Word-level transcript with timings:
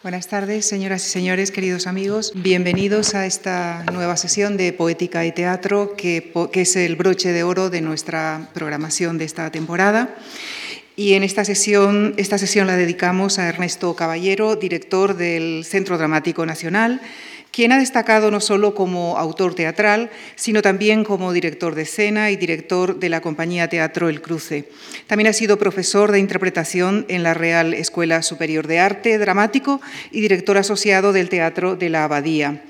Buenas 0.00 0.28
tardes, 0.28 0.64
señoras 0.64 1.04
y 1.04 1.10
señores, 1.10 1.50
queridos 1.50 1.88
amigos. 1.88 2.30
Bienvenidos 2.36 3.16
a 3.16 3.26
esta 3.26 3.84
nueva 3.92 4.16
sesión 4.16 4.56
de 4.56 4.72
Poética 4.72 5.26
y 5.26 5.32
Teatro, 5.32 5.96
que, 5.96 6.32
es 6.52 6.76
el 6.76 6.94
broche 6.94 7.32
de 7.32 7.42
oro 7.42 7.68
de 7.68 7.80
nuestra 7.80 8.48
programación 8.54 9.18
de 9.18 9.24
esta 9.24 9.50
temporada. 9.50 10.14
Y 10.94 11.14
en 11.14 11.24
esta 11.24 11.44
sesión, 11.44 12.14
esta 12.16 12.38
sesión 12.38 12.68
la 12.68 12.76
dedicamos 12.76 13.40
a 13.40 13.48
Ernesto 13.48 13.96
Caballero, 13.96 14.54
director 14.54 15.16
del 15.16 15.64
Centro 15.64 15.98
Dramático 15.98 16.46
Nacional, 16.46 17.00
quien 17.58 17.72
ha 17.72 17.78
destacado 17.80 18.30
no 18.30 18.38
solo 18.38 18.72
como 18.72 19.18
autor 19.18 19.56
teatral, 19.56 20.10
sino 20.36 20.62
también 20.62 21.02
como 21.02 21.32
director 21.32 21.74
de 21.74 21.82
escena 21.82 22.30
y 22.30 22.36
director 22.36 23.00
de 23.00 23.08
la 23.08 23.20
compañía 23.20 23.66
Teatro 23.66 24.08
El 24.08 24.22
Cruce. 24.22 24.68
También 25.08 25.26
ha 25.26 25.32
sido 25.32 25.58
profesor 25.58 26.12
de 26.12 26.20
interpretación 26.20 27.04
en 27.08 27.24
la 27.24 27.34
Real 27.34 27.74
Escuela 27.74 28.22
Superior 28.22 28.68
de 28.68 28.78
Arte 28.78 29.18
Dramático 29.18 29.80
y 30.12 30.20
director 30.20 30.56
asociado 30.56 31.12
del 31.12 31.28
Teatro 31.28 31.74
de 31.74 31.90
la 31.90 32.04
Abadía. 32.04 32.62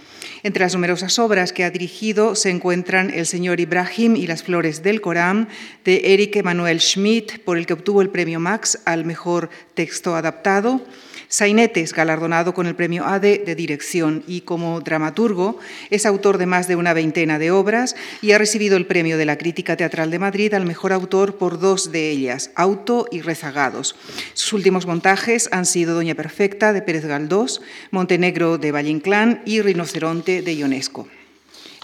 Entre 0.42 0.64
las 0.64 0.72
numerosas 0.72 1.18
obras 1.18 1.52
que 1.52 1.64
ha 1.64 1.70
dirigido 1.70 2.34
se 2.34 2.48
encuentran 2.48 3.10
El 3.10 3.26
Señor 3.26 3.60
Ibrahim 3.60 4.16
y 4.16 4.26
las 4.26 4.42
Flores 4.42 4.82
del 4.82 5.02
Corán, 5.02 5.48
de 5.84 6.14
Eric 6.14 6.36
Emanuel 6.36 6.80
Schmidt, 6.80 7.40
por 7.44 7.58
el 7.58 7.66
que 7.66 7.74
obtuvo 7.74 8.00
el 8.00 8.08
premio 8.08 8.40
Max 8.40 8.78
al 8.86 9.04
mejor 9.04 9.50
texto 9.74 10.16
adaptado, 10.16 10.80
Sainetes, 11.28 11.92
galardonado 11.92 12.54
con 12.54 12.66
el 12.66 12.74
premio 12.74 13.04
ADE 13.04 13.42
de 13.44 13.54
dirección 13.54 14.24
y 14.26 14.40
como 14.40 14.80
dramaturgo, 14.80 15.58
es 15.90 16.06
autor 16.06 16.38
de 16.38 16.46
más 16.46 16.68
de 16.68 16.76
una 16.76 16.94
veintena 16.94 17.38
de 17.38 17.50
obras 17.50 17.96
y 18.22 18.32
ha 18.32 18.38
recibido 18.38 18.78
el 18.78 18.86
premio 18.86 19.18
de 19.18 19.26
la 19.26 19.36
Crítica 19.36 19.76
Teatral 19.76 20.10
de 20.10 20.18
Madrid 20.18 20.54
al 20.54 20.64
mejor 20.64 20.94
autor 20.94 21.36
por 21.36 21.60
dos 21.60 21.92
de 21.92 22.10
ellas, 22.10 22.50
Auto 22.54 23.06
y 23.10 23.20
Rezagados. 23.20 23.94
Sus 24.32 24.54
últimos 24.54 24.86
montajes 24.86 25.50
han 25.52 25.66
sido 25.66 25.94
Doña 25.94 26.14
Perfecta 26.14 26.72
de 26.72 26.80
Pérez 26.80 27.04
Galdós, 27.04 27.60
Montenegro 27.90 28.56
de 28.56 28.72
Valle 28.72 28.90
Inclán 28.90 29.42
y 29.44 29.60
Rinoceronte 29.60 30.40
de 30.40 30.54
Ionesco. 30.54 31.08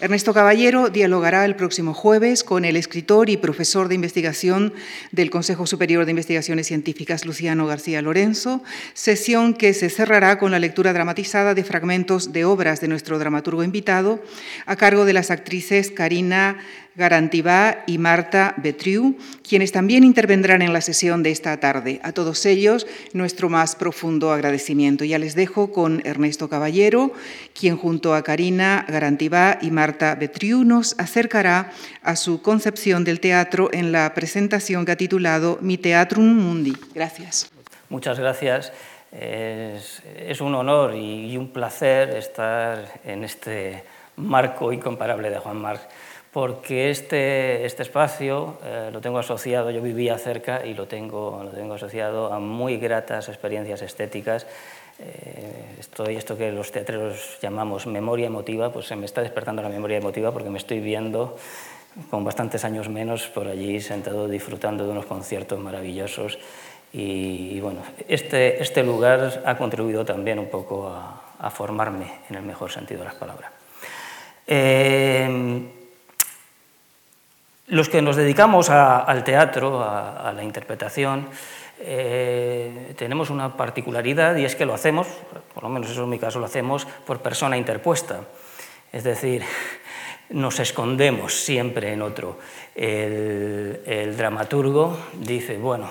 Ernesto 0.00 0.34
Caballero 0.34 0.90
dialogará 0.90 1.44
el 1.44 1.54
próximo 1.54 1.94
jueves 1.94 2.42
con 2.42 2.64
el 2.64 2.76
escritor 2.76 3.30
y 3.30 3.36
profesor 3.36 3.86
de 3.86 3.94
investigación 3.94 4.74
del 5.12 5.30
Consejo 5.30 5.68
Superior 5.68 6.04
de 6.04 6.10
Investigaciones 6.10 6.66
Científicas, 6.66 7.24
Luciano 7.24 7.64
García 7.66 8.02
Lorenzo, 8.02 8.64
sesión 8.92 9.54
que 9.54 9.72
se 9.72 9.90
cerrará 9.90 10.40
con 10.40 10.50
la 10.50 10.58
lectura 10.58 10.92
dramatizada 10.92 11.54
de 11.54 11.62
fragmentos 11.62 12.32
de 12.32 12.44
obras 12.44 12.80
de 12.80 12.88
nuestro 12.88 13.20
dramaturgo 13.20 13.62
invitado, 13.62 14.20
a 14.66 14.74
cargo 14.74 15.04
de 15.04 15.12
las 15.12 15.30
actrices 15.30 15.92
Karina 15.92 16.58
Garantibá 16.96 17.84
y 17.86 17.98
Marta 17.98 18.54
Betriu, 18.56 19.16
quienes 19.46 19.72
también 19.72 20.04
intervendrán 20.04 20.62
en 20.62 20.72
la 20.72 20.80
sesión 20.80 21.22
de 21.22 21.30
esta 21.30 21.58
tarde. 21.58 22.00
A 22.02 22.12
todos 22.12 22.46
ellos, 22.46 22.86
nuestro 23.12 23.48
más 23.48 23.76
profundo 23.76 24.32
agradecimiento. 24.32 25.04
Ya 25.04 25.18
les 25.18 25.34
dejo 25.34 25.72
con 25.72 26.02
Ernesto 26.04 26.48
Caballero, 26.48 27.12
quien 27.58 27.76
junto 27.76 28.14
a 28.14 28.22
Karina 28.22 28.84
Garantibá 28.88 29.58
y 29.60 29.70
Marta 29.70 30.14
Betriu 30.14 30.64
nos 30.64 30.98
acercará 30.98 31.72
a 32.02 32.16
su 32.16 32.42
concepción 32.42 33.04
del 33.04 33.20
teatro 33.20 33.70
en 33.72 33.92
la 33.92 34.14
presentación 34.14 34.84
que 34.84 34.92
ha 34.92 34.96
titulado 34.96 35.58
Mi 35.60 35.78
Teatrum 35.78 36.26
Mundi. 36.26 36.76
Gracias. 36.94 37.50
Muchas 37.88 38.18
gracias. 38.18 38.72
Es, 39.12 40.40
un 40.40 40.54
honor 40.54 40.94
y 40.96 41.36
un 41.36 41.52
placer 41.52 42.10
estar 42.10 43.00
en 43.04 43.22
este 43.22 43.84
marco 44.16 44.72
incomparable 44.72 45.30
de 45.30 45.38
Juan 45.38 45.56
Marc 45.56 45.80
porque 46.34 46.90
este, 46.90 47.64
este 47.64 47.84
espacio 47.84 48.58
eh, 48.64 48.90
lo 48.92 49.00
tengo 49.00 49.18
asociado, 49.18 49.70
yo 49.70 49.80
vivía 49.80 50.18
cerca 50.18 50.66
y 50.66 50.74
lo 50.74 50.88
tengo, 50.88 51.40
lo 51.44 51.50
tengo 51.50 51.74
asociado 51.74 52.32
a 52.32 52.40
muy 52.40 52.76
gratas 52.76 53.28
experiencias 53.28 53.82
estéticas. 53.82 54.44
Eh, 54.98 55.76
estoy, 55.78 56.16
esto 56.16 56.36
que 56.36 56.50
los 56.50 56.72
teatreros 56.72 57.38
llamamos 57.40 57.86
memoria 57.86 58.26
emotiva, 58.26 58.72
pues 58.72 58.88
se 58.88 58.96
me 58.96 59.06
está 59.06 59.22
despertando 59.22 59.62
la 59.62 59.68
memoria 59.68 59.98
emotiva 59.98 60.32
porque 60.32 60.50
me 60.50 60.58
estoy 60.58 60.80
viendo 60.80 61.36
con 62.10 62.24
bastantes 62.24 62.64
años 62.64 62.88
menos 62.88 63.28
por 63.28 63.46
allí 63.46 63.80
sentado 63.80 64.26
disfrutando 64.26 64.86
de 64.86 64.90
unos 64.90 65.06
conciertos 65.06 65.60
maravillosos. 65.60 66.40
Y, 66.92 67.60
bueno, 67.60 67.82
este, 68.08 68.60
este 68.60 68.82
lugar 68.82 69.40
ha 69.44 69.56
contribuido 69.56 70.04
también 70.04 70.40
un 70.40 70.48
poco 70.48 70.88
a, 70.88 71.34
a 71.38 71.50
formarme 71.50 72.10
en 72.28 72.34
el 72.34 72.42
mejor 72.42 72.72
sentido 72.72 73.02
de 73.02 73.06
las 73.06 73.14
palabras. 73.14 73.52
Eh, 74.48 75.73
los 77.68 77.88
que 77.88 78.02
nos 78.02 78.16
dedicamos 78.16 78.68
al 78.70 79.24
teatro, 79.24 79.82
a, 79.82 80.32
la 80.34 80.44
interpretación, 80.44 81.28
eh, 81.80 82.94
tenemos 82.96 83.30
una 83.30 83.56
particularidad 83.56 84.36
y 84.36 84.44
es 84.44 84.54
que 84.54 84.66
lo 84.66 84.74
hacemos, 84.74 85.06
por 85.54 85.62
lo 85.62 85.68
menos 85.68 85.90
eso 85.90 86.04
en 86.04 86.10
mi 86.10 86.18
caso 86.18 86.38
lo 86.38 86.46
hacemos, 86.46 86.86
por 87.06 87.20
persona 87.20 87.56
interpuesta. 87.56 88.20
Es 88.92 89.04
decir, 89.04 89.42
nos 90.30 90.60
escondemos 90.60 91.34
siempre 91.34 91.92
en 91.92 92.02
otro. 92.02 92.38
El, 92.74 94.14
dramaturgo 94.16 94.98
dice, 95.14 95.56
bueno, 95.56 95.90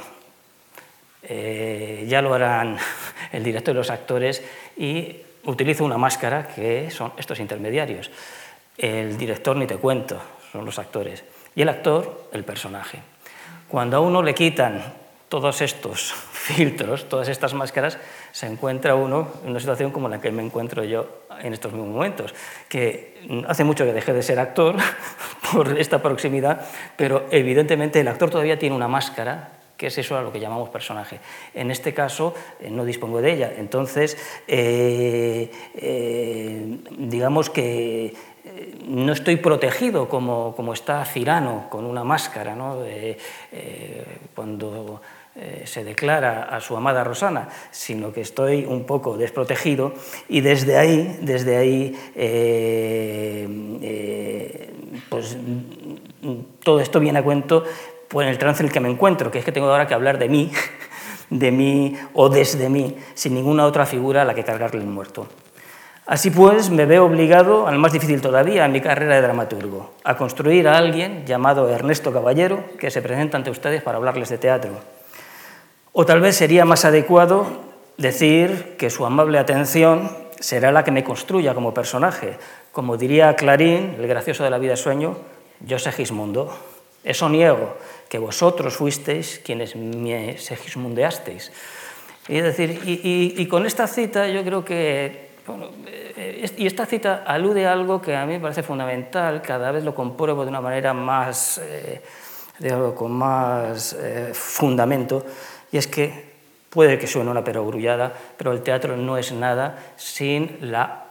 eh, 1.24 2.06
ya 2.08 2.22
lo 2.22 2.36
harán 2.36 2.78
el 3.32 3.44
director 3.44 3.74
y 3.74 3.78
los 3.78 3.90
actores 3.90 4.44
y 4.78 5.18
utiliza 5.46 5.84
una 5.84 5.98
máscara 5.98 6.48
que 6.48 6.92
son 6.92 7.14
estos 7.18 7.40
intermediarios. 7.40 8.12
El 8.78 9.18
director 9.18 9.56
ni 9.56 9.66
te 9.66 9.78
cuento, 9.78 10.22
son 10.52 10.66
los 10.66 10.78
actores 10.78 11.24
y 11.56 11.62
el 11.62 11.70
actor 11.70 12.30
el 12.32 12.44
personaje. 12.44 13.00
Cuando 13.68 13.98
a 13.98 14.00
uno 14.00 14.22
le 14.22 14.34
quitan 14.34 14.82
todos 15.30 15.62
estos 15.62 16.14
filtros, 16.32 17.10
todas 17.10 17.28
estas 17.28 17.54
máscaras, 17.54 17.98
se 18.32 18.48
encuentra 18.48 18.96
uno 18.96 19.30
en 19.44 19.52
una 19.52 19.60
situación 19.60 19.92
como 19.92 20.10
la 20.10 20.22
que 20.22 20.32
me 20.32 20.44
encuentro 20.44 20.84
yo 20.84 21.24
en 21.42 21.54
estos 21.54 21.74
mismos 21.74 21.90
momentos, 21.90 22.34
que 22.70 23.44
hace 23.48 23.64
mucho 23.64 23.86
que 23.86 23.94
dejé 23.94 24.14
de 24.14 24.22
ser 24.22 24.40
actor 24.40 24.76
por 25.52 25.78
esta 25.80 26.02
proximidad, 26.02 26.66
pero 26.96 27.26
evidentemente 27.32 28.00
el 28.00 28.08
actor 28.08 28.30
todavía 28.30 28.60
tiene 28.60 28.76
una 28.76 28.88
máscara 28.88 29.60
que 29.78 29.88
es 29.88 29.98
eso 29.98 30.18
a 30.18 30.22
lo 30.22 30.32
que 30.32 30.40
llamamos 30.40 30.70
personaje. 30.70 31.20
En 31.54 31.72
este 31.72 31.94
caso 31.94 32.34
eh, 32.60 32.70
no 32.70 32.86
dispongo 32.86 33.22
de 33.22 33.34
ella, 33.34 33.54
entonces 33.58 34.18
eh, 34.48 35.52
eh, 35.76 36.78
digamos 36.92 37.50
que 37.50 38.14
no 38.88 39.14
estoy 39.14 39.38
protegido 39.38 40.10
como, 40.10 40.56
como, 40.56 40.74
está 40.74 41.04
Cirano 41.06 41.68
con 41.70 41.86
una 41.86 42.04
máscara 42.04 42.56
¿no? 42.56 42.84
eh, 42.86 43.18
cuando 44.36 45.02
eh, 45.36 45.64
se 45.66 45.84
declara 45.84 46.44
a 46.44 46.62
su 46.62 46.78
amada 46.78 47.04
Rosana, 47.04 47.50
sino 47.72 48.14
que 48.14 48.22
estoy 48.22 48.66
un 48.66 48.84
poco 48.84 49.18
desprotegido 49.18 49.94
y 50.30 50.42
desde 50.42 50.78
ahí, 50.78 51.18
desde 51.24 51.58
ahí 51.58 52.00
eh, 52.14 53.48
pues, 55.10 55.36
todo 56.64 56.80
esto 56.80 57.00
viene 57.00 57.18
a 57.18 57.24
cuento 57.24 57.64
en 58.14 58.28
el 58.28 58.38
trance 58.38 58.62
en 58.62 58.68
el 58.68 58.72
que 58.72 58.80
me 58.80 58.92
encuentro, 58.92 59.32
que 59.32 59.40
es 59.40 59.46
que 59.46 59.52
tengo 59.52 59.72
ahora 59.72 59.88
que 59.88 59.96
hablar 59.96 60.20
de 60.20 60.30
mí, 60.30 60.52
de 61.32 61.52
mí 61.52 61.96
o 62.14 62.30
desde 62.30 62.70
mí, 62.70 62.96
sin 63.16 63.34
ninguna 63.34 63.66
otra 63.66 63.88
figura 63.88 64.22
a 64.22 64.26
la 64.26 64.36
que 64.36 64.44
cargarle 64.44 64.82
el 64.82 64.88
muerto. 64.88 65.28
Así 66.06 66.32
pues, 66.32 66.70
me 66.70 66.86
veo 66.86 67.06
obligado, 67.06 67.66
al 67.66 67.80
más 67.80 67.94
difícil 67.94 68.20
todavía, 68.20 68.66
en 68.66 68.74
mi 68.74 68.82
carrera 68.82 69.16
de 69.16 69.22
dramaturgo, 69.22 69.92
a 70.04 70.18
construir 70.18 70.68
a 70.68 70.78
alguien 70.78 71.26
llamado 71.26 71.70
Ernesto 71.70 72.12
Caballero, 72.12 72.66
que 72.78 72.92
se 72.92 73.02
presenta 73.02 73.38
ante 73.38 73.50
ustedes 73.50 73.82
para 73.82 73.98
hablarles 73.98 74.28
de 74.28 74.38
teatro. 74.38 74.72
O 75.94 76.06
tal 76.06 76.20
vez 76.20 76.36
sería 76.36 76.66
más 76.66 76.84
adecuado 76.84 77.46
decir 77.98 78.76
que 78.78 78.90
su 78.90 79.06
amable 79.06 79.40
atención 79.40 80.12
será 80.42 80.74
la 80.74 80.84
que 80.84 80.92
me 80.92 81.06
construya 81.06 81.54
como 81.54 81.74
personaje. 81.74 82.38
Como 82.74 82.98
diría 82.98 83.34
Clarín, 83.38 83.96
el 83.98 84.08
gracioso 84.08 84.44
de 84.44 84.50
la 84.50 84.58
vida 84.58 84.76
sueño, 84.76 85.16
yo 85.62 85.80
Segismundo. 85.80 86.54
Eso 87.06 87.30
niego, 87.30 87.78
que 88.10 88.18
vosotros 88.18 88.76
fuisteis 88.76 89.40
quienes 89.44 89.76
me 89.76 90.38
segismundeasteis. 90.38 91.52
Y, 92.28 92.40
decir, 92.40 92.82
y 92.84 93.46
con 93.48 93.66
esta 93.66 93.88
cita 93.88 94.28
yo 94.28 94.44
creo 94.44 94.64
que 94.64 95.23
eh, 95.88 96.50
y 96.58 96.68
esta 96.68 96.86
cita 96.86 97.24
alude 97.26 97.68
a 97.68 97.74
algo 97.74 98.02
que 98.02 98.16
a 98.16 98.26
mí 98.26 98.34
me 98.34 98.40
parece 98.40 98.64
fundamental, 98.64 99.42
cada 99.42 99.72
vez 99.72 99.84
lo 99.84 99.94
compruebo 99.94 100.44
de 100.44 100.50
una 100.50 100.62
manera 100.62 100.94
más, 100.94 101.58
eh, 101.58 102.02
con 102.96 103.12
más 103.12 103.94
eh, 103.94 104.32
fundamento, 104.34 105.26
y 105.72 105.78
es 105.78 105.88
que 105.88 106.32
puede 106.70 106.98
que 106.98 107.08
suene 107.08 107.30
una 107.30 107.44
perogrullada, 107.44 108.14
pero 108.38 108.54
el 108.54 108.62
teatro 108.62 108.96
no 108.96 109.18
es 109.18 109.34
nada 109.34 109.78
sin 109.98 110.58
la 110.62 111.08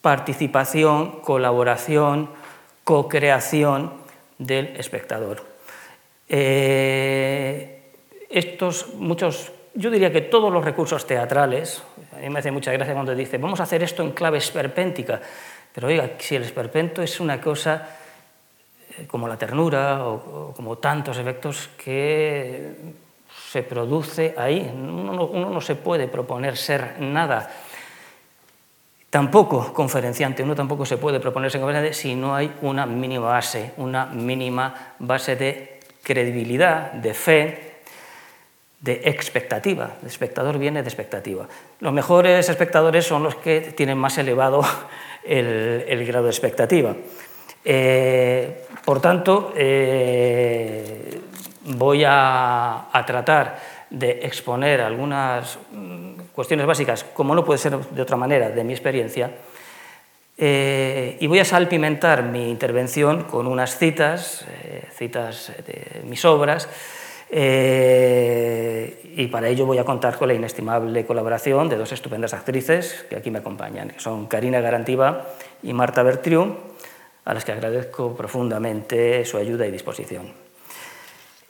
participación, 0.00 1.20
colaboración, 1.20 2.30
co-creación 2.82 3.92
del 4.38 4.76
espectador. 4.76 5.44
estos 8.28 8.94
muchos 8.96 9.52
yo 9.74 9.90
diría 9.90 10.12
que 10.12 10.22
todos 10.22 10.52
los 10.52 10.64
recursos 10.64 11.06
teatrales, 11.06 11.82
a 12.16 12.20
mí 12.20 12.30
me 12.30 12.38
hace 12.38 12.50
mucha 12.50 12.72
gracia 12.72 12.94
cuando 12.94 13.14
dice, 13.14 13.38
vamos 13.38 13.60
a 13.60 13.64
hacer 13.64 13.82
esto 13.82 14.02
en 14.02 14.12
clave 14.12 14.38
esperpéntica, 14.38 15.20
pero 15.74 15.88
oiga, 15.88 16.10
si 16.18 16.36
el 16.36 16.44
esperpento 16.44 17.02
es 17.02 17.18
una 17.18 17.40
cosa 17.40 17.88
eh, 18.98 19.06
como 19.06 19.26
la 19.26 19.36
ternura 19.36 20.06
o, 20.06 20.52
como 20.54 20.78
tantos 20.78 21.18
efectos 21.18 21.68
que 21.82 22.94
se 23.50 23.62
produce 23.62 24.34
ahí. 24.36 24.70
Uno 24.72 25.28
no, 25.32 25.60
se 25.60 25.74
puede 25.74 26.06
proponer 26.06 26.56
ser 26.56 27.00
nada. 27.00 27.50
Tampoco 29.10 29.72
conferenciante, 29.72 30.42
uno 30.42 30.54
tampoco 30.54 30.84
se 30.84 30.96
puede 30.96 31.20
proponer 31.20 31.50
ser 31.50 31.60
conferenciante 31.60 31.96
si 31.96 32.14
no 32.14 32.34
hay 32.34 32.52
una 32.62 32.86
mínima 32.86 33.26
base, 33.26 33.72
una 33.76 34.06
mínima 34.06 34.94
base 34.98 35.36
de 35.36 35.80
credibilidad, 36.02 36.92
de 36.92 37.14
fe, 37.14 37.73
de 38.84 39.00
expectativa. 39.06 39.96
El 40.02 40.08
espectador 40.08 40.58
viene 40.58 40.82
de 40.82 40.88
expectativa. 40.88 41.48
Los 41.80 41.92
mejores 41.94 42.50
espectadores 42.50 43.06
son 43.06 43.22
los 43.22 43.34
que 43.36 43.72
tienen 43.74 43.96
más 43.96 44.18
elevado 44.18 44.62
el, 45.24 46.04
grado 46.06 46.24
de 46.24 46.30
expectativa. 46.30 46.94
Eh, 47.64 48.66
por 48.84 49.00
tanto, 49.00 49.54
eh, 49.56 51.18
voy 51.64 52.04
a, 52.06 52.90
tratar 53.06 53.58
de 53.88 54.20
exponer 54.22 54.82
algunas 54.82 55.58
mm, 55.72 56.20
cuestiones 56.34 56.66
básicas, 56.66 57.04
como 57.04 57.34
no 57.34 57.42
puede 57.42 57.58
ser 57.58 57.78
de 57.78 58.02
otra 58.02 58.18
manera, 58.18 58.50
de 58.50 58.64
mi 58.64 58.74
experiencia, 58.74 59.30
eh, 60.36 61.16
y 61.20 61.26
voy 61.26 61.38
a 61.38 61.44
salpimentar 61.46 62.22
mi 62.24 62.50
intervención 62.50 63.22
con 63.22 63.46
unas 63.46 63.78
citas, 63.78 64.44
citas 64.94 65.52
de 65.66 66.02
mis 66.04 66.22
obras, 66.26 66.68
y 67.36 69.26
para 69.26 69.48
ello 69.48 69.66
voy 69.66 69.78
a 69.78 69.84
contar 69.84 70.16
con 70.16 70.28
la 70.28 70.34
inestimable 70.34 71.04
colaboración 71.04 71.68
de 71.68 71.76
dos 71.76 71.90
estupendas 71.90 72.32
actrices 72.32 73.04
que 73.10 73.16
aquí 73.16 73.32
me 73.32 73.40
acompañan, 73.40 73.88
que 73.88 73.98
son 73.98 74.26
Karina 74.26 74.60
Garantiva 74.60 75.26
y 75.62 75.72
Marta 75.72 76.04
Bertriu, 76.04 76.54
a 77.24 77.34
las 77.34 77.44
que 77.44 77.50
agradezco 77.50 78.14
profundamente 78.14 79.24
su 79.24 79.36
ayuda 79.36 79.66
y 79.66 79.72
disposición. 79.72 80.32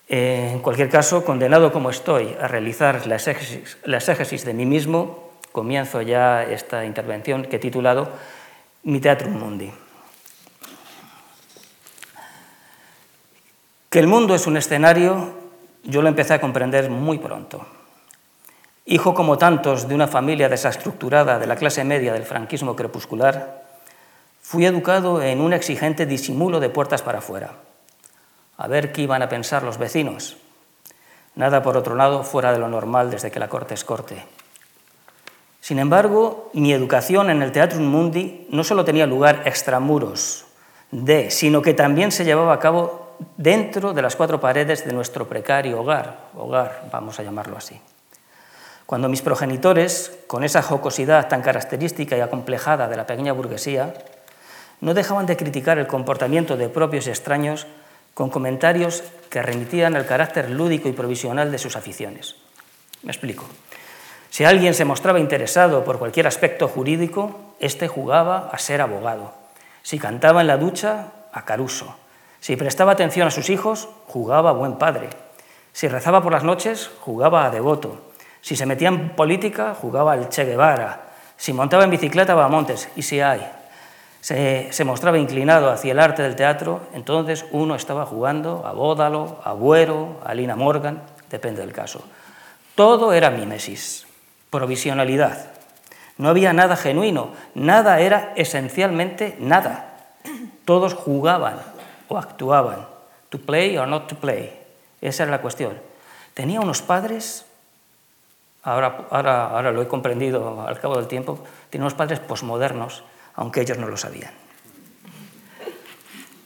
En 0.08 0.60
cualquier 0.60 0.88
caso, 0.88 1.22
condenado 1.22 1.70
como 1.70 1.90
estoy 1.90 2.34
a 2.40 2.48
realizar 2.48 3.06
la 3.06 3.16
exégesis, 3.16 4.44
de 4.44 4.54
mí 4.54 4.64
mismo, 4.64 5.32
comienzo 5.52 6.00
ya 6.00 6.44
esta 6.44 6.86
intervención 6.86 7.44
que 7.44 7.56
he 7.56 7.58
titulado 7.58 8.08
Mi 8.84 9.00
Teatrum 9.00 9.38
Mundi. 9.38 9.70
Que 13.90 13.98
el 13.98 14.06
mundo 14.06 14.34
es 14.34 14.46
un 14.46 14.56
escenario 14.56 15.43
yo 15.84 16.02
lo 16.02 16.08
empecé 16.08 16.34
a 16.34 16.40
comprender 16.40 16.90
muy 16.90 17.18
pronto. 17.18 17.66
Hijo 18.86 19.14
como 19.14 19.38
tantos 19.38 19.88
de 19.88 19.94
una 19.94 20.08
familia 20.08 20.48
desestructurada 20.48 21.38
de 21.38 21.46
la 21.46 21.56
clase 21.56 21.84
media 21.84 22.12
del 22.12 22.24
franquismo 22.24 22.76
crepuscular, 22.76 23.62
fui 24.42 24.66
educado 24.66 25.22
en 25.22 25.40
un 25.40 25.52
exigente 25.52 26.04
disimulo 26.04 26.60
de 26.60 26.68
puertas 26.68 27.00
para 27.00 27.18
afuera. 27.18 27.52
A 28.58 28.68
ver 28.68 28.92
qué 28.92 29.02
iban 29.02 29.22
a 29.22 29.28
pensar 29.28 29.62
los 29.62 29.78
vecinos. 29.78 30.36
Nada, 31.34 31.62
por 31.62 31.76
otro 31.76 31.94
lado, 31.94 32.22
fuera 32.24 32.52
de 32.52 32.58
lo 32.58 32.68
normal 32.68 33.10
desde 33.10 33.30
que 33.30 33.40
la 33.40 33.48
corte 33.48 33.74
es 33.74 33.84
corte. 33.84 34.24
Sin 35.60 35.78
embargo, 35.78 36.50
mi 36.52 36.72
educación 36.72 37.30
en 37.30 37.42
el 37.42 37.50
Teatrum 37.50 37.84
Mundi 37.84 38.46
no 38.50 38.64
solo 38.64 38.84
tenía 38.84 39.06
lugar 39.06 39.42
extramuros 39.46 40.44
de, 40.90 41.30
sino 41.30 41.62
que 41.62 41.72
también 41.72 42.12
se 42.12 42.24
llevaba 42.24 42.52
a 42.52 42.58
cabo 42.58 43.03
dentro 43.36 43.92
de 43.92 44.02
las 44.02 44.16
cuatro 44.16 44.40
paredes 44.40 44.84
de 44.84 44.92
nuestro 44.92 45.28
precario 45.28 45.80
hogar, 45.80 46.28
hogar, 46.36 46.88
vamos 46.92 47.18
a 47.18 47.22
llamarlo 47.22 47.56
así. 47.56 47.80
Cuando 48.86 49.08
mis 49.08 49.22
progenitores, 49.22 50.12
con 50.26 50.44
esa 50.44 50.62
jocosidad 50.62 51.28
tan 51.28 51.42
característica 51.42 52.16
y 52.16 52.20
acomplejada 52.20 52.88
de 52.88 52.96
la 52.96 53.06
pequeña 53.06 53.32
burguesía, 53.32 53.94
no 54.80 54.92
dejaban 54.92 55.26
de 55.26 55.36
criticar 55.36 55.78
el 55.78 55.86
comportamiento 55.86 56.56
de 56.56 56.68
propios 56.68 57.06
y 57.06 57.10
extraños 57.10 57.66
con 58.12 58.30
comentarios 58.30 59.02
que 59.30 59.42
remitían 59.42 59.96
al 59.96 60.06
carácter 60.06 60.50
lúdico 60.50 60.88
y 60.88 60.92
provisional 60.92 61.50
de 61.50 61.58
sus 61.58 61.76
aficiones. 61.76 62.36
Me 63.02 63.10
explico. 63.10 63.44
Si 64.30 64.44
alguien 64.44 64.74
se 64.74 64.84
mostraba 64.84 65.20
interesado 65.20 65.84
por 65.84 65.98
cualquier 65.98 66.26
aspecto 66.26 66.68
jurídico, 66.68 67.54
éste 67.60 67.88
jugaba 67.88 68.50
a 68.52 68.58
ser 68.58 68.80
abogado. 68.80 69.32
Si 69.82 69.98
cantaba 69.98 70.40
en 70.40 70.48
la 70.48 70.56
ducha, 70.56 71.12
a 71.32 71.44
Caruso. 71.44 71.96
Si 72.44 72.56
prestaba 72.56 72.92
atención 72.92 73.26
a 73.26 73.30
sus 73.30 73.48
hijos, 73.48 73.88
jugaba 74.06 74.50
a 74.50 74.52
buen 74.52 74.74
padre. 74.74 75.08
Si 75.72 75.88
rezaba 75.88 76.22
por 76.22 76.30
las 76.30 76.44
noches, 76.44 76.90
jugaba 77.00 77.46
a 77.46 77.50
devoto. 77.50 77.96
Si 78.42 78.54
se 78.54 78.66
metía 78.66 78.88
en 78.88 79.16
política, 79.16 79.74
jugaba 79.74 80.12
al 80.12 80.28
Che 80.28 80.44
Guevara. 80.44 81.06
Si 81.38 81.54
montaba 81.54 81.84
en 81.84 81.90
bicicleta, 81.90 82.34
va 82.34 82.44
a 82.44 82.48
montes. 82.48 82.90
Y 82.96 83.00
si 83.02 83.18
hay, 83.22 83.50
se, 84.20 84.68
se, 84.70 84.84
mostraba 84.84 85.16
inclinado 85.16 85.70
hacia 85.70 85.92
el 85.92 85.98
arte 85.98 86.22
del 86.22 86.36
teatro, 86.36 86.82
entonces 86.92 87.46
uno 87.50 87.76
estaba 87.76 88.04
jugando 88.04 88.66
a 88.66 88.72
Bódalo, 88.72 89.40
a 89.42 89.54
Buero, 89.54 90.20
a 90.22 90.34
Lina 90.34 90.54
Morgan, 90.54 91.00
depende 91.30 91.62
del 91.62 91.72
caso. 91.72 92.04
Todo 92.74 93.14
era 93.14 93.30
mimesis, 93.30 94.06
provisionalidad. 94.50 95.46
No 96.18 96.28
había 96.28 96.52
nada 96.52 96.76
genuino, 96.76 97.30
nada 97.54 98.00
era 98.00 98.34
esencialmente 98.36 99.34
nada. 99.40 99.94
Todos 100.66 100.92
jugaban, 100.92 101.56
o 102.14 102.18
actuaban. 102.18 102.86
To 103.30 103.38
play 103.38 103.76
or 103.76 103.86
not 103.86 104.06
to 104.06 104.16
play. 104.16 104.54
Esa 105.00 105.24
era 105.24 105.32
la 105.32 105.42
cuestión. 105.42 105.78
Tenía 106.34 106.60
unos 106.60 106.82
padres, 106.82 107.44
ahora, 108.62 109.06
ahora, 109.10 109.46
ahora 109.50 109.72
lo 109.72 109.82
he 109.82 109.88
comprendido 109.88 110.64
al 110.66 110.80
cabo 110.80 110.96
del 110.96 111.06
tiempo, 111.06 111.38
tenía 111.70 111.84
unos 111.84 111.94
padres 111.94 112.20
posmodernos, 112.20 113.04
aunque 113.34 113.60
ellos 113.60 113.78
no 113.78 113.86
lo 113.86 113.96
sabían. 113.96 114.32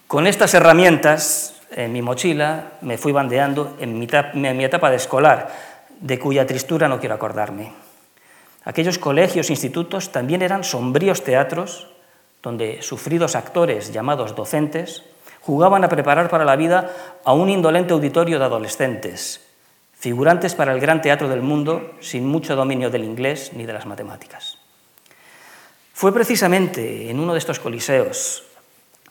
Con 0.06 0.26
estas 0.26 0.54
herramientas 0.54 1.60
en 1.70 1.92
mi 1.92 2.00
mochila 2.00 2.72
me 2.80 2.96
fui 2.96 3.12
bandeando 3.12 3.76
en 3.78 3.98
mi, 3.98 4.08
en 4.10 4.56
mi 4.56 4.64
etapa 4.64 4.90
de 4.90 4.96
escolar, 4.96 5.52
de 6.00 6.18
cuya 6.18 6.46
tristura 6.46 6.88
no 6.88 6.98
quiero 6.98 7.14
acordarme. 7.14 7.72
Aquellos 8.64 8.98
colegios, 8.98 9.50
institutos 9.50 10.12
también 10.12 10.42
eran 10.42 10.64
sombríos 10.64 11.24
teatros 11.24 11.88
donde 12.42 12.82
sufridos 12.82 13.34
actores 13.34 13.92
llamados 13.92 14.34
docentes 14.34 15.02
jugaban 15.48 15.82
a 15.82 15.88
preparar 15.88 16.28
para 16.28 16.44
la 16.44 16.56
vida 16.56 16.92
a 17.24 17.32
un 17.32 17.48
indolente 17.48 17.94
auditorio 17.94 18.38
de 18.38 18.44
adolescentes, 18.44 19.40
figurantes 19.94 20.54
para 20.54 20.74
el 20.74 20.78
gran 20.78 21.00
teatro 21.00 21.26
del 21.26 21.40
mundo 21.40 21.92
sin 22.00 22.26
mucho 22.26 22.54
dominio 22.54 22.90
del 22.90 23.02
inglés 23.02 23.52
ni 23.54 23.64
de 23.64 23.72
las 23.72 23.86
matemáticas. 23.86 24.58
Fue 25.94 26.12
precisamente 26.12 27.08
en 27.08 27.18
uno 27.18 27.32
de 27.32 27.38
estos 27.38 27.60
coliseos, 27.60 28.44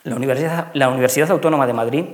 la 0.04 0.16
Universidad, 0.16 0.68
la 0.76 0.90
Universidad 0.90 1.32
Autónoma 1.32 1.66
de 1.66 1.74
Madrid, 1.74 2.06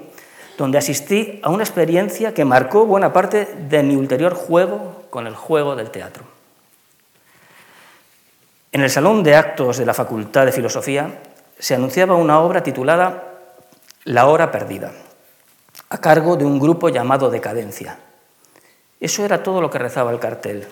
donde 0.57 0.77
asistí 0.77 1.41
a 1.43 1.49
una 1.49 1.63
experiencia 1.63 2.33
que 2.33 2.45
marcó 2.45 2.85
buena 2.85 3.11
parte 3.11 3.53
de 3.67 3.83
mi 3.83 3.97
ulterior 3.97 4.35
juego 4.35 5.03
con 5.09 5.27
el 5.27 5.35
juego 5.35 5.75
del 5.75 5.91
teatro. 5.91 6.23
En 8.71 8.83
el 8.83 8.89
Salón 8.89 9.21
de 9.21 9.35
Actos 9.35 9.79
de 9.79 9.85
la 9.85 9.93
Facultad 9.93 10.45
de 10.45 10.53
Filosofía 10.53 11.09
se 11.59 11.75
anunciaba 11.75 12.15
una 12.15 12.39
obra 12.39 12.63
titulada 12.63 13.32
la 14.05 14.27
hora 14.27 14.51
perdida, 14.51 14.91
a 15.89 15.97
cargo 15.99 16.35
de 16.35 16.43
un 16.43 16.59
grupo 16.59 16.89
llamado 16.89 17.29
Decadencia. 17.29 17.99
Eso 18.99 19.23
era 19.23 19.43
todo 19.43 19.61
lo 19.61 19.69
que 19.69 19.79
rezaba 19.79 20.11
el 20.11 20.19
cartel. 20.19 20.67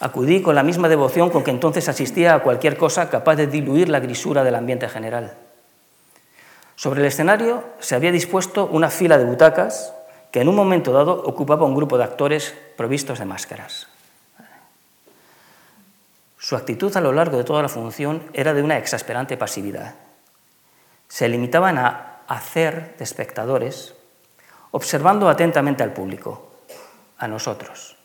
Acudí 0.00 0.42
con 0.42 0.56
la 0.56 0.64
misma 0.64 0.88
devoción 0.88 1.30
con 1.30 1.44
que 1.44 1.52
entonces 1.52 1.88
asistía 1.88 2.34
a 2.34 2.42
cualquier 2.42 2.76
cosa 2.76 3.08
capaz 3.10 3.36
de 3.36 3.46
diluir 3.46 3.88
la 3.88 4.00
grisura 4.00 4.42
del 4.42 4.56
ambiente 4.56 4.88
general. 4.88 5.34
Sobre 6.74 7.00
el 7.00 7.06
escenario 7.06 7.64
se 7.78 7.94
había 7.94 8.10
dispuesto 8.10 8.66
una 8.66 8.90
fila 8.90 9.16
de 9.16 9.24
butacas 9.24 9.92
que 10.32 10.40
en 10.40 10.48
un 10.48 10.56
momento 10.56 10.92
dado 10.92 11.22
ocupaba 11.24 11.66
un 11.66 11.76
grupo 11.76 11.96
de 11.96 12.04
actores 12.04 12.54
provistos 12.76 13.20
de 13.20 13.24
máscaras. 13.24 13.86
Su 16.38 16.56
actitud 16.56 16.96
a 16.96 17.00
lo 17.00 17.12
largo 17.12 17.36
de 17.36 17.44
toda 17.44 17.62
la 17.62 17.68
función 17.68 18.22
era 18.32 18.52
de 18.52 18.62
una 18.62 18.78
exasperante 18.78 19.36
pasividad 19.36 19.94
se 21.08 21.28
limitaban 21.28 21.78
a 21.78 22.20
hacer 22.28 22.94
de 22.98 23.04
espectadores, 23.04 23.94
observando 24.70 25.28
atentamente 25.28 25.82
al 25.82 25.92
público, 25.92 26.50
a 27.18 27.26
nosotros. 27.26 27.96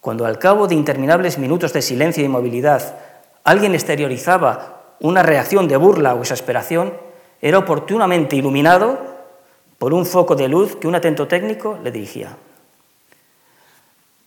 Cuando 0.00 0.26
al 0.26 0.38
cabo 0.38 0.66
de 0.66 0.74
interminables 0.74 1.38
minutos 1.38 1.72
de 1.72 1.82
silencio 1.82 2.24
y 2.24 2.28
movilidad 2.28 2.96
alguien 3.44 3.74
exteriorizaba 3.74 4.96
una 5.00 5.22
reacción 5.22 5.68
de 5.68 5.76
burla 5.76 6.14
o 6.14 6.20
exasperación, 6.20 6.94
era 7.40 7.58
oportunamente 7.58 8.36
iluminado 8.36 8.98
por 9.78 9.92
un 9.92 10.06
foco 10.06 10.36
de 10.36 10.48
luz 10.48 10.76
que 10.76 10.86
un 10.86 10.94
atento 10.94 11.26
técnico 11.26 11.78
le 11.82 11.90
dirigía. 11.90 12.36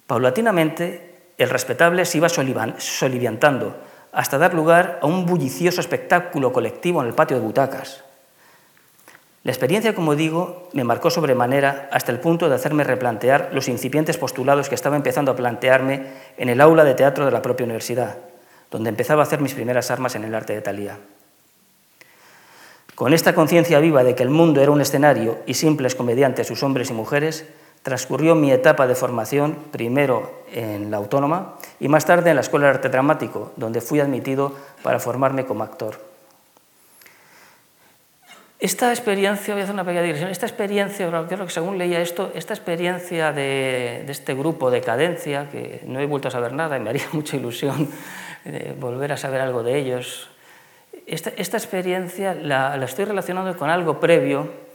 Paulatinamente, 0.06 1.32
el 1.38 1.50
respetable 1.50 2.06
se 2.06 2.18
iba 2.18 2.30
soliviantando, 2.30 3.76
hasta 4.16 4.38
dar 4.38 4.54
lugar 4.54 4.98
a 5.02 5.06
un 5.06 5.26
bullicioso 5.26 5.82
espectáculo 5.82 6.54
colectivo 6.54 7.02
en 7.02 7.08
el 7.08 7.14
patio 7.14 7.38
de 7.38 7.44
butacas. 7.44 8.02
La 9.44 9.52
experiencia, 9.52 9.94
como 9.94 10.16
digo, 10.16 10.70
me 10.74 10.86
marcó 10.86 11.12
sobremanera 11.12 11.90
hasta 11.92 12.14
el 12.14 12.22
punto 12.22 12.48
de 12.48 12.56
hacerme 12.56 12.86
replantear 12.86 13.50
los 13.54 13.68
incipientes 13.68 14.18
postulados 14.18 14.70
que 14.70 14.76
estaba 14.76 14.96
empezando 14.96 15.32
a 15.32 15.36
plantearme 15.36 16.08
en 16.38 16.50
el 16.50 16.62
aula 16.62 16.86
de 16.86 16.96
teatro 16.96 17.26
de 17.26 17.32
la 17.32 17.42
propia 17.42 17.66
universidad, 17.66 18.18
donde 18.72 18.90
empezaba 18.90 19.22
a 19.22 19.26
hacer 19.26 19.42
mis 19.42 19.54
primeras 19.54 19.92
armas 19.92 20.16
en 20.16 20.24
el 20.24 20.34
arte 20.34 20.54
de 20.54 20.62
Talía. 20.62 20.98
Con 22.96 23.14
esta 23.14 23.36
conciencia 23.36 23.82
viva 23.82 24.06
de 24.06 24.16
que 24.16 24.24
el 24.24 24.30
mundo 24.30 24.62
era 24.62 24.72
un 24.72 24.80
escenario 24.80 25.40
y 25.46 25.56
simples 25.56 25.94
comediantes 25.94 26.48
sus 26.48 26.64
hombres 26.64 26.90
y 26.90 26.94
mujeres, 26.94 27.46
transcurrió 27.86 28.34
mi 28.34 28.52
etapa 28.52 28.88
de 28.88 28.96
formación 28.96 29.56
primero 29.70 30.42
en 30.52 30.90
la 30.90 30.98
Autónoma 30.98 31.54
y 31.80 31.88
más 31.88 32.04
tarde 32.04 32.32
en 32.32 32.36
la 32.36 32.42
Escuela 32.42 32.66
de 32.66 32.72
Arte 32.72 32.90
Dramático, 32.90 33.52
donde 33.58 33.80
fui 33.80 34.00
admitido 34.00 34.56
para 34.82 34.98
formarme 35.00 35.46
como 35.46 35.64
actor. 35.64 36.00
Esta 38.60 38.90
experiencia, 38.90 39.54
voy 39.54 39.62
a 39.62 39.66
hacer 39.66 39.76
una 39.76 39.84
pequeña 39.84 40.02
digresión, 40.02 40.32
esta 40.32 40.48
experiencia, 40.48 41.08
creo 41.28 41.46
que 41.46 41.52
según 41.52 41.78
leía 41.78 42.02
esto, 42.02 42.32
esta 42.34 42.56
experiencia 42.56 43.32
de, 43.32 44.04
este 44.08 44.34
grupo 44.34 44.72
de 44.72 44.82
cadencia, 44.82 45.52
que 45.52 45.82
no 45.86 46.00
he 46.00 46.08
vuelto 46.08 46.30
a 46.30 46.32
saber 46.32 46.54
nada 46.54 46.78
y 46.78 46.80
me 46.80 46.90
haría 46.90 47.06
mucha 47.12 47.38
ilusión 47.38 47.88
eh, 48.46 48.74
volver 48.80 49.12
a 49.12 49.18
saber 49.18 49.42
algo 49.42 49.62
de 49.62 49.78
ellos, 49.78 50.32
esta, 51.06 51.30
experiencia 51.30 52.34
la, 52.34 52.84
estoy 52.84 53.06
relacionando 53.06 53.56
con 53.56 53.70
algo 53.70 54.00
previo. 54.00 54.66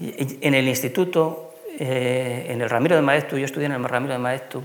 En 0.00 0.54
el 0.54 0.66
instituto, 0.66 1.51
eh, 1.84 2.46
en 2.48 2.62
el 2.62 2.70
Ramiro 2.70 2.96
de 2.96 3.02
Maeztu, 3.02 3.36
yo 3.36 3.44
estudié 3.44 3.66
en 3.66 3.72
el 3.72 3.84
Ramiro 3.84 4.12
de 4.12 4.18
Maeztu, 4.18 4.62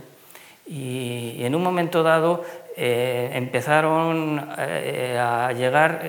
y 0.68 1.44
en 1.44 1.56
un 1.56 1.64
momento 1.64 2.04
dado 2.04 2.44
eh, 2.76 3.32
empezaron 3.34 4.38
a 4.40 5.52
llegar 5.54 6.04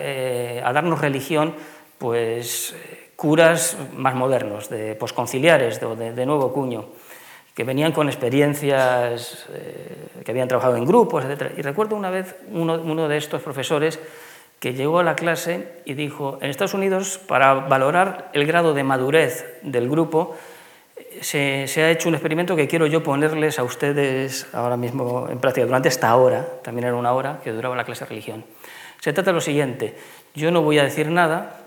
a 0.64 0.72
darnos 0.72 1.00
religión 1.00 1.54
pues 1.96 2.74
curas 3.18 3.76
más 3.96 4.14
modernos, 4.14 4.68
de 4.68 4.94
posconciliares, 4.94 5.80
de, 5.80 6.12
de 6.12 6.26
nuevo 6.26 6.52
cuño, 6.52 6.86
que 7.52 7.64
venían 7.64 7.90
con 7.90 8.06
experiencias, 8.08 9.46
eh, 9.52 10.22
que 10.24 10.30
habían 10.30 10.46
trabajado 10.46 10.76
en 10.76 10.84
grupos, 10.84 11.24
etc. 11.24 11.54
Y 11.56 11.62
recuerdo 11.62 11.96
una 11.96 12.10
vez 12.10 12.36
uno, 12.52 12.74
uno, 12.74 13.08
de 13.08 13.16
estos 13.16 13.42
profesores 13.42 13.98
que 14.60 14.74
llegó 14.74 15.00
a 15.00 15.02
la 15.02 15.16
clase 15.16 15.80
y 15.84 15.94
dijo, 15.94 16.38
en 16.40 16.50
Estados 16.50 16.74
Unidos, 16.74 17.18
para 17.26 17.54
valorar 17.54 18.30
el 18.32 18.46
grado 18.46 18.74
de 18.74 18.84
madurez 18.84 19.58
del 19.62 19.90
grupo, 19.90 20.36
se, 21.22 21.64
ha 21.82 21.90
hecho 21.90 22.08
un 22.08 22.14
experimento 22.14 22.56
que 22.56 22.68
quiero 22.68 22.87
yo 22.87 23.02
ponerles 23.02 23.58
a 23.58 23.64
ustedes 23.64 24.46
ahora 24.52 24.76
mismo 24.76 25.28
en 25.30 25.38
práctica, 25.38 25.66
durante 25.66 25.88
esta 25.88 26.14
hora, 26.16 26.46
también 26.62 26.87
era 26.87 26.96
una 26.96 27.12
hora 27.12 27.40
que 27.42 27.52
duraba 27.52 27.76
la 27.76 27.84
clase 27.84 28.04
de 28.04 28.10
religión. 28.10 28.44
Se 29.00 29.12
trata 29.12 29.30
de 29.30 29.34
lo 29.34 29.40
siguiente, 29.40 29.96
yo 30.34 30.50
no 30.50 30.62
voy 30.62 30.78
a 30.78 30.84
decir 30.84 31.08
nada, 31.08 31.58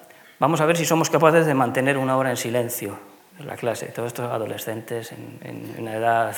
Vamos 0.41 0.59
a 0.59 0.65
ver 0.65 0.75
si 0.75 0.85
somos 0.85 1.11
capaces 1.11 1.45
de 1.45 1.53
mantener 1.53 1.99
una 1.99 2.17
hora 2.17 2.31
en 2.31 2.35
silencio 2.35 2.97
en 3.39 3.45
la 3.45 3.57
clase. 3.57 3.85
Todos 3.89 4.07
estos 4.07 4.25
adolescentes 4.25 5.11
en, 5.11 5.75
una 5.77 5.95
edad 5.95 6.35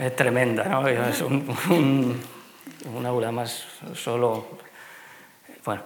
eh, 0.00 0.10
tremenda, 0.10 0.64
¿no? 0.64 0.88
Es 0.88 1.20
un, 1.20 2.20
aula 3.06 3.30
más 3.30 3.68
solo. 3.94 4.46
Bueno, 5.64 5.82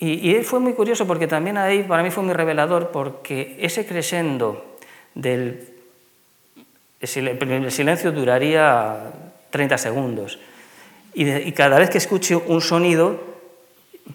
y, 0.00 0.34
fue 0.42 0.58
muy 0.58 0.72
curioso 0.72 1.06
porque 1.06 1.28
también 1.28 1.56
ahí 1.56 1.84
para 1.84 2.02
mí 2.02 2.10
fue 2.10 2.24
muy 2.24 2.34
revelador 2.34 2.90
porque 2.90 3.56
ese 3.60 3.86
crescendo 3.86 4.76
del 5.14 5.71
el 7.02 7.70
silencio 7.72 8.12
duraría 8.12 9.12
30 9.50 9.76
segundos 9.76 10.38
y, 11.14 11.52
cada 11.52 11.78
vez 11.78 11.90
que 11.90 11.98
escucho 11.98 12.42
un 12.46 12.60
sonido 12.60 13.20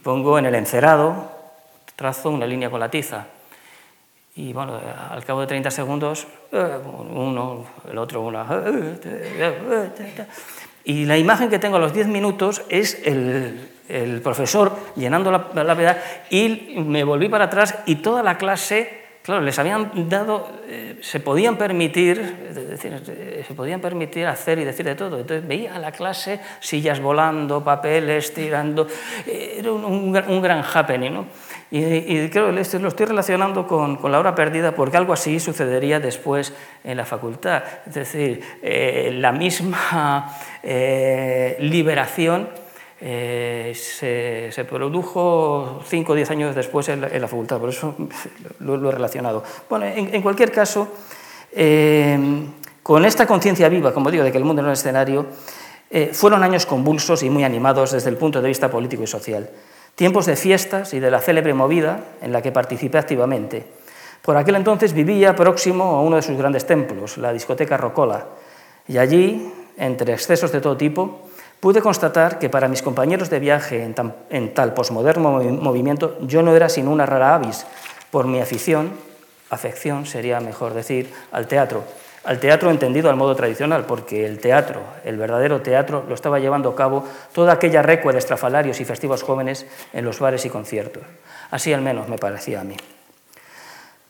pongo 0.03 0.39
en 0.39 0.45
el 0.45 0.55
encerado 0.55 1.31
trazo 1.95 2.29
una 2.29 2.45
línea 2.45 2.69
con 2.69 2.79
la 2.79 2.89
tiza. 2.89 3.27
Y 4.35 4.53
bueno, 4.53 4.79
al 5.09 5.25
cabo 5.25 5.41
de 5.41 5.47
30 5.47 5.71
segundos, 5.71 6.27
eh, 6.51 6.77
uno, 6.85 7.65
el 7.89 7.97
otro, 7.97 8.21
una... 8.21 8.45
Y 10.83 11.05
la 11.05 11.17
imagen 11.17 11.49
que 11.49 11.59
tengo 11.59 11.77
a 11.77 11.79
los 11.79 11.93
10 11.93 12.07
minutos 12.07 12.61
es 12.69 13.01
el, 13.03 14.21
profesor 14.23 14.77
llenando 14.95 15.31
la, 15.31 15.63
la 15.63 15.97
y 16.29 16.75
me 16.77 17.03
volví 17.03 17.29
para 17.29 17.45
atrás 17.45 17.75
y 17.85 17.95
toda 17.95 18.21
la 18.21 18.37
clase 18.37 18.96
Claro, 19.27 19.41
les 19.41 19.59
habían 19.59 20.07
dado, 20.07 20.47
eh, 20.69 20.99
se 21.01 21.19
podían 21.19 21.57
permitir, 21.57 22.15
decir, 22.53 22.93
eh, 23.09 23.43
se 23.45 23.53
podían 23.53 23.81
permitir 23.81 24.25
hacer 24.25 24.57
y 24.57 24.63
decir 24.63 24.85
de 24.85 24.95
todo. 24.95 25.19
Entonces 25.19 25.45
veía 25.45 25.77
la 25.79 25.91
clase, 25.91 26.39
sillas 26.61 27.01
volando, 27.01 27.61
papeles 27.61 28.33
tirando, 28.33 28.87
era 29.25 29.69
un, 29.73 29.83
un, 30.15 30.41
gran 30.41 30.63
happening. 30.63 31.11
¿no? 31.11 31.25
Y, 31.69 32.29
creo 32.29 32.47
que 32.47 32.79
lo 32.79 32.87
estoy 32.87 33.05
relacionando 33.05 33.67
con, 33.67 33.97
con, 33.97 34.13
la 34.13 34.19
hora 34.19 34.33
perdida 34.33 34.71
porque 34.71 34.95
algo 34.95 35.11
así 35.11 35.41
sucedería 35.41 35.99
después 35.99 36.53
en 36.85 36.95
la 36.95 37.03
facultad. 37.03 37.63
Es 37.85 37.95
decir, 37.95 38.41
eh, 38.61 39.11
la 39.13 39.33
misma 39.33 40.37
eh, 40.63 41.57
liberación 41.59 42.47
eh, 42.99 43.73
se, 43.75 44.65
produjo 44.65 45.81
5 45.85 46.11
o 46.11 46.15
10 46.15 46.31
años 46.31 46.55
después 46.55 46.89
en 46.89 47.01
la, 47.01 47.27
facultad, 47.27 47.59
por 47.59 47.69
eso 47.69 47.95
lo, 48.59 48.89
he 48.89 48.91
relacionado. 48.91 49.43
Bueno, 49.69 49.85
en, 49.85 50.21
cualquier 50.21 50.51
caso, 50.51 50.87
con 52.83 53.05
esta 53.05 53.25
conciencia 53.27 53.69
viva, 53.69 53.93
como 53.93 54.11
digo, 54.11 54.23
de 54.23 54.31
que 54.31 54.37
el 54.37 54.45
mundo 54.45 54.61
era 54.61 54.69
un 54.69 54.73
escenario, 54.73 55.25
fueron 56.11 56.43
años 56.43 56.65
convulsos 56.65 57.23
y 57.23 57.29
muy 57.29 57.43
animados 57.43 57.91
desde 57.91 58.09
el 58.09 58.17
punto 58.17 58.41
de 58.41 58.47
vista 58.47 58.69
político 58.69 59.03
y 59.03 59.07
social 59.07 59.49
tiempos 59.97 60.27
de 60.27 60.35
fiestas 60.35 60.93
y 60.93 60.99
de 60.99 61.09
la 61.09 61.19
célebre 61.19 61.55
movida 61.55 62.01
en 62.21 62.31
la 62.31 62.43
que 62.43 62.51
participé 62.51 62.99
activamente. 62.99 63.65
Por 64.21 64.37
aquel 64.37 64.55
entonces 64.55 64.93
vivía 64.93 65.35
próximo 65.35 65.85
a 65.85 66.01
uno 66.03 66.17
de 66.17 66.21
sus 66.21 66.37
grandes 66.37 66.67
templos, 66.67 67.17
la 67.17 67.33
discoteca 67.33 67.77
Rocola, 67.77 68.27
y 68.87 68.99
allí, 68.99 69.51
entre 69.75 70.13
excesos 70.13 70.51
de 70.51 70.61
todo 70.61 70.77
tipo, 70.77 71.26
pude 71.59 71.81
constatar 71.81 72.39
que 72.39 72.49
para 72.49 72.67
mis 72.67 72.81
compañeros 72.81 73.29
de 73.29 73.39
viaje 73.39 73.83
en, 74.29 74.53
tal 74.53 74.73
posmoderno 74.73 75.41
movimiento 75.41 76.17
yo 76.21 76.41
no 76.41 76.55
era 76.55 76.69
sino 76.69 76.91
una 76.91 77.05
rara 77.05 77.35
avis 77.35 77.65
por 78.11 78.27
mi 78.27 78.39
afición, 78.39 78.91
afección 79.49 80.05
sería 80.05 80.39
mejor 80.39 80.73
decir, 80.73 81.11
al 81.31 81.47
teatro, 81.47 81.83
al 82.23 82.39
teatro 82.39 82.71
entendido 82.71 83.09
al 83.09 83.15
modo 83.15 83.35
tradicional, 83.35 83.85
porque 83.85 84.25
el 84.25 84.39
teatro, 84.39 84.81
el 85.05 85.17
verdadero 85.17 85.61
teatro, 85.61 86.03
lo 86.07 86.15
estaba 86.15 86.39
llevando 86.39 86.69
a 86.69 86.75
cabo 86.75 87.05
toda 87.33 87.53
aquella 87.53 87.81
recua 87.81 88.11
de 88.11 88.19
estrafalarios 88.19 88.79
y 88.79 88.85
festivos 88.85 89.23
jóvenes 89.23 89.65
en 89.93 90.05
los 90.05 90.19
bares 90.19 90.45
y 90.45 90.49
conciertos. 90.49 91.03
Así 91.51 91.73
al 91.73 91.81
menos 91.81 92.09
me 92.09 92.17
parecía 92.17 92.61
a 92.61 92.63
mí. 92.63 92.75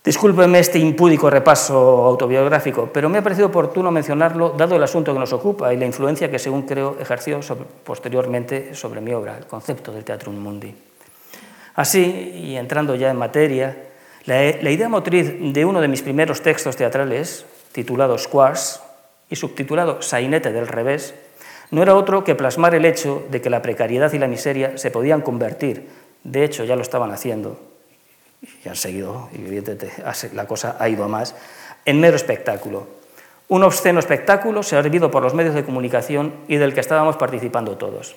Discúlpeme 0.07 0.59
este 0.59 0.79
impúdico 0.79 1.29
repaso 1.29 1.75
autobiográfico, 1.75 2.87
pero 2.93 3.09
me 3.09 3.17
ha 3.17 3.21
parecido 3.21 3.47
oportuno 3.47 3.91
mencionarlo 3.91 4.51
dado 4.51 4.77
el 4.77 4.83
asunto 4.83 5.11
que 5.11 5.19
nos 5.19 5.33
ocupa 5.33 5.73
y 5.73 5.75
la 5.75 5.85
influencia 5.85 6.31
que, 6.31 6.39
según 6.39 6.61
creo, 6.61 6.95
ejerció 6.97 7.41
posteriormente 7.83 8.73
sobre 8.73 9.01
mi 9.01 9.11
obra, 9.11 9.37
el 9.37 9.47
concepto 9.47 9.91
del 9.91 10.05
teatro 10.05 10.31
mundi. 10.31 10.73
Así, 11.75 12.31
y 12.35 12.55
entrando 12.55 12.95
ya 12.95 13.11
en 13.11 13.17
materia, 13.17 13.75
la, 14.23 14.71
idea 14.71 14.87
motriz 14.87 15.35
de 15.41 15.65
uno 15.65 15.81
de 15.81 15.89
mis 15.89 16.03
primeros 16.03 16.41
textos 16.41 16.77
teatrales, 16.77 17.45
titulado 17.73 18.17
Squares 18.17 18.79
y 19.29 19.35
subtitulado 19.35 20.01
Sainete 20.01 20.53
del 20.53 20.69
revés, 20.69 21.15
no 21.69 21.81
era 21.81 21.95
otro 21.95 22.23
que 22.23 22.33
plasmar 22.33 22.75
el 22.75 22.85
hecho 22.85 23.23
de 23.29 23.41
que 23.41 23.49
la 23.49 23.61
precariedad 23.61 24.13
y 24.13 24.19
la 24.19 24.27
miseria 24.27 24.77
se 24.77 24.89
podían 24.89 25.19
convertir, 25.19 25.89
de 26.23 26.45
hecho 26.45 26.63
ya 26.63 26.77
lo 26.77 26.81
estaban 26.81 27.11
haciendo, 27.11 27.59
y 28.41 28.69
han 28.69 28.75
seguido, 28.75 29.29
evidentemente 29.33 29.91
la 30.33 30.47
cosa 30.47 30.77
ha 30.79 30.89
ido 30.89 31.03
a 31.03 31.07
más, 31.07 31.35
en 31.85 31.99
mero 31.99 32.15
espectáculo. 32.15 32.87
Un 33.47 33.63
obsceno 33.63 33.99
espectáculo 33.99 34.61
servido 34.61 35.09
por 35.09 35.23
los 35.23 35.33
medios 35.33 35.55
de 35.55 35.63
comunicación 35.63 36.33
y 36.47 36.57
del 36.57 36.73
que 36.73 36.81
estábamos 36.81 37.17
participando 37.17 37.77
todos. 37.77 38.15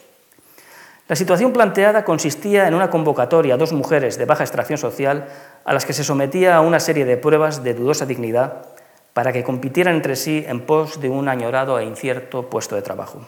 La 1.09 1.17
situación 1.17 1.53
planteada 1.53 2.05
consistía 2.05 2.69
en 2.69 2.75
una 2.75 2.91
convocatoria 2.91 3.55
a 3.55 3.57
dos 3.57 3.73
mujeres 3.73 4.17
de 4.17 4.27
baja 4.27 4.45
extracción 4.45 4.79
social 4.79 5.27
a 5.65 5.73
las 5.73 5.85
que 5.85 5.93
se 5.93 6.05
sometía 6.05 6.57
a 6.57 6.61
una 6.61 6.79
serie 6.79 7.05
de 7.05 7.17
pruebas 7.17 7.65
de 7.65 7.75
dudosa 7.75 8.07
dignidad 8.07 8.67
para 9.13 9.33
que 9.33 9.43
compitieran 9.43 9.97
entre 9.97 10.15
sí 10.15 10.45
en 10.47 10.61
pos 10.61 11.01
de 11.01 11.09
un 11.09 11.29
añorado 11.29 11.79
e 11.79 11.85
incierto 11.85 12.49
puesto 12.49 12.77
de 12.77 12.83
trabajo. 12.83 13.27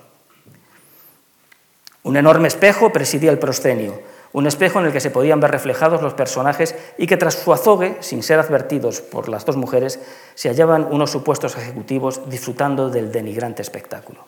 Un 2.05 2.17
enorme 2.17 2.49
espejo 2.49 2.93
presidía 2.93 3.31
el 3.31 3.39
proscenio, 3.39 4.01
un 4.33 4.47
espejo 4.47 4.81
en 4.81 4.87
el 4.87 4.93
que 4.93 5.01
se 5.01 5.11
podían 5.11 5.41
ver 5.41 5.51
reflejados 5.51 6.01
los 6.01 6.15
personajes 6.15 6.75
y 6.97 7.07
que 7.07 7.17
tras 7.17 7.35
su 7.35 7.53
azogue, 7.53 7.97
sin 8.01 8.23
ser 8.23 8.39
advertidos 8.39 9.01
por 9.01 9.29
las 9.29 9.45
dos 9.45 9.57
mujeres, 9.57 10.01
se 10.35 10.49
hallaban 10.49 10.89
unos 10.91 11.11
supuestos 11.11 11.57
ejecutivos 11.57 12.29
disfrutando 12.31 12.89
del 12.89 13.13
denigrante 13.13 13.63
espectáculo. 13.63 14.25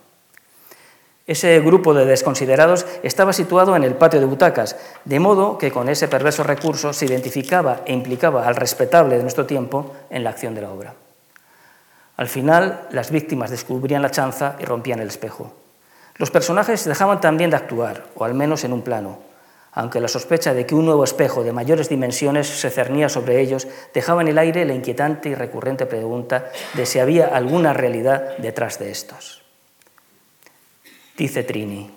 Ese 1.26 1.58
grupo 1.60 1.94
de 1.94 2.04
desconsiderados 2.04 2.84
estaba 3.02 3.32
situado 3.32 3.76
en 3.76 3.82
el 3.82 3.94
patio 3.94 4.20
de 4.20 4.26
butacas, 4.26 4.76
de 5.06 5.20
modo 5.20 5.56
que 5.56 5.70
con 5.72 5.88
ese 5.88 6.06
perverso 6.06 6.42
recurso 6.42 6.92
se 6.92 7.06
identificaba 7.06 7.80
e 7.86 7.94
implicaba 7.94 8.46
al 8.46 8.56
respetable 8.56 9.16
de 9.16 9.22
nuestro 9.22 9.46
tiempo 9.46 9.96
en 10.10 10.22
la 10.22 10.30
acción 10.30 10.54
de 10.54 10.60
la 10.60 10.70
obra. 10.70 10.94
Al 12.18 12.28
final, 12.28 12.88
las 12.90 13.10
víctimas 13.10 13.50
descubrían 13.50 14.02
la 14.02 14.10
chanza 14.10 14.56
y 14.60 14.66
rompían 14.66 15.00
el 15.00 15.08
espejo. 15.08 15.54
Los 16.16 16.30
personajes 16.30 16.84
dejaban 16.84 17.22
también 17.22 17.48
de 17.48 17.56
actuar, 17.56 18.04
o 18.14 18.24
al 18.24 18.34
menos 18.34 18.62
en 18.64 18.74
un 18.74 18.82
plano, 18.82 19.18
aunque 19.74 20.00
la 20.00 20.08
sospecha 20.08 20.54
de 20.54 20.66
que 20.66 20.74
un 20.74 20.86
nuevo 20.86 21.04
espejo 21.04 21.42
de 21.42 21.52
mayores 21.52 21.88
dimensiones 21.88 22.46
se 22.46 22.70
cernía 22.70 23.08
sobre 23.08 23.40
ellos 23.40 23.66
dejaba 23.92 24.22
en 24.22 24.28
el 24.28 24.38
aire 24.38 24.64
la 24.64 24.74
inquietante 24.74 25.28
y 25.28 25.34
recurrente 25.34 25.86
pregunta 25.86 26.50
de 26.74 26.86
si 26.86 26.98
había 26.98 27.26
alguna 27.26 27.72
realidad 27.72 28.36
detrás 28.38 28.78
de 28.78 28.90
estos. 28.90 29.42
Dice 31.16 31.42
Trini. 31.42 31.90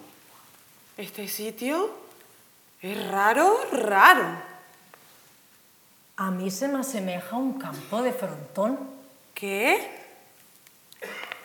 Este 0.98 1.28
sitio 1.28 1.92
es 2.82 3.08
raro, 3.10 3.60
raro. 3.72 4.26
A 6.18 6.32
mí 6.32 6.50
se 6.50 6.68
me 6.68 6.80
asemeja 6.80 7.36
a 7.36 7.40
un 7.40 7.60
campo 7.60 8.02
de 8.02 8.12
frontón. 8.12 8.80
¿Qué? 9.36 9.88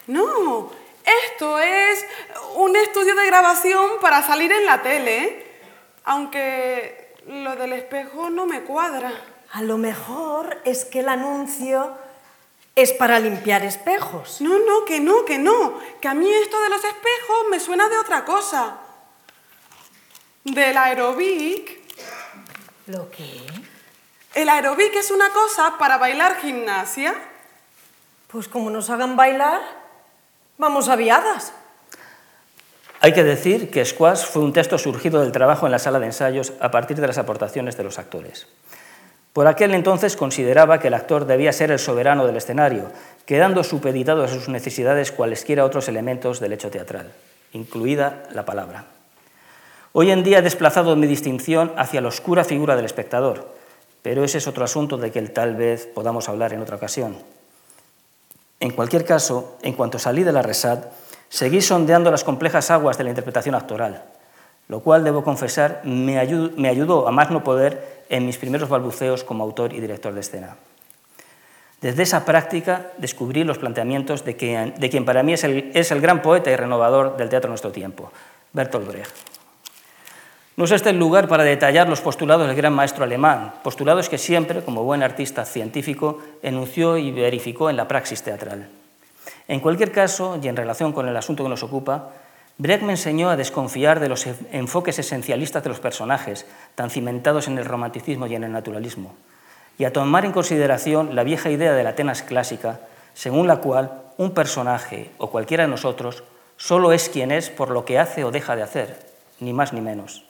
No, 0.06 0.70
esto 1.04 1.58
es 1.58 2.04
un 2.56 2.74
estudio 2.76 3.14
de 3.14 3.26
grabación 3.26 4.00
para 4.00 4.22
salir 4.22 4.50
en 4.50 4.64
la 4.64 4.82
tele. 4.82 5.41
Aunque 6.04 7.14
lo 7.26 7.56
del 7.56 7.72
espejo 7.72 8.30
no 8.30 8.46
me 8.46 8.62
cuadra. 8.62 9.12
A 9.52 9.62
lo 9.62 9.78
mejor 9.78 10.60
es 10.64 10.84
que 10.84 11.00
el 11.00 11.08
anuncio 11.08 11.96
es 12.74 12.92
para 12.92 13.18
limpiar 13.18 13.62
espejos. 13.64 14.40
No, 14.40 14.58
no, 14.58 14.84
que 14.84 15.00
no, 15.00 15.24
que 15.24 15.38
no. 15.38 15.78
Que 16.00 16.08
a 16.08 16.14
mí 16.14 16.32
esto 16.32 16.60
de 16.62 16.70
los 16.70 16.82
espejos 16.82 17.46
me 17.50 17.60
suena 17.60 17.88
de 17.88 17.98
otra 17.98 18.24
cosa. 18.24 18.78
Del 20.44 20.76
aerobic. 20.76 21.80
¿Lo 22.86 23.10
qué? 23.10 23.46
El 24.34 24.48
aerobic 24.48 24.94
es 24.96 25.10
una 25.10 25.30
cosa 25.30 25.76
para 25.78 25.98
bailar 25.98 26.40
gimnasia. 26.40 27.14
Pues 28.28 28.48
como 28.48 28.70
nos 28.70 28.88
hagan 28.88 29.14
bailar, 29.14 29.60
vamos 30.56 30.88
aviadas. 30.88 31.52
Hay 33.04 33.14
que 33.14 33.24
decir 33.24 33.68
que 33.68 33.84
Squash 33.84 34.26
fue 34.26 34.42
un 34.42 34.52
texto 34.52 34.78
surgido 34.78 35.20
del 35.20 35.32
trabajo 35.32 35.66
en 35.66 35.72
la 35.72 35.80
sala 35.80 35.98
de 35.98 36.06
ensayos 36.06 36.52
a 36.60 36.70
partir 36.70 37.00
de 37.00 37.08
las 37.08 37.18
aportaciones 37.18 37.76
de 37.76 37.82
los 37.82 37.98
actores. 37.98 38.46
Por 39.32 39.48
aquel 39.48 39.74
entonces 39.74 40.14
consideraba 40.14 40.78
que 40.78 40.86
el 40.86 40.94
actor 40.94 41.26
debía 41.26 41.52
ser 41.52 41.72
el 41.72 41.80
soberano 41.80 42.28
del 42.28 42.36
escenario, 42.36 42.92
quedando 43.26 43.64
supeditado 43.64 44.22
a 44.22 44.28
sus 44.28 44.48
necesidades 44.48 45.10
cualesquiera 45.10 45.64
otros 45.64 45.88
elementos 45.88 46.38
del 46.38 46.52
hecho 46.52 46.70
teatral, 46.70 47.10
incluida 47.52 48.22
la 48.34 48.44
palabra. 48.44 48.84
Hoy 49.92 50.12
en 50.12 50.22
día 50.22 50.38
he 50.38 50.42
desplazado 50.42 50.94
mi 50.94 51.08
distinción 51.08 51.72
hacia 51.76 52.02
la 52.02 52.08
oscura 52.08 52.44
figura 52.44 52.76
del 52.76 52.84
espectador, 52.84 53.52
pero 54.02 54.22
ese 54.22 54.38
es 54.38 54.46
otro 54.46 54.62
asunto 54.62 54.96
de 54.96 55.10
que 55.10 55.22
tal 55.22 55.56
vez 55.56 55.88
podamos 55.92 56.28
hablar 56.28 56.52
en 56.52 56.62
otra 56.62 56.76
ocasión. 56.76 57.16
En 58.60 58.70
cualquier 58.70 59.04
caso, 59.04 59.58
en 59.62 59.72
cuanto 59.72 59.98
salí 59.98 60.22
de 60.22 60.30
la 60.30 60.42
RESAD, 60.42 60.84
seguí 61.32 61.62
sondeando 61.62 62.10
las 62.10 62.24
complejas 62.24 62.70
aguas 62.70 62.98
de 62.98 63.04
la 63.04 63.10
interpretación 63.10 63.54
actoral, 63.54 64.04
lo 64.68 64.80
cual, 64.80 65.02
debo 65.02 65.24
confesar, 65.24 65.80
me 65.82 66.18
ayudó, 66.18 67.08
a 67.08 67.10
más 67.10 67.30
no 67.30 67.42
poder 67.42 68.04
en 68.10 68.26
mis 68.26 68.36
primeros 68.36 68.68
balbuceos 68.68 69.24
como 69.24 69.42
autor 69.42 69.72
y 69.72 69.80
director 69.80 70.12
de 70.12 70.20
escena. 70.20 70.56
Desde 71.80 72.02
esa 72.02 72.26
práctica 72.26 72.92
descubrí 72.98 73.44
los 73.44 73.56
planteamientos 73.56 74.26
de 74.26 74.36
quien, 74.36 75.04
para 75.06 75.22
mí 75.22 75.32
es 75.32 75.42
el, 75.44 75.70
es 75.72 75.90
el 75.90 76.02
gran 76.02 76.20
poeta 76.20 76.50
y 76.50 76.56
renovador 76.56 77.16
del 77.16 77.30
teatro 77.30 77.48
de 77.48 77.52
nuestro 77.52 77.72
tiempo, 77.72 78.12
Bertolt 78.52 78.86
Brecht. 78.86 79.16
No 80.56 80.66
es 80.66 80.70
este 80.70 80.90
el 80.90 80.98
lugar 80.98 81.28
para 81.28 81.44
detallar 81.44 81.88
los 81.88 82.02
postulados 82.02 82.46
del 82.46 82.54
gran 82.54 82.74
maestro 82.74 83.04
alemán, 83.04 83.54
postulados 83.64 84.10
que 84.10 84.18
siempre, 84.18 84.62
como 84.62 84.84
buen 84.84 85.02
artista 85.02 85.46
científico, 85.46 86.20
enunció 86.42 86.98
y 86.98 87.10
verificó 87.10 87.70
en 87.70 87.78
la 87.78 87.88
praxis 87.88 88.22
teatral. 88.22 88.68
En 89.52 89.60
cualquier 89.60 89.92
caso, 89.92 90.38
y 90.42 90.48
en 90.48 90.56
relación 90.56 90.94
con 90.94 91.06
el 91.06 91.14
asunto 91.14 91.42
que 91.42 91.50
nos 91.50 91.62
ocupa, 91.62 92.08
Brecht 92.56 92.84
me 92.84 92.94
enseñó 92.94 93.28
a 93.28 93.36
desconfiar 93.36 94.00
de 94.00 94.08
los 94.08 94.26
enfoques 94.50 94.98
esencialistas 94.98 95.62
de 95.62 95.68
los 95.68 95.78
personajes, 95.78 96.46
tan 96.74 96.88
cimentados 96.88 97.48
en 97.48 97.58
el 97.58 97.66
romanticismo 97.66 98.26
y 98.26 98.34
en 98.34 98.44
el 98.44 98.52
naturalismo, 98.52 99.14
y 99.76 99.84
a 99.84 99.92
tomar 99.92 100.24
en 100.24 100.32
consideración 100.32 101.14
la 101.14 101.22
vieja 101.22 101.50
idea 101.50 101.74
de 101.74 101.84
la 101.84 101.90
Atenas 101.90 102.22
clásica, 102.22 102.80
según 103.12 103.46
la 103.46 103.56
cual 103.58 103.92
un 104.16 104.30
personaje 104.30 105.10
o 105.18 105.28
cualquiera 105.28 105.64
de 105.64 105.70
nosotros 105.70 106.24
solo 106.56 106.90
es 106.90 107.10
quien 107.10 107.30
es 107.30 107.50
por 107.50 107.68
lo 107.68 107.84
que 107.84 107.98
hace 107.98 108.24
o 108.24 108.30
deja 108.30 108.56
de 108.56 108.62
hacer, 108.62 109.04
ni 109.38 109.52
más 109.52 109.74
ni 109.74 109.82
menos. 109.82 110.24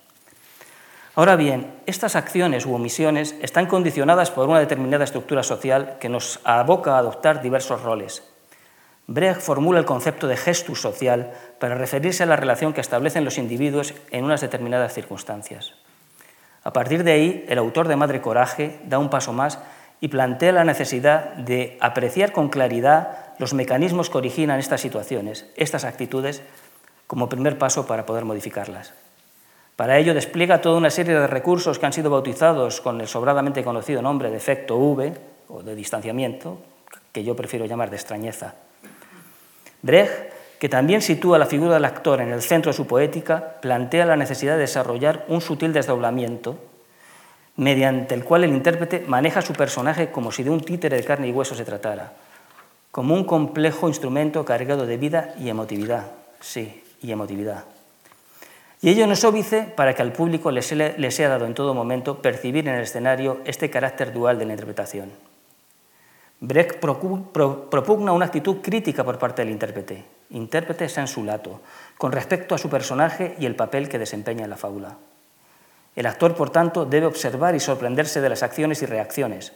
Ahora 1.14 1.36
bien, 1.36 1.72
estas 1.86 2.16
acciones 2.16 2.66
u 2.66 2.74
omisiones 2.74 3.36
están 3.40 3.66
condicionadas 3.66 4.32
por 4.32 4.48
una 4.48 4.58
determinada 4.58 5.04
estructura 5.04 5.44
social 5.44 5.98
que 6.00 6.08
nos 6.08 6.40
aboca 6.42 6.96
a 6.96 6.98
adoptar 6.98 7.40
diversos 7.40 7.82
roles. 7.82 8.24
Brecht 9.06 9.40
formula 9.40 9.78
el 9.78 9.84
concepto 9.84 10.28
de 10.28 10.36
gestus 10.36 10.80
social 10.80 11.32
para 11.58 11.74
referirse 11.74 12.22
a 12.22 12.26
la 12.26 12.36
relación 12.36 12.72
que 12.72 12.80
establecen 12.80 13.24
los 13.24 13.38
individuos 13.38 13.94
en 14.10 14.24
unas 14.24 14.40
determinadas 14.40 14.94
circunstancias. 14.94 15.74
A 16.62 16.72
partir 16.72 17.02
de 17.02 17.12
ahí, 17.12 17.44
el 17.48 17.58
autor 17.58 17.88
de 17.88 17.96
Madre 17.96 18.20
Coraje 18.20 18.78
da 18.84 18.98
un 18.98 19.10
paso 19.10 19.32
más 19.32 19.58
y 20.00 20.08
plantea 20.08 20.52
la 20.52 20.64
necesidad 20.64 21.34
de 21.34 21.76
apreciar 21.80 22.32
con 22.32 22.48
claridad 22.48 23.34
los 23.38 23.54
mecanismos 23.54 24.08
que 24.08 24.18
originan 24.18 24.60
estas 24.60 24.80
situaciones, 24.80 25.46
estas 25.56 25.84
actitudes, 25.84 26.42
como 27.06 27.28
primer 27.28 27.58
paso 27.58 27.86
para 27.86 28.06
poder 28.06 28.24
modificarlas. 28.24 28.94
Para 29.76 29.98
ello 29.98 30.14
despliega 30.14 30.60
toda 30.60 30.78
una 30.78 30.90
serie 30.90 31.14
de 31.14 31.26
recursos 31.26 31.78
que 31.78 31.86
han 31.86 31.92
sido 31.92 32.10
bautizados 32.10 32.80
con 32.80 33.00
el 33.00 33.08
sobradamente 33.08 33.64
conocido 33.64 34.00
nombre 34.00 34.30
de 34.30 34.36
efecto 34.36 34.76
V 34.76 35.12
o 35.48 35.62
de 35.62 35.74
distanciamiento, 35.74 36.62
que 37.12 37.24
yo 37.24 37.34
prefiero 37.34 37.66
llamar 37.66 37.90
de 37.90 37.96
extrañeza. 37.96 38.54
Brecht, 39.82 40.32
que 40.58 40.68
también 40.68 41.02
sitúa 41.02 41.38
la 41.38 41.46
figura 41.46 41.74
del 41.74 41.84
actor 41.84 42.20
en 42.20 42.30
el 42.30 42.40
centro 42.40 42.70
de 42.70 42.76
su 42.76 42.86
poética, 42.86 43.56
plantea 43.60 44.06
la 44.06 44.16
necesidad 44.16 44.54
de 44.54 44.60
desarrollar 44.60 45.24
un 45.28 45.40
sutil 45.40 45.72
desdoblamiento 45.72 46.56
mediante 47.56 48.14
el 48.14 48.24
cual 48.24 48.44
el 48.44 48.50
intérprete 48.50 49.04
maneja 49.06 49.42
su 49.42 49.52
personaje 49.52 50.10
como 50.10 50.32
si 50.32 50.42
de 50.42 50.50
un 50.50 50.60
títere 50.60 50.96
de 50.96 51.04
carne 51.04 51.28
y 51.28 51.32
hueso 51.32 51.54
se 51.54 51.64
tratara, 51.64 52.12
como 52.90 53.14
un 53.14 53.24
complejo 53.24 53.88
instrumento 53.88 54.44
cargado 54.44 54.86
de 54.86 54.96
vida 54.96 55.34
y 55.38 55.48
emotividad, 55.48 56.06
sí, 56.40 56.82
y 57.02 57.12
emotividad. 57.12 57.64
Y 58.80 58.88
ello 58.88 59.06
no 59.06 59.12
es 59.12 59.24
óbice 59.24 59.62
para 59.62 59.94
que 59.94 60.02
al 60.02 60.12
público 60.12 60.50
le 60.50 60.62
sea 60.62 61.28
dado 61.28 61.46
en 61.46 61.54
todo 61.54 61.74
momento 61.74 62.18
percibir 62.18 62.66
en 62.66 62.74
el 62.74 62.82
escenario 62.82 63.40
este 63.44 63.70
carácter 63.70 64.12
dual 64.12 64.38
de 64.38 64.46
la 64.46 64.52
interpretación. 64.52 65.10
Brecht 66.44 66.80
propugna 66.80 68.10
una 68.10 68.24
actitud 68.24 68.56
crítica 68.60 69.04
por 69.04 69.16
parte 69.16 69.42
del 69.42 69.52
intérprete, 69.52 70.04
intérprete 70.30 70.88
sensulato, 70.88 71.60
con 71.96 72.10
respecto 72.10 72.56
a 72.56 72.58
su 72.58 72.68
personaje 72.68 73.36
y 73.38 73.46
el 73.46 73.54
papel 73.54 73.88
que 73.88 74.00
desempeña 74.00 74.42
en 74.42 74.50
la 74.50 74.56
fábula. 74.56 74.98
El 75.94 76.04
actor, 76.04 76.34
por 76.34 76.50
tanto, 76.50 76.84
debe 76.84 77.06
observar 77.06 77.54
y 77.54 77.60
sorprenderse 77.60 78.20
de 78.20 78.28
las 78.28 78.42
acciones 78.42 78.82
y 78.82 78.86
reacciones, 78.86 79.52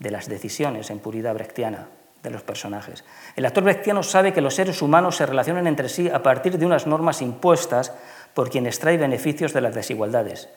de 0.00 0.10
las 0.10 0.28
decisiones 0.28 0.90
en 0.90 0.98
puridad 0.98 1.34
brechtiana 1.34 1.86
de 2.24 2.30
los 2.30 2.42
personajes. 2.42 3.04
El 3.36 3.46
actor 3.46 3.62
brechtiano 3.62 4.02
sabe 4.02 4.32
que 4.32 4.40
los 4.40 4.56
seres 4.56 4.82
humanos 4.82 5.14
se 5.14 5.26
relacionan 5.26 5.68
entre 5.68 5.88
sí 5.88 6.08
a 6.08 6.24
partir 6.24 6.58
de 6.58 6.66
unas 6.66 6.88
normas 6.88 7.22
impuestas 7.22 7.92
por 8.34 8.50
quien 8.50 8.66
extrae 8.66 8.96
beneficios 8.96 9.52
de 9.52 9.60
las 9.60 9.76
desigualdades. 9.76 10.48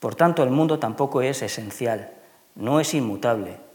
Por 0.00 0.16
tanto, 0.16 0.42
el 0.42 0.50
mundo 0.50 0.80
tampoco 0.80 1.22
es 1.22 1.40
esencial, 1.42 2.10
no 2.56 2.80
es 2.80 2.94
inmutable, 2.94 3.69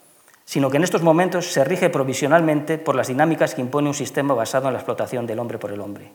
sino 0.46 0.70
que 0.70 0.78
en 0.78 0.84
estos 0.84 1.02
momentos 1.02 1.52
se 1.52 1.64
rige 1.64 1.90
provisionalmente 1.90 2.78
por 2.78 2.96
las 2.96 3.08
dinámicas 3.08 3.56
que 3.56 3.62
impone 3.62 3.90
un 3.90 3.94
sistema 3.94 4.34
basado 4.34 4.68
en 4.68 4.74
la 4.74 4.80
explotación 4.80 5.26
del 5.26 5.40
hombre 5.40 5.58
por 5.58 5.72
el 5.72 5.82
hombre. 5.82 6.12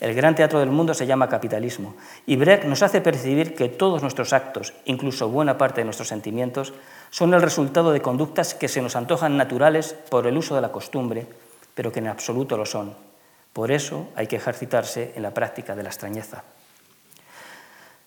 El 0.00 0.14
gran 0.14 0.34
teatro 0.34 0.60
del 0.60 0.70
mundo 0.70 0.94
se 0.94 1.06
llama 1.06 1.28
capitalismo 1.28 1.96
y 2.24 2.36
Brecht 2.36 2.64
nos 2.64 2.82
hace 2.82 3.00
percibir 3.00 3.54
que 3.54 3.68
todos 3.68 4.00
nuestros 4.00 4.32
actos, 4.32 4.72
incluso 4.84 5.28
buena 5.28 5.58
parte 5.58 5.80
de 5.80 5.86
nuestros 5.86 6.08
sentimientos, 6.08 6.72
son 7.10 7.34
el 7.34 7.42
resultado 7.42 7.90
de 7.92 8.00
conductas 8.00 8.54
que 8.54 8.68
se 8.68 8.80
nos 8.80 8.94
antojan 8.94 9.36
naturales 9.36 9.94
por 10.08 10.26
el 10.26 10.36
uso 10.36 10.54
de 10.54 10.60
la 10.60 10.72
costumbre, 10.72 11.26
pero 11.74 11.90
que 11.90 11.98
en 11.98 12.08
absoluto 12.08 12.56
lo 12.56 12.64
son. 12.64 12.94
Por 13.52 13.72
eso 13.72 14.08
hay 14.14 14.28
que 14.28 14.36
ejercitarse 14.36 15.12
en 15.16 15.22
la 15.22 15.34
práctica 15.34 15.74
de 15.74 15.82
la 15.82 15.88
extrañeza. 15.88 16.44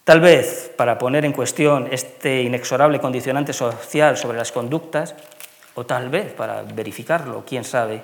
Tal 0.04 0.20
vez, 0.20 0.72
para 0.76 0.98
poner 0.98 1.26
en 1.26 1.32
cuestión 1.32 1.88
este 1.92 2.42
inexorable 2.42 3.00
condicionante 3.00 3.54
social 3.54 4.18
sobre 4.18 4.38
las 4.38 4.52
conductas, 4.52 5.16
o 5.76 5.86
tal 5.86 6.10
vez 6.10 6.34
para 6.34 6.64
verificarlo, 6.64 7.44
quién 7.46 7.64
sabe, 7.64 8.02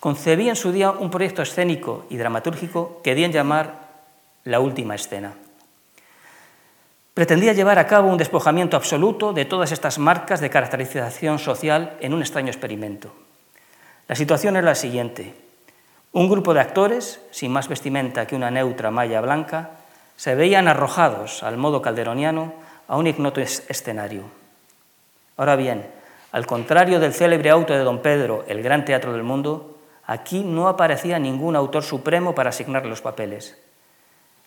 concebí 0.00 0.48
en 0.48 0.56
su 0.56 0.72
día 0.72 0.90
un 0.90 1.10
proyecto 1.10 1.42
escénico 1.42 2.06
y 2.08 2.16
dramatúrgico 2.16 3.00
que 3.02 3.14
di 3.14 3.24
en 3.24 3.32
llamar 3.32 3.74
La 4.44 4.60
Última 4.60 4.94
Escena. 4.94 5.34
Pretendía 7.12 7.52
llevar 7.52 7.78
a 7.78 7.86
cabo 7.86 8.10
un 8.10 8.18
despojamiento 8.18 8.76
absoluto 8.76 9.32
de 9.32 9.44
todas 9.44 9.72
estas 9.72 9.98
marcas 9.98 10.40
de 10.40 10.50
caracterización 10.50 11.38
social 11.38 11.96
en 12.00 12.12
un 12.12 12.20
extraño 12.20 12.48
experimento. 12.48 13.12
La 14.08 14.16
situación 14.16 14.56
era 14.56 14.66
la 14.66 14.74
siguiente. 14.74 15.34
Un 16.12 16.28
grupo 16.28 16.54
de 16.54 16.60
actores, 16.60 17.20
sin 17.30 17.52
más 17.52 17.68
vestimenta 17.68 18.26
que 18.26 18.36
una 18.36 18.50
neutra 18.50 18.90
malla 18.90 19.20
blanca, 19.20 19.70
se 20.16 20.34
veían 20.34 20.68
arrojados, 20.68 21.42
al 21.42 21.56
modo 21.56 21.82
calderoniano, 21.82 22.54
a 22.88 22.96
un 22.96 23.06
ignoto 23.06 23.40
escenario. 23.40 24.24
Ahora 25.36 25.56
bien, 25.56 25.86
al 26.32 26.46
contrario 26.46 27.00
del 27.00 27.12
célebre 27.12 27.50
auto 27.50 27.72
de 27.74 27.80
don 27.80 28.00
Pedro, 28.00 28.44
el 28.48 28.62
gran 28.62 28.84
teatro 28.84 29.12
del 29.12 29.22
mundo, 29.22 29.78
aquí 30.06 30.42
no 30.42 30.68
aparecía 30.68 31.18
ningún 31.18 31.56
autor 31.56 31.82
supremo 31.82 32.34
para 32.34 32.50
asignar 32.50 32.86
los 32.86 33.02
papeles. 33.02 33.58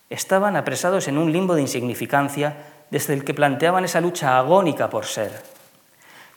Estaban 0.10 0.56
apresados 0.56 1.08
en 1.08 1.18
un 1.18 1.32
limbo 1.32 1.54
de 1.54 1.62
insignificancia 1.62 2.56
desde 2.90 3.14
el 3.14 3.24
que 3.24 3.36
planteaban 3.36 3.86
esa 3.86 4.02
lucha 4.02 4.40
agónica 4.40 4.90
por 4.90 5.06
ser. 5.06 5.44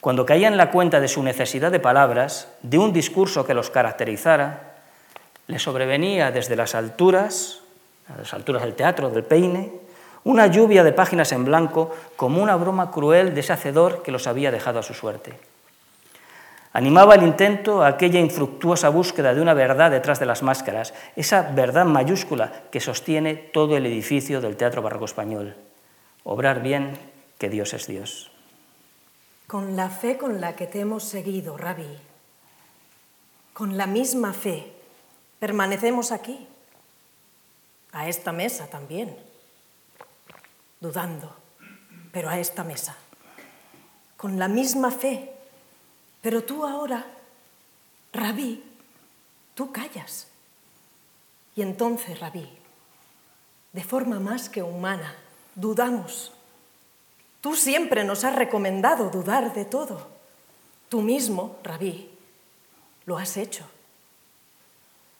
Cuando 0.00 0.26
caían 0.26 0.52
en 0.52 0.58
la 0.58 0.70
cuenta 0.70 1.00
de 1.00 1.08
su 1.08 1.22
necesidad 1.22 1.70
de 1.70 1.80
palabras, 1.80 2.48
de 2.62 2.76
un 2.76 2.92
discurso 2.92 3.46
que 3.46 3.54
los 3.54 3.70
caracterizara, 3.70 4.74
le 5.46 5.58
sobrevenía 5.58 6.30
desde 6.30 6.56
las 6.56 6.74
alturas, 6.74 7.62
a 8.08 8.16
las 8.16 8.32
alturas 8.34 8.62
del 8.62 8.74
teatro, 8.74 9.10
del 9.10 9.24
peine, 9.24 9.72
una 10.24 10.46
lluvia 10.46 10.84
de 10.84 10.92
páginas 10.92 11.32
en 11.32 11.44
blanco 11.44 11.94
como 12.16 12.42
una 12.42 12.56
broma 12.56 12.90
cruel 12.90 13.34
de 13.34 13.40
ese 13.40 13.52
hacedor 13.52 14.02
que 14.02 14.12
los 14.12 14.26
había 14.26 14.50
dejado 14.50 14.78
a 14.78 14.82
su 14.82 14.94
suerte. 14.94 15.32
Animaba 16.74 17.16
el 17.16 17.22
intento 17.22 17.84
aquella 17.84 18.18
infructuosa 18.18 18.88
búsqueda 18.88 19.34
de 19.34 19.42
una 19.42 19.52
verdad 19.52 19.90
detrás 19.90 20.18
de 20.20 20.26
las 20.26 20.42
máscaras, 20.42 20.94
esa 21.16 21.42
verdad 21.42 21.84
mayúscula 21.84 22.50
que 22.70 22.80
sostiene 22.80 23.34
todo 23.34 23.76
el 23.76 23.84
edificio 23.84 24.40
del 24.40 24.56
teatro 24.56 24.80
barroco 24.80 25.04
español. 25.04 25.54
Obrar 26.24 26.62
bien, 26.62 26.96
que 27.38 27.50
Dios 27.50 27.74
es 27.74 27.86
Dios. 27.86 28.30
Con 29.46 29.76
la 29.76 29.90
fe 29.90 30.16
con 30.16 30.40
la 30.40 30.56
que 30.56 30.66
te 30.66 30.80
hemos 30.80 31.04
seguido, 31.04 31.58
Rabí, 31.58 31.98
con 33.52 33.76
la 33.76 33.86
misma 33.86 34.32
fe, 34.32 34.72
permanecemos 35.40 36.10
aquí, 36.10 36.46
a 37.92 38.09
esta 38.09 38.33
mesa 38.33 38.66
también, 38.68 39.16
dudando, 40.81 41.37
pero 42.12 42.28
a 42.28 42.38
esta 42.38 42.64
mesa, 42.64 42.96
con 44.16 44.38
la 44.38 44.48
misma 44.48 44.90
fe 44.90 45.33
pero 46.22 46.44
tú 46.44 46.64
ahora, 46.64 47.05
rabí, 48.12 48.62
tú 49.55 49.72
callas. 49.72 50.28
Y 51.55 51.62
entonces, 51.62 52.18
rabí, 52.20 52.48
de 53.72 53.85
forma 53.85 54.20
más 54.20 54.48
que 54.48 54.62
humana, 54.62 55.14
dudamos. 55.57 56.33
Tú 57.40 57.57
siempre 57.57 58.05
nos 58.05 58.22
has 58.24 58.37
recomendado 58.37 59.11
dudar 59.11 59.52
de 59.52 59.64
todo. 59.64 60.07
Tú 60.88 61.02
mismo, 61.02 61.59
rabí, 61.64 62.09
lo 63.05 63.18
has 63.18 63.37
hecho. 63.37 63.66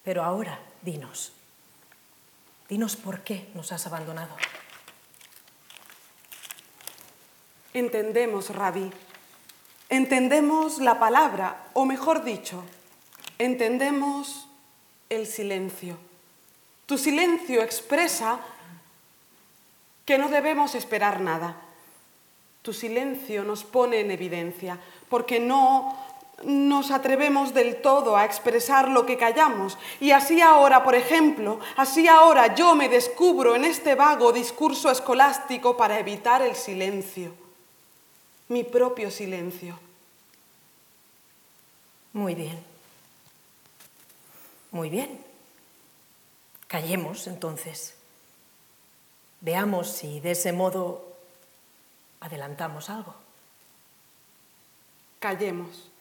Pero 0.05 0.23
ahora, 0.23 0.61
dinos, 0.83 1.33
dinos 2.73 2.97
por 2.97 3.21
qué 3.21 3.51
nos 3.53 3.71
has 3.71 3.87
abandonado. 3.87 4.35
Entendemos, 7.75 8.49
rabí, 8.49 8.91
entendemos 9.91 10.79
la 10.79 10.99
palabra, 10.99 11.69
o 11.75 11.85
mejor 11.85 12.25
dicho, 12.25 12.65
entendemos 13.39 14.49
el 15.11 15.27
silencio. 15.27 15.99
Tu 16.87 16.97
silencio 16.97 17.61
expresa 17.61 18.41
que 20.07 20.17
no 20.17 20.31
debemos 20.31 20.75
esperar 20.75 21.21
nada. 21.21 21.61
Tu 22.63 22.73
silencio 22.73 23.45
nos 23.45 23.65
pone 23.65 24.01
en 24.01 24.11
evidencia, 24.11 24.79
porque 25.11 25.41
no 25.41 26.02
nos 26.45 26.91
atrevemos 26.91 27.55
del 27.55 27.83
todo 27.83 28.17
a 28.17 28.25
expresar 28.25 28.89
lo 28.89 29.07
que 29.07 29.17
callamos. 29.17 29.79
Y 30.01 30.11
así 30.11 30.41
ahora, 30.41 30.83
por 30.83 30.95
ejemplo, 30.95 31.61
así 31.77 32.09
ahora 32.09 32.55
yo 32.55 32.75
me 32.75 32.89
descubro 32.89 33.55
en 33.55 33.65
este 33.65 33.95
vago 33.95 34.33
discurso 34.33 34.91
escolástico 34.91 35.77
para 35.77 35.99
evitar 35.99 36.43
el 36.43 36.55
silencio 36.55 37.43
mi 38.53 38.65
propio 38.65 39.11
silencio. 39.11 39.79
Muy 42.13 42.35
bien. 42.35 42.63
Muy 44.71 44.91
bien. 44.91 45.25
Callemos 46.69 47.27
entonces. 47.27 47.95
Veamos 49.41 49.91
si 49.91 50.21
de 50.21 50.33
ese 50.33 50.53
modo 50.53 51.17
adelantamos 52.21 52.91
algo. 52.91 53.15
Callemos. 55.19 55.92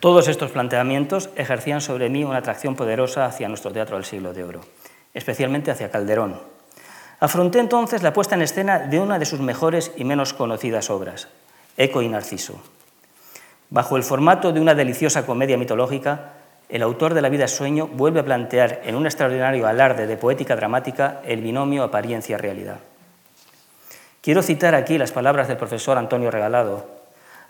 Todos 0.00 0.28
estos 0.28 0.50
planteamientos 0.50 1.30
ejercían 1.36 1.80
sobre 1.80 2.08
mí 2.08 2.24
una 2.24 2.38
atracción 2.38 2.74
poderosa 2.74 3.26
hacia 3.26 3.48
nuestro 3.48 3.70
teatro 3.70 3.96
del 3.96 4.04
siglo 4.04 4.32
de 4.32 4.44
oro, 4.44 4.60
especialmente 5.14 5.70
hacia 5.70 5.90
Calderón, 5.90 6.40
Afronté 7.22 7.58
entonces 7.58 8.02
la 8.02 8.14
puesta 8.14 8.34
en 8.34 8.40
escena 8.40 8.78
de 8.78 8.98
una 8.98 9.18
de 9.18 9.26
sus 9.26 9.40
mejores 9.40 9.92
y 9.94 10.04
menos 10.04 10.32
conocidas 10.32 10.88
obras, 10.88 11.28
Eco 11.76 12.00
y 12.00 12.08
Narciso. 12.08 12.62
Bajo 13.68 13.98
el 13.98 14.04
formato 14.04 14.52
de 14.52 14.60
una 14.60 14.74
deliciosa 14.74 15.26
comedia 15.26 15.58
mitológica, 15.58 16.32
el 16.70 16.80
autor 16.80 17.12
de 17.12 17.20
La 17.20 17.28
vida 17.28 17.44
es 17.44 17.54
sueño 17.54 17.88
vuelve 17.88 18.20
a 18.20 18.24
plantear 18.24 18.80
en 18.84 18.94
un 18.94 19.04
extraordinario 19.04 19.66
alarde 19.66 20.06
de 20.06 20.16
poética 20.16 20.56
dramática 20.56 21.20
el 21.22 21.42
binomio 21.42 21.82
apariencia-realidad. 21.82 22.78
Quiero 24.22 24.42
citar 24.42 24.74
aquí 24.74 24.96
las 24.96 25.12
palabras 25.12 25.46
del 25.46 25.58
profesor 25.58 25.98
Antonio 25.98 26.30
Regalado, 26.30 26.86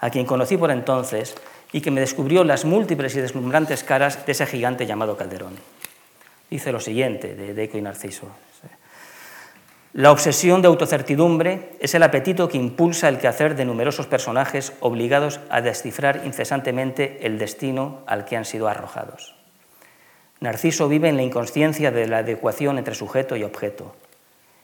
a 0.01 0.11
quien 0.11 0.27
conocí 0.27 0.57
por 0.57 0.73
entonces 0.73 1.37
y 1.73 1.81
que 1.81 1.91
me 1.91 2.01
descubrió 2.01 2.45
las 2.45 2.65
múltiples 2.65 3.15
y 3.17 3.21
deslumbrantes 3.21 3.85
caras 3.85 4.27
de 4.27 4.33
ese 4.33 4.47
gigante 4.47 4.87
llamado 4.87 5.17
Calderón. 5.17 5.55
Dice 6.51 6.73
lo 6.73 6.81
siguiente 6.81 7.35
de 7.35 7.63
Eco 7.63 7.79
y 7.79 7.83
Narciso. 7.83 8.29
La 9.93 10.13
obsesión 10.13 10.63
de 10.63 10.69
autocertidumbre 10.69 11.71
es 11.81 11.97
el 11.97 12.05
apetito 12.05 12.49
que 12.49 12.59
impulsa 12.59 13.09
el 13.09 13.19
quehacer 13.19 13.57
de 13.57 13.65
numerosos 13.65 14.07
personajes 14.07 14.73
obligados 14.79 15.41
a 15.51 15.63
descifrar 15.63 16.23
incesantemente 16.25 17.27
el 17.27 17.39
destino 17.39 18.05
al 18.07 18.25
que 18.25 18.37
han 18.37 18.45
sido 18.45 18.69
arrojados. 18.69 19.35
Narciso 20.39 20.89
vive 20.89 21.09
en 21.09 21.17
la 21.17 21.25
inconsciencia 21.25 21.91
de 21.91 22.07
la 22.07 22.19
adecuación 22.19 22.79
entre 22.79 22.95
sujeto 22.95 23.35
y 23.35 23.43
objeto, 23.43 23.97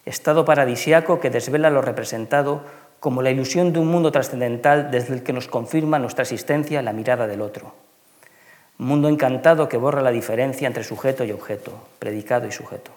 estado 0.05 0.45
paradisiaco 0.45 1.19
que 1.19 1.31
desvela 1.31 1.71
lo 1.71 1.83
representado 1.83 2.62
como 3.07 3.23
la 3.23 3.31
ilusión 3.31 3.73
de 3.73 3.79
un 3.79 3.87
mundo 3.87 4.11
trascendental 4.11 4.90
desde 4.90 5.14
el 5.14 5.23
que 5.23 5.33
nos 5.33 5.47
confirma 5.47 6.01
nuestra 6.01 6.23
existencia 6.23 6.83
la 6.83 6.92
mirada 6.92 7.29
del 7.29 7.40
otro. 7.40 7.73
Mundo 8.79 9.09
encantado 9.09 9.69
que 9.69 9.77
borra 9.77 10.03
la 10.03 10.11
diferencia 10.11 10.66
entre 10.66 10.83
sujeto 10.83 11.23
y 11.23 11.31
objeto, 11.31 11.87
predicado 12.01 12.49
y 12.49 12.51
sujeto. 12.51 12.90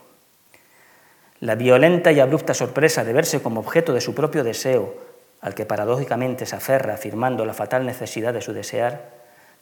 La 1.42 1.54
violenta 1.54 2.12
y 2.12 2.20
abrupta 2.20 2.56
sorpresa 2.56 3.04
de 3.04 3.14
verse 3.14 3.44
como 3.44 3.60
objeto 3.60 3.94
de 3.94 4.02
su 4.02 4.16
propio 4.16 4.44
deseo, 4.44 4.96
al 5.42 5.54
que 5.54 5.68
paradójicamente 5.68 6.48
se 6.48 6.56
aferra 6.56 6.96
afirmando 6.96 7.46
la 7.46 7.54
fatal 7.54 7.86
necesidad 7.86 8.34
de 8.34 8.42
su 8.42 8.52
desear, 8.52 9.12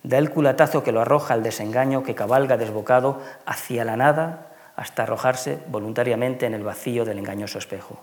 da 0.03 0.17
el 0.17 0.29
culatazo 0.29 0.81
que 0.81 0.93
lo 0.93 1.01
arroja 1.01 1.33
al 1.33 1.43
desengaño 1.43 2.03
que 2.03 2.15
cabalga 2.15 2.55
desbocado 2.55 3.21
hacia 3.45 3.83
la 3.83 3.97
nada 3.97 4.47
hasta 4.77 5.03
arrojarse 5.03 5.59
voluntariamente 5.67 6.45
en 6.45 6.53
el 6.53 6.63
vacío 6.63 7.03
del 7.03 7.19
engañoso 7.19 7.59
espejo. 7.59 8.01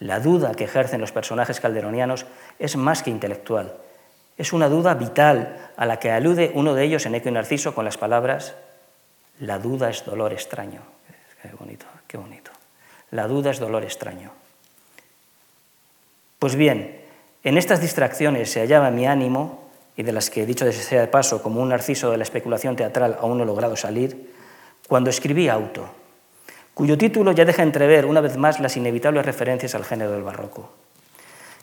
La 0.00 0.20
duda 0.20 0.54
que 0.54 0.64
ejercen 0.64 1.00
los 1.00 1.12
personajes 1.12 1.60
calderonianos 1.60 2.26
es 2.58 2.76
más 2.76 3.02
que 3.02 3.10
intelectual, 3.10 3.74
es 4.36 4.52
una 4.52 4.68
duda 4.68 4.94
vital 4.94 5.70
a 5.76 5.86
la 5.86 5.98
que 5.98 6.10
alude 6.10 6.50
uno 6.54 6.74
de 6.74 6.84
ellos 6.84 7.06
en 7.06 7.14
Eco 7.14 7.28
y 7.28 7.32
Narciso 7.32 7.74
con 7.74 7.84
las 7.84 7.98
palabras, 7.98 8.54
la 9.40 9.58
duda 9.58 9.90
es 9.90 10.04
dolor 10.04 10.32
extraño. 10.32 10.80
Qué 11.40 11.50
bonito, 11.58 11.86
qué 12.08 12.16
bonito. 12.16 12.50
La 13.10 13.28
duda 13.28 13.50
es 13.50 13.60
dolor 13.60 13.84
extraño. 13.84 14.32
Pues 16.38 16.56
bien, 16.56 17.00
en 17.44 17.58
estas 17.58 17.80
distracciones 17.80 18.50
se 18.50 18.60
hallaba 18.60 18.90
mi 18.90 19.06
ánimo, 19.06 19.62
y 19.96 20.02
de 20.02 20.12
las 20.12 20.30
que, 20.30 20.44
dicho 20.46 20.64
de 20.64 20.72
sea 20.72 21.02
de 21.02 21.06
paso, 21.06 21.40
como 21.40 21.60
un 21.60 21.68
narciso 21.68 22.10
de 22.10 22.16
la 22.16 22.24
especulación 22.24 22.74
teatral 22.74 23.16
aún 23.20 23.38
no 23.38 23.44
he 23.44 23.46
logrado 23.46 23.76
salir, 23.76 24.34
cuando 24.88 25.10
escribí 25.10 25.48
Auto, 25.48 25.88
cuyo 26.74 26.98
título 26.98 27.32
ya 27.32 27.44
deja 27.44 27.62
entrever 27.62 28.04
una 28.04 28.20
vez 28.20 28.36
más 28.36 28.60
las 28.60 28.76
inevitables 28.76 29.24
referencias 29.24 29.74
al 29.74 29.84
género 29.84 30.10
del 30.10 30.22
barroco. 30.22 30.70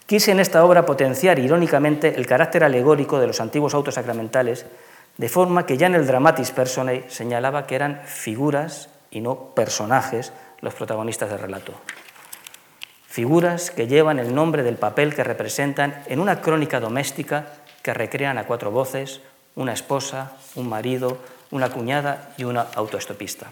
Quise 0.05 0.31
en 0.31 0.39
esta 0.39 0.65
obra 0.65 0.85
potenciar 0.85 1.39
irónicamente 1.39 2.15
el 2.15 2.25
carácter 2.25 2.63
alegórico 2.63 3.19
de 3.19 3.27
los 3.27 3.39
antiguos 3.39 3.73
autos 3.73 3.95
sacramentales, 3.95 4.65
de 5.17 5.29
forma 5.29 5.65
que 5.65 5.77
ya 5.77 5.87
en 5.87 5.95
el 5.95 6.07
Dramatis 6.07 6.51
Personae 6.51 7.05
señalaba 7.07 7.67
que 7.67 7.75
eran 7.75 8.01
figuras 8.05 8.89
y 9.09 9.21
no 9.21 9.53
personajes 9.55 10.33
los 10.61 10.73
protagonistas 10.73 11.29
del 11.29 11.39
relato. 11.39 11.73
Figuras 13.07 13.71
que 13.71 13.87
llevan 13.87 14.19
el 14.19 14.33
nombre 14.33 14.63
del 14.63 14.75
papel 14.75 15.13
que 15.13 15.23
representan 15.23 16.01
en 16.07 16.19
una 16.19 16.41
crónica 16.41 16.79
doméstica 16.79 17.47
que 17.81 17.93
recrean 17.93 18.37
a 18.37 18.45
cuatro 18.45 18.71
voces, 18.71 19.21
una 19.55 19.73
esposa, 19.73 20.33
un 20.55 20.69
marido, 20.69 21.17
una 21.51 21.69
cuñada 21.69 22.33
y 22.37 22.45
una 22.45 22.67
autoestopista. 22.75 23.47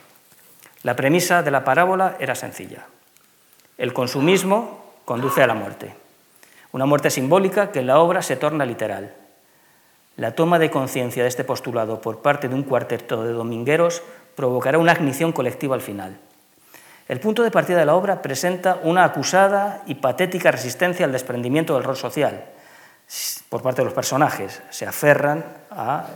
La 0.84 0.96
premisa 0.96 1.44
de 1.44 1.52
la 1.52 1.64
parábola 1.66 2.16
era 2.20 2.36
sencilla. 2.36 2.86
El 3.78 3.94
consumismo 3.94 4.94
conduce 5.06 5.44
a 5.44 5.48
la 5.48 5.54
muerte. 5.54 5.94
Una 6.72 6.86
muerte 6.86 7.10
simbólica 7.10 7.72
que 7.72 7.80
en 7.80 7.88
la 7.88 8.00
obra 8.00 8.22
se 8.22 8.38
torna 8.38 8.66
literal. 8.66 9.14
La 10.16 10.36
toma 10.36 10.60
de 10.60 10.70
conciencia 10.70 11.24
de 11.24 11.30
este 11.30 11.44
postulado 11.44 12.02
por 12.02 12.22
parte 12.22 12.48
de 12.48 12.56
un 12.56 12.64
cuarteto 12.64 13.24
de 13.24 13.34
domingueros 13.34 14.02
provocará 14.36 14.78
una 14.78 14.94
ignición 14.94 15.32
colectiva 15.32 15.76
al 15.76 15.82
final. 15.82 16.18
El 17.08 17.20
punto 17.20 17.44
de 17.44 17.52
partida 17.52 17.80
de 17.80 17.86
la 17.86 17.96
obra 17.96 18.22
presenta 18.22 18.80
una 18.84 19.04
acusada 19.04 19.82
y 19.86 19.96
patética 19.96 20.52
resistencia 20.52 21.06
al 21.06 21.12
desprendimiento 21.12 21.74
del 21.74 21.84
rol 21.84 21.98
social 21.98 22.44
por 23.50 23.62
parte 23.62 23.82
de 23.82 23.86
los 23.86 23.94
personajes. 23.94 24.62
Se 24.70 24.86
aferran 24.86 25.44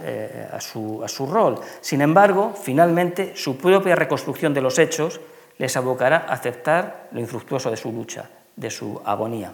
eh, 0.03 0.47
a, 0.51 0.60
su, 0.60 1.27
rol. 1.29 1.60
Sin 1.82 2.01
embargo, 2.01 2.53
finalmente, 2.56 3.36
su 3.36 3.58
propia 3.58 3.95
reconstrucción 3.95 4.53
de 4.53 4.62
los 4.62 4.77
hechos 4.77 5.19
les 5.58 5.75
abocará 5.75 6.25
a 6.27 6.34
aceptar 6.34 7.10
lo 7.12 7.19
infructuoso 7.19 7.71
de 7.71 7.77
su 7.77 7.91
lucha, 7.91 8.29
de 8.56 8.69
su 8.69 9.01
agonía. 9.06 9.53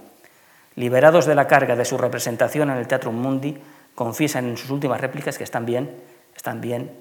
Liberados 0.76 1.26
de 1.26 1.36
la 1.36 1.48
carga 1.48 1.76
de 1.76 1.86
su 1.86 1.98
representación 1.98 2.70
en 2.70 2.78
el 2.78 2.88
Teatro 2.88 3.12
Mundi, 3.12 3.58
confiesan 3.96 4.48
en 4.48 4.58
sus 4.58 4.70
últimas 4.70 5.02
réplicas 5.02 5.38
que 5.38 5.44
están 5.44 5.66
bien, 5.66 6.02
están 6.36 6.62
bien, 6.62 6.92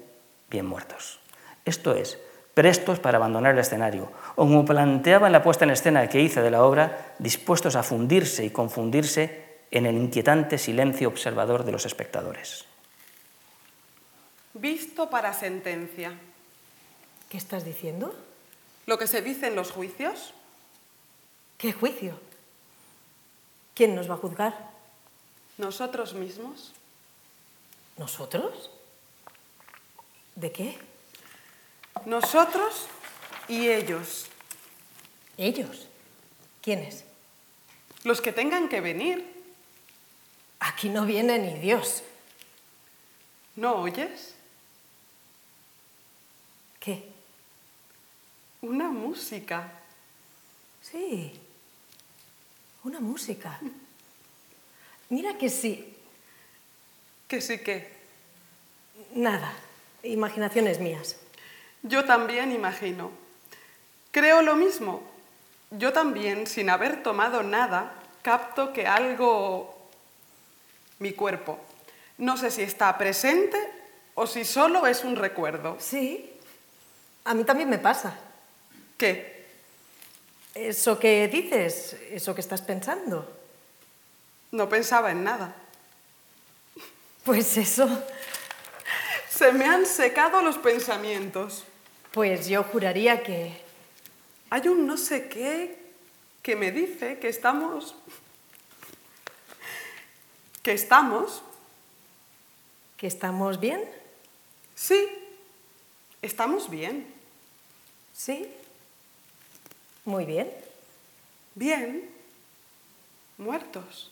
bien 0.49 0.65
muertos. 0.65 1.19
Esto 1.63 1.93
es, 1.93 2.19
prestos 2.53 2.99
para 2.99 3.17
abandonar 3.17 3.53
el 3.53 3.59
escenario, 3.59 4.11
o 4.35 4.43
como 4.43 4.65
planteaba 4.65 5.27
en 5.27 5.33
la 5.33 5.43
puesta 5.43 5.63
en 5.63 5.71
escena 5.71 6.07
que 6.07 6.19
hice 6.19 6.41
de 6.41 6.51
la 6.51 6.63
obra, 6.63 7.13
dispuestos 7.19 7.75
a 7.75 7.83
fundirse 7.83 8.43
y 8.43 8.49
confundirse 8.49 9.48
en 9.71 9.85
el 9.85 9.95
inquietante 9.95 10.57
silencio 10.57 11.07
observador 11.07 11.63
de 11.63 11.71
los 11.71 11.85
espectadores. 11.85 12.65
Visto 14.53 15.09
para 15.09 15.33
sentencia. 15.33 16.13
¿Qué 17.29 17.37
estás 17.37 17.63
diciendo? 17.63 18.15
Lo 18.87 18.97
que 18.97 19.07
se 19.07 19.21
dice 19.21 19.47
en 19.47 19.55
los 19.55 19.71
juicios. 19.71 20.33
¿Qué 21.57 21.71
juicio? 21.71 22.19
¿Quién 23.75 23.95
nos 23.95 24.09
va 24.09 24.15
a 24.15 24.17
juzgar? 24.17 24.71
Nosotros 25.57 26.13
mismos. 26.13 26.73
¿Nosotros? 27.97 28.71
¿De 30.35 30.51
qué? 30.51 30.77
Nosotros 32.05 32.87
y 33.47 33.67
ellos. 33.67 34.25
¿Ellos? 35.37 35.87
¿Quiénes? 36.61 37.03
Los 38.03 38.21
que 38.21 38.31
tengan 38.31 38.69
que 38.69 38.81
venir. 38.81 39.38
Aquí 40.59 40.89
no 40.89 41.05
viene 41.05 41.39
ni 41.39 41.59
Dios. 41.59 42.03
¿No 43.55 43.75
oyes? 43.75 44.35
¿Qué? 46.79 47.09
Una 48.61 48.89
música. 48.89 49.71
Sí, 50.81 51.39
una 52.83 52.99
música. 52.99 53.59
Mira 55.09 55.37
que 55.37 55.49
sí. 55.49 55.95
¿Que 57.27 57.41
sí 57.41 57.59
que? 57.59 57.99
Nada, 59.13 59.53
imaginaciones 60.03 60.79
mías. 60.79 61.17
Yo 61.83 62.05
también 62.05 62.51
imagino. 62.51 63.11
Creo 64.11 64.41
lo 64.41 64.55
mismo. 64.55 65.03
Yo 65.71 65.93
también, 65.93 66.47
sin 66.47 66.69
haber 66.69 67.03
tomado 67.03 67.43
nada, 67.43 67.93
capto 68.21 68.73
que 68.73 68.87
algo... 68.87 69.78
mi 70.99 71.13
cuerpo. 71.13 71.59
No 72.17 72.37
sé 72.37 72.51
si 72.51 72.61
está 72.61 72.97
presente 72.97 73.57
o 74.15 74.27
si 74.27 74.45
solo 74.45 74.85
es 74.85 75.03
un 75.03 75.15
recuerdo. 75.15 75.77
Sí, 75.79 76.33
a 77.23 77.33
mí 77.33 77.43
también 77.43 77.69
me 77.69 77.79
pasa. 77.79 78.17
¿Qué? 78.97 79.45
Eso 80.53 80.99
que 80.99 81.27
dices, 81.27 81.95
eso 82.11 82.35
que 82.35 82.41
estás 82.41 82.61
pensando. 82.61 83.37
No 84.51 84.67
pensaba 84.67 85.11
en 85.11 85.23
nada. 85.23 85.55
Pues 87.23 87.55
eso. 87.57 87.87
Se 89.29 89.53
me 89.53 89.65
han 89.65 89.85
secado 89.85 90.41
los 90.41 90.57
pensamientos. 90.57 91.63
Pues 92.11 92.47
yo 92.47 92.63
juraría 92.63 93.23
que... 93.23 93.61
Hay 94.49 94.67
un 94.67 94.87
no 94.87 94.97
sé 94.97 95.29
qué 95.29 95.77
que 96.41 96.55
me 96.55 96.71
dice 96.71 97.19
que 97.19 97.29
estamos... 97.29 97.95
que 100.61 100.73
estamos... 100.73 101.43
¿Que 102.97 103.07
estamos 103.07 103.59
bien? 103.59 103.81
Sí, 104.75 105.07
estamos 106.21 106.69
bien. 106.69 107.07
Sí. 108.13 108.51
Muy 110.03 110.25
bien. 110.25 110.51
Bien. 111.55 112.09
Muertos. 113.37 114.11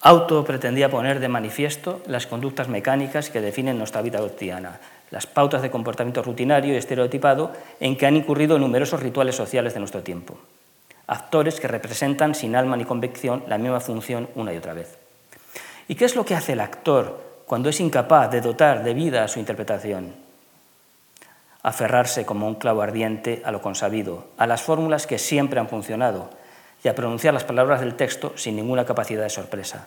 Auto 0.00 0.44
pretendía 0.44 0.90
poner 0.90 1.20
de 1.20 1.28
manifiesto 1.28 2.02
las 2.06 2.26
conductas 2.26 2.68
mecánicas 2.68 3.30
que 3.30 3.40
definen 3.40 3.78
nuestra 3.78 4.02
vida 4.02 4.20
cotidiana, 4.20 4.80
las 5.10 5.26
pautas 5.26 5.62
de 5.62 5.70
comportamiento 5.70 6.22
rutinario 6.22 6.74
y 6.74 6.76
estereotipado 6.76 7.52
en 7.80 7.96
que 7.96 8.06
han 8.06 8.16
incurrido 8.16 8.58
numerosos 8.58 9.00
rituales 9.00 9.34
sociales 9.34 9.74
de 9.74 9.80
nuestro 9.80 10.02
tiempo. 10.02 10.38
Actores 11.08 11.58
que 11.58 11.68
representan 11.68 12.34
sin 12.34 12.54
alma 12.54 12.76
ni 12.76 12.84
convicción 12.84 13.42
la 13.48 13.56
misma 13.56 13.80
función 13.80 14.28
una 14.34 14.52
y 14.52 14.58
otra 14.58 14.74
vez. 14.74 14.98
¿Y 15.88 15.94
qué 15.94 16.04
es 16.04 16.14
lo 16.14 16.26
que 16.26 16.34
hace 16.34 16.52
el 16.52 16.60
actor 16.60 17.42
cuando 17.46 17.70
es 17.70 17.80
incapaz 17.80 18.30
de 18.30 18.42
dotar 18.42 18.84
de 18.84 18.92
vida 18.92 19.24
a 19.24 19.28
su 19.28 19.38
interpretación? 19.38 20.14
Aferrarse 21.62 22.26
como 22.26 22.46
un 22.46 22.56
clavo 22.56 22.82
ardiente 22.82 23.40
a 23.46 23.50
lo 23.50 23.62
consabido, 23.62 24.26
a 24.36 24.46
las 24.46 24.60
fórmulas 24.60 25.06
que 25.06 25.18
siempre 25.18 25.58
han 25.58 25.68
funcionado 25.70 26.28
y 26.84 26.88
a 26.88 26.94
pronunciar 26.94 27.32
las 27.32 27.44
palabras 27.44 27.80
del 27.80 27.94
texto 27.94 28.34
sin 28.36 28.56
ninguna 28.56 28.84
capacidad 28.84 29.22
de 29.22 29.30
sorpresa. 29.30 29.86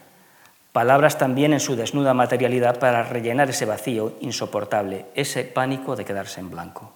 Palabras 0.72 1.20
también 1.20 1.54
en 1.54 1.60
su 1.60 1.76
desnuda 1.76 2.16
materialidad 2.16 2.80
para 2.80 3.04
rellenar 3.04 3.48
ese 3.52 3.66
vacío 3.66 4.14
insoportable, 4.22 5.06
ese 5.14 5.44
pánico 5.44 5.96
de 5.96 6.04
quedarse 6.04 6.40
en 6.40 6.50
blanco. 6.50 6.94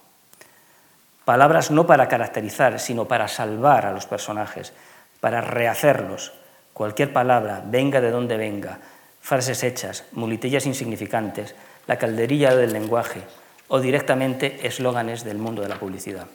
Palabras 1.26 1.72
no 1.72 1.88
para 1.88 2.06
caracterizar, 2.06 2.78
sino 2.78 3.08
para 3.08 3.26
salvar 3.26 3.84
a 3.84 3.90
los 3.90 4.06
personajes, 4.06 4.72
para 5.18 5.40
rehacerlos. 5.40 6.32
Cualquier 6.72 7.12
palabra, 7.12 7.64
venga 7.66 8.00
de 8.00 8.12
donde 8.12 8.36
venga, 8.36 8.78
frases 9.20 9.64
hechas, 9.64 10.04
muletillas 10.12 10.66
insignificantes, 10.66 11.56
la 11.88 11.98
calderilla 11.98 12.54
del 12.54 12.72
lenguaje 12.72 13.22
o 13.66 13.80
directamente 13.80 14.68
eslóganes 14.68 15.24
del 15.24 15.38
mundo 15.38 15.62
de 15.62 15.68
la 15.68 15.80
publicidad. 15.80 16.28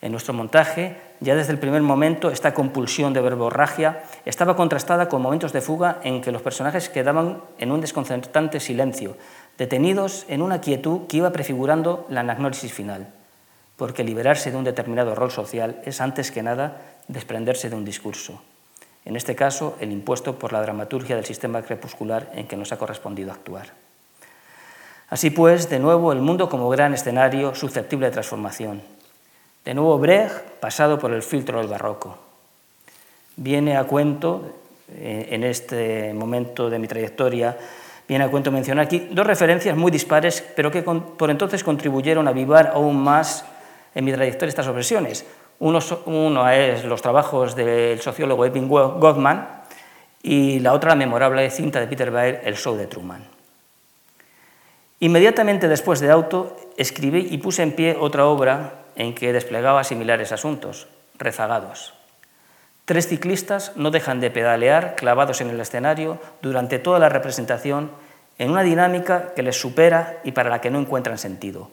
En 0.00 0.12
nuestro 0.12 0.34
montaje, 0.34 0.98
ya 1.18 1.34
desde 1.34 1.50
el 1.50 1.58
primer 1.58 1.82
momento, 1.82 2.30
esta 2.30 2.54
compulsión 2.54 3.12
de 3.12 3.22
verborragia 3.22 4.04
estaba 4.24 4.54
contrastada 4.54 5.08
con 5.08 5.20
momentos 5.20 5.52
de 5.52 5.62
fuga 5.62 5.98
en 6.04 6.20
que 6.20 6.30
los 6.30 6.42
personajes 6.42 6.88
quedaban 6.88 7.42
en 7.58 7.72
un 7.72 7.80
desconcertante 7.80 8.60
silencio, 8.60 9.16
detenidos 9.58 10.26
en 10.28 10.42
una 10.42 10.60
quietud 10.60 11.08
que 11.08 11.16
iba 11.16 11.32
prefigurando 11.32 12.06
la 12.08 12.20
anagnórisis 12.20 12.72
final, 12.72 13.08
porque 13.82 14.04
liberarse 14.04 14.52
de 14.52 14.56
un 14.56 14.62
determinado 14.62 15.12
rol 15.16 15.32
social 15.32 15.82
es 15.84 16.00
antes 16.00 16.30
que 16.30 16.40
nada 16.40 17.02
desprenderse 17.08 17.68
de 17.68 17.74
un 17.74 17.84
discurso, 17.84 18.40
en 19.04 19.16
este 19.16 19.34
caso 19.34 19.76
el 19.80 19.90
impuesto 19.90 20.38
por 20.38 20.52
la 20.52 20.62
dramaturgia 20.62 21.16
del 21.16 21.24
sistema 21.24 21.62
crepuscular 21.62 22.30
en 22.32 22.46
que 22.46 22.56
nos 22.56 22.70
ha 22.70 22.78
correspondido 22.78 23.32
actuar. 23.32 23.72
Así 25.08 25.30
pues, 25.30 25.68
de 25.68 25.80
nuevo, 25.80 26.12
el 26.12 26.20
mundo 26.20 26.48
como 26.48 26.68
gran 26.68 26.94
escenario 26.94 27.56
susceptible 27.56 28.06
de 28.06 28.12
transformación, 28.12 28.82
de 29.64 29.74
nuevo 29.74 29.98
Brecht, 29.98 30.60
pasado 30.60 30.96
por 30.96 31.12
el 31.12 31.24
filtro 31.24 31.58
del 31.58 31.66
barroco. 31.66 32.18
Viene 33.34 33.76
a 33.76 33.82
cuento, 33.82 34.60
eh, 34.94 35.26
en 35.32 35.42
este 35.42 36.14
momento 36.14 36.70
de 36.70 36.78
mi 36.78 36.86
trayectoria, 36.86 37.58
viene 38.06 38.22
a 38.26 38.30
cuento 38.30 38.52
mencionar 38.52 38.84
aquí 38.84 39.08
dos 39.10 39.26
referencias 39.26 39.76
muy 39.76 39.90
dispares, 39.90 40.40
pero 40.54 40.70
que 40.70 40.82
por 40.82 41.30
entonces 41.30 41.64
contribuyeron 41.64 42.28
a 42.28 42.30
avivar 42.30 42.70
aún 42.74 43.02
más 43.02 43.44
en 43.94 44.04
mi 44.04 44.12
trayectoria 44.12 44.48
estas 44.48 44.68
obsesiones. 44.68 45.26
Uno, 45.58 45.78
uno 46.06 46.48
es 46.50 46.84
los 46.84 47.02
trabajos 47.02 47.54
del 47.54 48.00
sociólogo 48.00 48.44
Edwin 48.44 48.68
Goffman 48.68 49.62
y 50.22 50.60
la 50.60 50.72
otra 50.72 50.90
la 50.90 50.96
memorable 50.96 51.48
cinta 51.50 51.80
de 51.80 51.86
Peter 51.86 52.10
Baer, 52.10 52.42
El 52.44 52.56
show 52.56 52.76
de 52.76 52.86
Truman. 52.86 53.24
Inmediatamente 55.00 55.68
después 55.68 56.00
de 56.00 56.10
Auto, 56.10 56.56
escribí 56.76 57.26
y 57.30 57.38
puse 57.38 57.62
en 57.62 57.72
pie 57.72 57.96
otra 57.98 58.26
obra 58.26 58.84
en 58.94 59.14
que 59.14 59.32
desplegaba 59.32 59.82
similares 59.82 60.30
asuntos, 60.30 60.86
rezagados. 61.18 61.94
Tres 62.84 63.08
ciclistas 63.08 63.72
no 63.76 63.90
dejan 63.90 64.20
de 64.20 64.30
pedalear 64.30 64.94
clavados 64.96 65.40
en 65.40 65.50
el 65.50 65.60
escenario 65.60 66.18
durante 66.40 66.78
toda 66.78 66.98
la 66.98 67.08
representación 67.08 67.90
en 68.38 68.50
una 68.50 68.62
dinámica 68.62 69.34
que 69.34 69.42
les 69.42 69.60
supera 69.60 70.18
y 70.24 70.32
para 70.32 70.50
la 70.50 70.60
que 70.60 70.70
no 70.70 70.78
encuentran 70.78 71.18
sentido. 71.18 71.70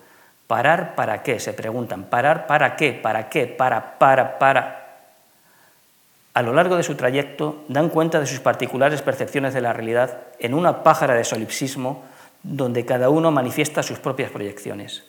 ¿Parar 0.49 0.95
para 0.95 1.21
qué? 1.21 1.39
Se 1.39 1.53
preguntan. 1.53 2.05
¿Parar 2.05 2.47
para 2.47 2.75
qué? 2.75 2.91
¿Para 2.91 3.29
qué? 3.29 3.45
Para, 3.45 3.99
para, 3.99 4.39
para. 4.39 4.97
A 6.33 6.41
lo 6.41 6.53
largo 6.53 6.75
de 6.75 6.81
su 6.81 6.95
trayecto 6.95 7.65
dan 7.67 7.89
cuenta 7.89 8.19
de 8.19 8.25
sus 8.25 8.39
particulares 8.39 9.03
percepciones 9.03 9.53
de 9.53 9.61
la 9.61 9.73
realidad 9.73 10.17
en 10.39 10.55
una 10.55 10.81
pájara 10.81 11.13
de 11.13 11.23
solipsismo 11.23 12.03
donde 12.41 12.83
cada 12.83 13.11
uno 13.11 13.29
manifiesta 13.29 13.83
sus 13.83 13.99
propias 13.99 14.31
proyecciones. 14.31 15.03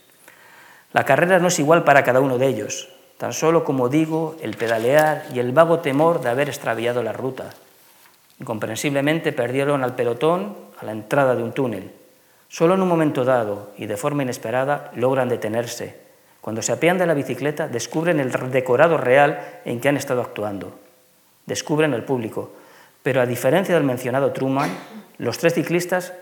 La 0.92 1.04
carrera 1.04 1.38
no 1.38 1.48
es 1.48 1.58
igual 1.58 1.84
para 1.84 2.04
cada 2.04 2.20
uno 2.20 2.36
de 2.36 2.46
ellos, 2.46 2.90
tan 3.16 3.32
solo 3.32 3.64
como 3.64 3.88
digo, 3.88 4.36
el 4.42 4.58
pedalear 4.58 5.24
y 5.32 5.38
el 5.38 5.52
vago 5.52 5.78
temor 5.78 6.20
de 6.20 6.28
haber 6.28 6.50
extraviado 6.50 7.02
la 7.02 7.14
ruta. 7.14 7.48
Incomprensiblemente 8.40 9.32
perdieron 9.32 9.84
al 9.84 9.94
pelotón 9.94 10.54
a 10.78 10.84
la 10.84 10.92
entrada 10.92 11.34
de 11.34 11.42
un 11.42 11.52
túnel. 11.52 11.99
Solo 12.50 12.74
en 12.74 12.82
un 12.82 12.88
momento 12.88 13.24
dado 13.24 13.70
y 13.78 13.86
de 13.86 13.96
forma 13.96 14.24
inesperada 14.24 14.90
logran 14.96 15.28
detenerse. 15.28 15.96
Cuando 16.40 16.62
se 16.62 16.72
apean 16.72 16.98
de 16.98 17.06
la 17.06 17.14
bicicleta 17.14 17.68
descubren 17.68 18.18
el 18.18 18.32
decorado 18.50 18.96
real 18.96 19.60
en 19.64 19.80
que 19.80 19.88
han 19.88 19.96
estado 19.96 20.20
actuando. 20.20 20.76
Descubren 21.46 21.94
el 21.94 22.02
público. 22.02 22.50
Pero 23.04 23.20
a 23.20 23.26
diferencia 23.26 23.76
del 23.76 23.84
mencionado 23.84 24.32
Truman, 24.32 24.68
los 25.18 25.38
tres 25.38 25.54
ciclistas 25.54 26.12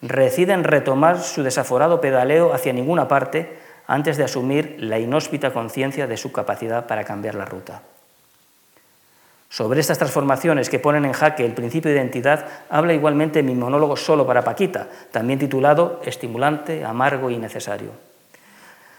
deciden 0.00 0.64
retomar 0.64 1.20
su 1.20 1.44
desaforado 1.44 2.00
pedaleo 2.00 2.52
hacia 2.52 2.72
ninguna 2.72 3.06
parte 3.06 3.56
antes 3.86 4.16
de 4.16 4.24
asumir 4.24 4.76
la 4.80 4.98
inhóspita 4.98 5.52
conciencia 5.52 6.08
de 6.08 6.16
su 6.16 6.32
capacidad 6.32 6.88
para 6.88 7.04
cambiar 7.04 7.36
la 7.36 7.44
ruta. 7.44 7.82
Sobre 9.48 9.80
estas 9.80 9.98
transformaciones 9.98 10.68
que 10.68 10.78
ponen 10.78 11.04
en 11.04 11.12
jaque 11.12 11.44
el 11.44 11.54
principio 11.54 11.90
de 11.90 11.96
identidad 11.96 12.46
habla 12.68 12.94
igualmente 12.94 13.42
mi 13.42 13.54
monólogo 13.54 13.96
solo 13.96 14.26
para 14.26 14.42
Paquita, 14.42 14.88
también 15.12 15.38
titulado 15.38 16.00
Estimulante, 16.04 16.84
amargo 16.84 17.30
y 17.30 17.38
necesario. 17.38 17.92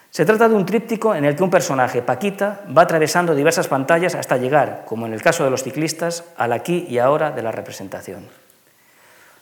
Se 0.10 0.26
trata 0.26 0.50
de 0.50 0.56
un 0.56 0.66
tríptico 0.66 1.14
en 1.14 1.26
el 1.26 1.36
que 1.36 1.44
un 1.44 1.50
personaje, 1.50 2.02
Paquita, 2.02 2.62
va 2.76 2.84
atravesando 2.84 3.36
diversas 3.36 3.68
pantallas 3.68 4.16
hasta 4.16 4.38
llegar, 4.38 4.84
como 4.86 5.06
en 5.06 5.14
el 5.14 5.22
caso 5.22 5.44
de 5.44 5.52
los 5.52 5.64
ciclistas, 5.64 6.24
al 6.38 6.54
aquí 6.54 6.88
y 6.90 6.98
ahora 6.98 7.32
de 7.32 7.44
la 7.44 7.52
representación. 7.52 8.28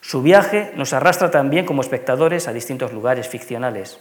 Su 0.01 0.21
viaje 0.21 0.71
nos 0.75 0.93
arrastra 0.93 1.31
también 1.31 1.65
como 1.65 1.81
espectadores 1.81 2.47
a 2.47 2.53
distintos 2.53 2.91
lugares 2.93 3.29
ficcionales. 3.29 3.99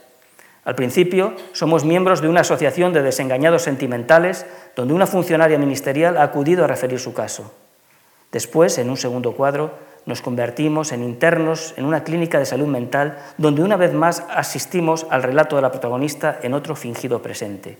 Al 0.65 0.73
principio 0.73 1.35
somos 1.53 1.85
miembros 1.85 2.21
de 2.21 2.27
una 2.27 2.41
asociación 2.41 2.91
de 2.91 3.03
desengañados 3.03 3.61
sentimentales 3.61 4.47
donde 4.75 4.95
una 4.95 5.05
funcionaria 5.05 5.59
ministerial 5.59 6.17
ha 6.17 6.23
acudido 6.23 6.63
a 6.63 6.67
referir 6.67 6.99
su 6.99 7.13
caso. 7.13 7.53
Después, 8.31 8.79
en 8.79 8.89
un 8.89 8.97
segundo 8.97 9.33
cuadro, 9.33 9.71
nos 10.07 10.21
convertimos 10.21 10.91
en 10.91 11.03
internos 11.03 11.73
en 11.77 11.85
una 11.85 12.03
clínica 12.03 12.39
de 12.39 12.45
salud 12.45 12.67
mental 12.67 13.17
donde 13.37 13.61
una 13.61 13.77
vez 13.77 13.93
más 13.93 14.23
asistimos 14.29 15.05
al 15.09 15.23
relato 15.23 15.55
de 15.55 15.61
la 15.61 15.71
protagonista 15.71 16.39
en 16.41 16.53
otro 16.53 16.75
fingido 16.75 17.21
presente. 17.21 17.77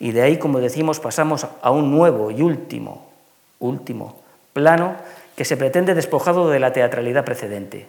Y 0.00 0.10
de 0.10 0.22
ahí, 0.22 0.38
como 0.38 0.58
decimos, 0.60 0.98
pasamos 0.98 1.46
a 1.62 1.70
un 1.70 1.92
nuevo 1.92 2.30
y 2.30 2.42
último, 2.42 3.10
último 3.60 4.20
plano 4.52 4.96
que 5.36 5.44
se 5.44 5.56
pretende 5.56 5.94
despojado 5.94 6.50
de 6.50 6.58
la 6.58 6.72
teatralidad 6.72 7.24
precedente. 7.24 7.86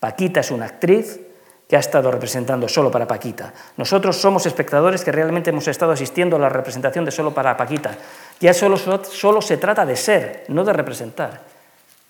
Paquita 0.00 0.40
es 0.40 0.50
una 0.50 0.66
actriz 0.66 1.20
que 1.68 1.76
ha 1.76 1.80
estado 1.80 2.10
representando 2.10 2.66
solo 2.66 2.90
para 2.90 3.06
Paquita. 3.06 3.52
Nosotros 3.76 4.16
somos 4.16 4.46
espectadores 4.46 5.04
que 5.04 5.12
realmente 5.12 5.50
hemos 5.50 5.68
estado 5.68 5.92
asistiendo 5.92 6.36
a 6.36 6.38
la 6.38 6.48
representación 6.48 7.04
de 7.04 7.10
solo 7.10 7.34
para 7.34 7.58
Paquita. 7.58 7.94
Ya 8.40 8.54
solo, 8.54 8.78
solo 8.78 9.42
se 9.42 9.58
trata 9.58 9.84
de 9.84 9.94
ser, 9.94 10.44
no 10.48 10.64
de 10.64 10.72
representar. 10.72 11.42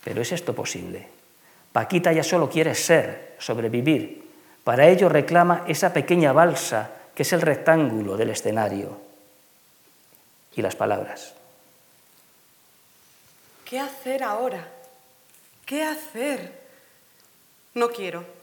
Pero 0.05 0.23
¿es 0.23 0.31
esto 0.31 0.55
posible? 0.55 1.09
Paquita 1.73 2.13
ya 2.13 2.23
solo 2.23 2.49
quiere 2.49 2.75
ser, 2.77 3.35
sobrevivir. 3.39 4.31
Para 4.63 4.87
ello 4.87 5.09
reclama 5.09 5.65
esa 5.67 5.93
pequeña 5.93 6.33
balsa 6.33 6.91
que 7.13 7.23
es 7.23 7.33
el 7.33 7.41
rectángulo 7.41 8.17
del 8.17 8.31
escenario. 8.31 8.97
Y 10.55 10.63
las 10.63 10.77
palabras. 10.77 11.35
¿Qué 13.65 13.81
hacer 13.81 14.23
ahora? 14.23 14.69
¿Qué 15.67 15.83
hacer? 15.83 16.53
No 17.75 17.91
quiero. 17.91 18.38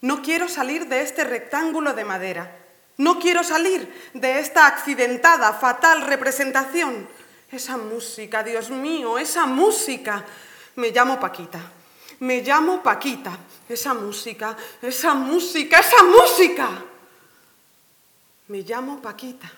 No 0.00 0.22
quiero 0.22 0.48
salir 0.48 0.88
de 0.88 1.02
este 1.02 1.24
rectángulo 1.24 1.94
de 1.94 2.04
madera. 2.04 2.56
No 2.98 3.18
quiero 3.18 3.44
salir 3.44 4.10
de 4.14 4.38
esta 4.38 4.66
accidentada, 4.66 5.52
fatal 5.52 6.02
representación. 6.02 7.08
Esa 7.50 7.76
música, 7.76 8.42
Dios 8.42 8.70
mío, 8.70 9.18
esa 9.18 9.46
música. 9.46 10.24
Me 10.76 10.90
llamo 10.90 11.20
Paquita. 11.20 11.60
Me 12.20 12.40
llamo 12.42 12.82
Paquita. 12.82 13.38
Esa 13.68 13.94
música, 13.94 14.56
esa 14.80 15.14
música, 15.14 15.80
esa 15.80 16.02
música. 16.04 16.68
Me 18.48 18.62
llamo 18.62 19.00
Paquita. 19.00 19.50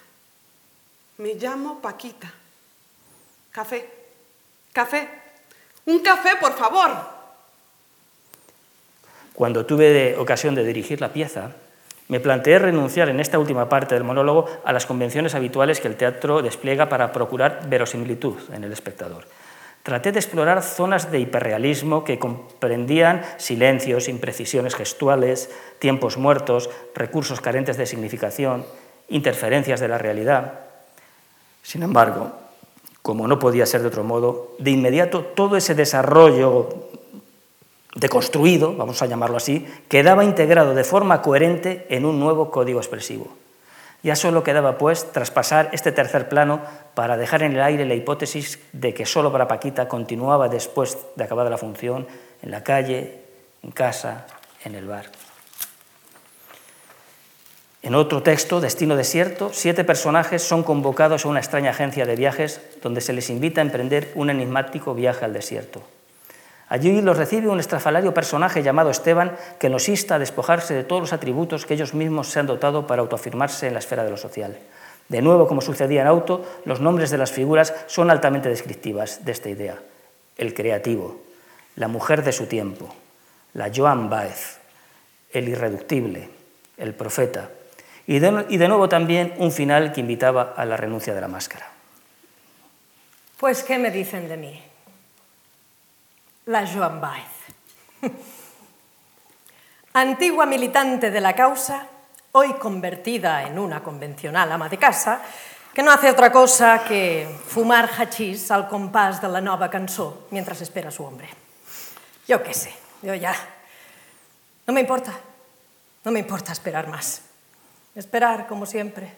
Me 1.19 1.35
llamo 1.35 1.81
Paquita. 1.81 2.33
Café. 3.51 3.91
Café. 4.73 5.09
Un 5.87 6.01
café, 6.01 6.37
por 6.37 6.57
favor. 6.57 7.18
Cuando 9.39 9.65
tuve 9.65 10.17
ocasión 10.19 10.57
de 10.57 10.65
dirigir 10.65 11.01
la 11.01 11.13
pieza, 11.13 11.53
me 12.09 12.19
planteé 12.19 12.59
renunciar 12.59 13.09
en 13.09 13.21
esta 13.21 13.39
última 13.39 13.69
parte 13.69 13.95
del 13.95 14.03
monólogo 14.03 14.47
a 14.65 14.73
las 14.73 14.85
convenciones 14.85 15.37
habituales 15.37 15.79
que 15.79 15.87
el 15.87 15.95
teatro 15.95 16.43
despliega 16.43 16.89
para 16.89 17.13
procurar 17.13 17.69
verosimilitud 17.69 18.35
en 18.53 18.65
el 18.65 18.73
espectador. 18.73 19.27
Traté 19.85 20.11
de 20.11 20.19
explorar 20.19 20.61
zonas 20.65 21.13
de 21.13 21.21
hiperrealismo 21.21 22.03
que 22.03 22.19
comprendían 22.19 23.23
silencios, 23.37 24.09
imprecisiones 24.09 24.75
gestuales, 24.75 25.51
tiempos 25.79 26.19
muertos, 26.19 26.69
recursos 26.97 27.41
carentes 27.41 27.77
de 27.77 27.87
significación, 27.87 28.65
interferencias 29.09 29.79
de 29.79 29.87
la 29.87 29.99
realidad. 29.99 30.55
Sin 31.63 31.85
embargo, 31.85 32.33
como 33.03 33.29
no 33.29 33.39
podía 33.39 33.67
ser 33.67 33.83
de 33.83 33.89
otro 33.89 34.03
modo, 34.03 34.57
de 34.59 34.73
inmediato 34.73 35.23
todo 35.23 35.57
ese 35.57 35.77
desarrollo 35.77 36.88
deconstruido, 37.95 38.75
vamos 38.75 39.03
a 39.03 39.07
llamarlo 39.07 39.37
así, 39.37 39.67
quedaba 39.89 40.25
integrado 40.25 40.75
de 40.75 40.85
forma 40.85 41.23
coherente 41.23 41.87
en 41.89 42.05
un 42.05 42.21
nuevo 42.21 42.51
código 42.51 42.81
expresivo. 42.81 43.37
Ya 44.03 44.15
solo 44.15 44.45
quedaba, 44.45 44.79
pues, 44.79 45.11
traspasar 45.11 45.71
este 45.73 45.91
tercer 45.91 46.29
plano 46.29 46.61
para 46.95 47.17
dejar 47.17 47.43
en 47.43 47.53
el 47.53 47.63
aire 47.63 47.85
la 47.85 47.95
hipótesis 47.95 48.61
de 48.73 48.95
que 48.95 49.07
solo 49.07 49.33
para 49.33 49.49
Paquita 49.49 49.89
continuaba 49.89 50.49
después 50.49 50.99
de 51.17 51.25
acabada 51.25 51.51
la 51.51 51.59
función 51.59 52.07
en 52.43 52.51
la 52.53 52.63
calle, 52.63 53.23
en 53.63 53.73
casa, 53.73 54.27
en 54.65 54.77
el 54.77 54.87
bar. 54.87 55.07
En 57.83 57.95
otro 57.95 58.23
texto, 58.23 58.61
Destino 58.61 58.97
Desierto, 58.97 59.51
siete 59.53 59.83
personajes 59.83 60.43
son 60.43 60.63
convocados 60.63 61.25
a 61.25 61.29
una 61.29 61.41
extraña 61.41 61.71
agencia 61.71 62.07
de 62.07 62.17
viajes 62.17 62.61
donde 62.83 63.01
se 63.01 63.13
les 63.13 63.31
invita 63.31 63.61
a 63.61 63.65
emprender 63.65 64.13
un 64.15 64.31
enigmático 64.31 64.95
viaje 64.95 65.25
al 65.25 65.33
desierto. 65.33 65.83
Allí 66.69 67.01
los 67.01 67.17
recibe 67.17 67.49
un 67.49 67.61
estrafalario 67.61 68.13
personaje 68.13 68.63
llamado 68.63 68.91
Esteban 68.91 69.37
que 69.59 69.71
nos 69.71 69.89
insta 69.89 70.17
a 70.17 70.19
despojarse 70.19 70.75
de 70.75 70.85
todos 70.85 71.01
los 71.01 71.13
atributos 71.13 71.65
que 71.65 71.75
ellos 71.75 71.95
mismos 71.95 72.29
se 72.29 72.41
han 72.41 72.47
dotado 72.47 72.87
para 72.87 73.01
autoafirmarse 73.01 73.67
en 73.67 73.73
la 73.73 73.79
esfera 73.79 74.05
de 74.05 74.11
lo 74.11 74.19
social. 74.19 74.59
De 75.09 75.23
nuevo, 75.23 75.49
como 75.49 75.63
sucedía 75.63 76.03
en 76.03 76.07
Auto, 76.07 76.45
los 76.67 76.81
nombres 76.81 77.11
de 77.11 77.17
las 77.17 77.33
figuras 77.33 77.75
son 77.87 78.11
altamente 78.11 78.51
descriptivas 78.51 79.25
de 79.25 79.33
esta 79.33 79.49
idea. 79.49 79.79
El 80.37 80.53
creativo, 80.53 81.23
la 81.77 81.89
mujer 81.89 82.23
de 82.23 82.33
su 82.33 82.47
tiempo, 82.47 82.95
la 83.55 83.71
Joan 83.75 84.11
Baez, 84.11 84.59
el 85.33 85.49
irreductible, 85.49 86.29
el 86.77 86.95
profeta, 86.95 87.49
y 88.07 88.19
de, 88.19 88.45
y 88.51 88.59
de 88.59 88.69
nuevo 88.69 88.89
también 88.91 89.35
un 89.39 89.53
final 89.53 89.93
que 89.93 90.01
invitaba 90.01 90.55
a 90.57 90.65
la 90.67 90.77
renuncia 90.77 91.15
de 91.15 91.21
la 91.21 91.29
máscara. 91.29 91.71
Pues, 93.39 93.63
¿qué 93.63 93.79
me 93.79 93.91
dicen 93.91 94.29
de 94.29 94.37
mí? 94.37 94.68
La 96.49 96.67
Joan 96.67 97.01
Baez. 97.01 97.25
Antigua 99.93 100.47
militante 100.47 101.11
de 101.11 101.21
la 101.21 101.35
causa, 101.35 101.87
hoy 102.33 102.55
convertida 102.55 103.43
en 103.43 103.59
una 103.59 103.83
convencional 103.83 104.51
ama 104.51 104.69
de 104.69 104.79
casa, 104.79 105.21
que 105.75 105.83
no 105.83 105.91
hace 105.91 106.11
otra 106.11 106.33
cosa 106.33 106.85
que 106.85 107.29
fumar 107.47 107.91
hachís 107.99 108.51
al 108.51 108.69
compás 108.69 109.21
de 109.21 109.29
la 109.29 109.41
nova 109.41 109.69
cançó 109.69 110.27
mientras 110.31 110.61
espera 110.63 110.89
a 110.89 110.93
su 110.93 111.05
hombre. 111.05 111.29
Yo 112.27 112.43
qué 112.43 112.55
sé, 112.55 112.73
yo 113.03 113.15
ya. 113.15 113.35
No 114.67 114.73
me 114.73 114.81
importa, 114.81 115.13
no 116.05 116.11
me 116.11 116.21
importa 116.21 116.53
esperar 116.53 116.89
más. 116.89 117.23
Esperar 117.95 118.47
como 118.47 118.65
siempre. 118.65 119.13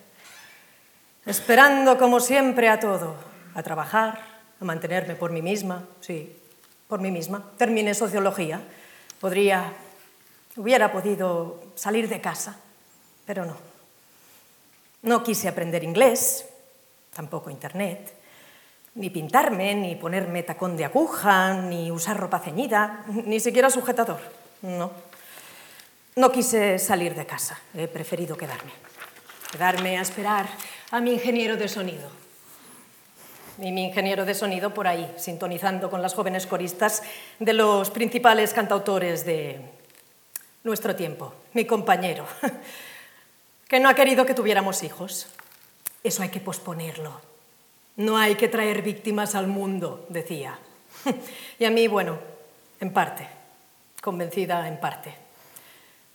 Esperando 1.27 1.97
como 1.97 2.19
siempre 2.19 2.69
a 2.69 2.81
todo, 2.81 3.15
a 3.55 3.63
trabajar, 3.63 4.19
a 4.61 4.65
mantenerme 4.65 5.15
por 5.15 5.31
mí 5.31 5.43
misma, 5.43 5.85
sí, 6.01 6.40
por 6.91 7.01
mí 7.01 7.11
misma. 7.11 7.53
Terminé 7.57 7.95
sociología. 7.95 8.61
Podría, 9.21 9.73
hubiera 10.57 10.93
podido 10.93 11.63
salir 11.77 12.09
de 12.09 12.21
casa, 12.21 12.57
pero 13.25 13.47
no. 13.47 13.57
No 15.03 15.23
quise 15.23 15.49
aprender 15.49 15.85
inglés, 15.85 16.45
tampoco 17.15 17.49
internet, 17.49 18.13
ni 18.97 19.09
pintarme, 19.09 19.75
ni 19.75 19.95
ponerme 19.95 20.43
tacón 20.43 20.77
de 20.77 20.85
aguja, 20.85 21.55
ni 21.55 21.91
usar 21.91 22.19
ropa 22.19 22.41
ceñida, 22.41 23.05
ni 23.25 23.41
siquiera 23.41 23.71
sujetador. 23.71 24.21
No. 24.63 24.91
No 26.17 26.33
quise 26.33 26.79
salir 26.79 27.15
de 27.15 27.25
casa, 27.25 27.59
he 27.73 27.87
preferido 27.87 28.37
quedarme. 28.37 28.73
Quedarme 29.53 29.97
a 29.97 30.03
esperar 30.03 30.49
a 30.91 31.01
mi 31.01 31.13
ingeniero 31.13 31.57
de 31.57 31.69
sonido 31.69 32.20
y 33.61 33.73
mi 33.73 33.85
ingeniero 33.85 34.25
de 34.25 34.35
sonido 34.35 34.73
por 34.73 34.87
ahí, 34.89 35.13
sintonizando 35.17 35.91
con 35.91 36.03
las 36.03 36.15
jóvenes 36.15 36.47
coristas 36.47 37.03
de 37.39 37.53
los 37.53 37.91
principales 37.91 38.53
cantautores 38.53 39.25
de 39.25 39.61
nuestro 40.65 40.97
tiempo, 40.97 41.35
mi 41.53 41.65
compañero, 41.65 42.27
que 43.69 43.81
no 43.81 43.89
ha 43.89 43.95
querido 43.95 44.27
que 44.27 44.35
tuviéramos 44.35 44.83
hijos. 44.83 45.27
Eso 46.03 46.23
hay 46.23 46.31
que 46.31 46.41
posponerlo. 46.41 47.21
No 47.97 48.17
hay 48.17 48.35
que 48.37 48.49
traer 48.49 48.83
víctimas 48.83 49.35
al 49.35 49.47
mundo, 49.47 50.07
decía. 50.09 50.59
Y 51.59 51.65
a 51.65 51.71
mí, 51.71 51.87
bueno, 51.89 52.19
en 52.81 52.93
parte, 52.93 53.29
convencida 54.01 54.67
en 54.67 54.81
parte. 54.81 55.15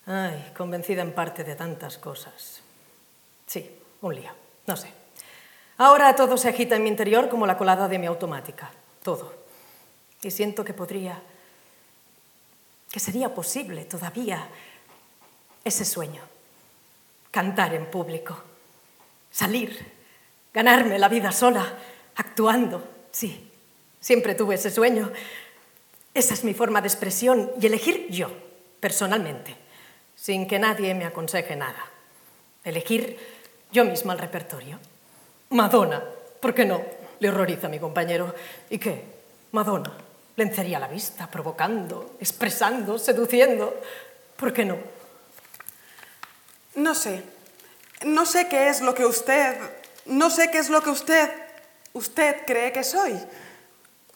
Ay, 0.08 0.52
convencida 0.58 1.02
en 1.02 1.14
parte 1.14 1.44
de 1.44 1.56
tantas 1.56 1.98
cosas. 1.98 2.62
Sí, 3.46 3.70
un 4.02 4.16
lío, 4.16 4.32
no 4.66 4.76
sé. 4.76 5.05
Ahora 5.78 6.16
todo 6.16 6.38
se 6.38 6.50
agita 6.50 6.76
en 6.76 6.84
mi 6.84 6.90
interior 6.90 7.28
como 7.28 7.46
la 7.46 7.58
colada 7.58 7.88
de 7.88 8.00
mi 8.00 8.06
automática, 8.06 8.72
todo. 9.04 9.34
Y 10.22 10.32
siento 10.32 10.64
que 10.64 10.74
podría, 10.74 11.22
que 12.92 13.00
sería 13.00 13.34
posible 13.34 13.84
todavía 13.86 14.48
ese 15.64 15.84
sueño, 15.84 16.22
cantar 17.30 17.74
en 17.74 17.88
público, 17.88 18.42
salir, 19.30 19.94
ganarme 20.54 20.98
la 20.98 21.10
vida 21.10 21.32
sola, 21.34 21.78
actuando, 22.16 22.88
sí, 23.12 23.52
siempre 24.00 24.36
tuve 24.36 24.56
ese 24.56 24.72
sueño. 24.72 25.12
Esa 26.14 26.34
es 26.34 26.46
mi 26.46 26.54
forma 26.54 26.80
de 26.80 26.88
expresión 26.88 27.52
y 27.60 27.66
elegir 27.66 28.08
yo, 28.10 28.32
personalmente, 28.80 29.58
sin 30.16 30.48
que 30.48 30.58
nadie 30.58 30.94
me 30.94 31.04
aconseje 31.04 31.58
nada. 31.58 31.84
Elegir 32.64 33.20
yo 33.74 33.84
misma 33.84 34.14
el 34.14 34.20
repertorio. 34.20 34.80
Madonna, 35.50 36.04
¿por 36.40 36.54
qué 36.54 36.66
no? 36.66 36.82
Le 37.20 37.30
horroriza 37.30 37.68
a 37.68 37.70
mi 37.70 37.80
compañero. 37.80 38.34
¿Y 38.70 38.78
qué? 38.78 39.04
Madonna, 39.52 39.94
lencería 40.36 40.80
la 40.80 40.88
vista, 40.88 41.28
provocando, 41.28 42.16
expresando, 42.20 42.98
seduciendo. 43.00 43.74
¿Por 44.36 44.52
qué 44.52 44.66
no? 44.66 44.78
No 46.76 46.94
sé. 46.94 47.24
No 48.04 48.26
sé 48.26 48.48
qué 48.48 48.70
es 48.70 48.82
lo 48.82 48.94
que 48.94 49.06
usted... 49.06 49.58
No 50.06 50.30
sé 50.30 50.52
qué 50.52 50.60
es 50.60 50.70
lo 50.70 50.82
que 50.82 50.90
usted... 50.90 51.32
Usted 51.94 52.46
cree 52.46 52.74
que 52.74 52.84
soy. 52.84 53.18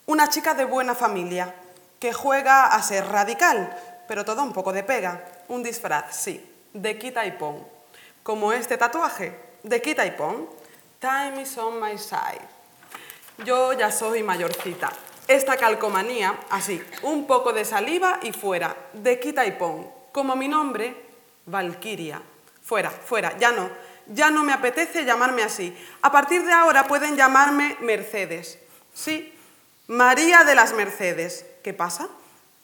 Una 0.06 0.28
chica 0.28 0.54
de 0.54 0.66
buena 0.66 0.96
familia, 0.96 1.56
que 2.00 2.12
juega 2.12 2.68
a 2.68 2.84
ser 2.84 3.06
radical, 3.08 3.74
pero 4.08 4.26
todo 4.26 4.44
un 4.44 4.52
poco 4.52 4.74
de 4.74 4.84
pega. 4.84 5.24
Un 5.48 5.64
disfraz, 5.64 6.14
sí, 6.14 6.46
de 6.74 6.98
quita 6.98 7.26
y 7.26 7.32
pon. 7.32 7.66
Como 8.22 8.52
este 8.52 8.78
tatuaje, 8.78 9.34
de 9.64 9.82
quita 9.82 10.06
y 10.06 10.12
pon. 10.12 10.50
Time 11.00 11.40
is 11.42 11.58
on 11.58 11.80
my 11.80 11.98
side. 11.98 12.42
Yo 13.46 13.72
ya 13.72 13.90
soy 13.90 14.22
mayorcita. 14.22 14.92
Esta 15.30 15.56
calcomanía, 15.56 16.38
así, 16.50 16.84
un 17.04 17.26
poco 17.26 17.54
de 17.54 17.64
saliva 17.64 18.20
y 18.22 18.34
fuera, 18.34 18.76
de 18.92 19.18
quita 19.18 19.46
y 19.46 19.52
pon. 19.52 19.90
Como 20.12 20.36
mi 20.36 20.50
nombre, 20.50 20.94
Valquiria. 21.46 22.22
Fuera, 22.62 22.90
fuera, 22.90 23.38
ya 23.38 23.54
no. 23.54 23.70
Ya 24.08 24.30
no 24.30 24.44
me 24.44 24.52
apetece 24.52 25.06
llamarme 25.06 25.44
así. 25.44 25.74
A 26.02 26.12
partir 26.12 26.44
de 26.44 26.52
ahora 26.52 26.86
pueden 26.86 27.16
llamarme 27.16 27.78
Mercedes. 27.80 28.60
Sí, 28.94 29.34
María 29.88 30.44
de 30.44 30.56
las 30.56 30.74
Mercedes. 30.74 31.46
¿Qué 31.64 31.74
pasa? 31.74 32.10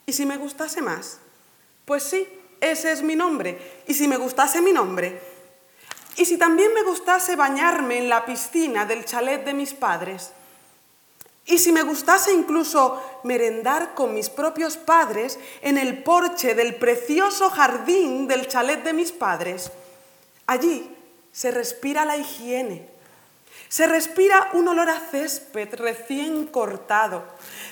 ¿Y 0.06 0.12
si 0.12 0.26
me 0.26 0.36
gustase 0.36 0.82
más? 0.82 1.20
Pues 1.86 2.04
sí, 2.04 2.28
ese 2.60 2.92
es 2.92 3.02
mi 3.02 3.16
nombre. 3.16 3.84
¿Y 3.88 3.94
si 3.94 4.10
me 4.10 4.18
gustase 4.18 4.62
mi 4.62 4.74
nombre? 4.74 5.35
¿Y 6.18 6.26
si 6.26 6.38
también 6.38 6.74
me 6.74 6.84
gustase 6.84 7.36
bañarme 7.36 7.97
en 7.97 8.09
la 8.09 8.26
piscina 8.26 8.86
del 8.86 9.05
chalet 9.05 9.43
de 9.43 9.53
mis 9.53 9.74
padres? 9.74 10.32
¿Y 11.45 11.59
si 11.59 11.72
me 11.72 11.84
gustase 11.84 12.34
incluso 12.34 13.20
merendar 13.24 13.93
con 13.93 14.13
mis 14.13 14.30
propios 14.30 14.78
padres 14.78 15.38
en 15.61 15.78
el 15.78 16.01
porche 16.01 16.55
del 16.55 16.76
precioso 16.76 17.49
jardín 17.49 18.28
del 18.28 18.47
chalet 18.47 18.84
de 18.84 18.93
mis 18.93 19.11
padres? 19.11 19.72
Allí 20.47 20.95
se 21.32 21.51
respira 21.51 22.05
la 22.05 22.18
higiene, 22.18 22.88
se 23.68 23.88
respira 23.88 24.49
un 24.53 24.68
olor 24.70 24.89
a 24.89 24.99
césped 24.99 25.74
recién 25.76 26.47
cortado. 26.47 27.24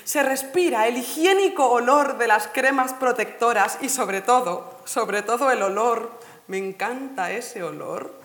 Se 0.04 0.22
respira 0.22 0.86
el 0.86 0.98
higiénico 0.98 1.66
olor 1.66 2.18
de 2.18 2.28
las 2.28 2.46
cremas 2.48 2.92
protectoras 2.92 3.78
y 3.80 3.88
sobre 3.88 4.20
todo, 4.20 4.78
sobre 4.84 5.22
todo 5.22 5.50
el 5.50 5.62
olor, 5.62 6.10
me 6.46 6.58
encanta 6.58 7.32
ese 7.32 7.62
olor, 7.62 8.23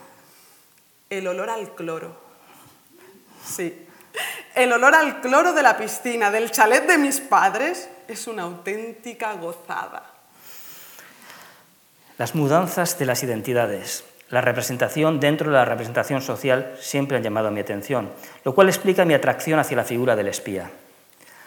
el 1.09 1.27
olor 1.27 1.49
al 1.49 1.75
cloro. 1.75 2.15
Sí, 3.45 3.87
el 4.55 4.71
olor 4.73 4.95
al 4.95 5.21
cloro 5.21 5.53
de 5.53 5.63
la 5.63 5.77
piscina, 5.77 6.31
del 6.31 6.51
chalet 6.51 6.85
de 6.85 6.97
mis 6.97 7.19
padres, 7.19 7.89
es 8.07 8.27
una 8.27 8.43
auténtica 8.43 9.33
gozada. 9.33 10.13
Las 12.17 12.35
mudanzas 12.35 12.99
de 12.99 13.05
las 13.05 13.23
identidades 13.23 14.03
la 14.29 14.41
representación 14.41 15.19
dentro 15.19 15.49
de 15.49 15.57
la 15.57 15.65
representación 15.65 16.21
social 16.21 16.73
siempre 16.79 17.17
han 17.17 17.23
llamado 17.23 17.49
mi 17.49 17.61
atención, 17.61 18.09
lo 18.43 18.53
cual 18.53 18.69
explica 18.69 19.03
mi 19.03 19.15
atracción 19.15 19.59
hacia 19.59 19.77
la 19.77 19.83
figura 19.83 20.15
del 20.15 20.27
espía. 20.27 20.69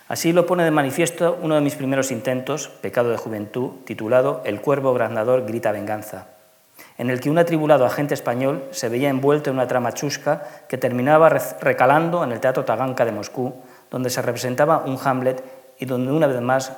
Así 0.08 0.32
lo 0.32 0.46
pone 0.46 0.64
de 0.64 0.72
manifiesto 0.72 1.38
uno 1.40 1.54
de 1.54 1.60
mis 1.60 1.76
primeros 1.76 2.10
intentos, 2.10 2.68
Pecado 2.68 3.10
de 3.10 3.16
Juventud, 3.18 3.84
titulado 3.84 4.42
El 4.44 4.60
cuervo 4.60 4.92
graznador 4.94 5.46
grita 5.46 5.70
venganza, 5.70 6.26
en 6.98 7.10
el 7.10 7.20
que 7.20 7.30
un 7.30 7.38
atribulado 7.38 7.86
agente 7.86 8.14
español 8.14 8.64
se 8.70 8.88
veía 8.88 9.08
envuelto 9.08 9.50
en 9.50 9.56
una 9.56 9.68
trama 9.68 9.92
chusca 9.92 10.42
que 10.68 10.78
terminaba 10.78 11.28
recalando 11.28 12.22
en 12.24 12.32
el 12.32 12.40
Teatro 12.40 12.64
Taganka 12.64 13.04
de 13.04 13.12
Moscú, 13.12 13.54
donde 13.90 14.10
se 14.10 14.22
representaba 14.22 14.78
un 14.84 14.98
Hamlet 15.02 15.42
y 15.78 15.84
donde 15.84 16.12
una 16.12 16.26
vez 16.26 16.40
más 16.40 16.72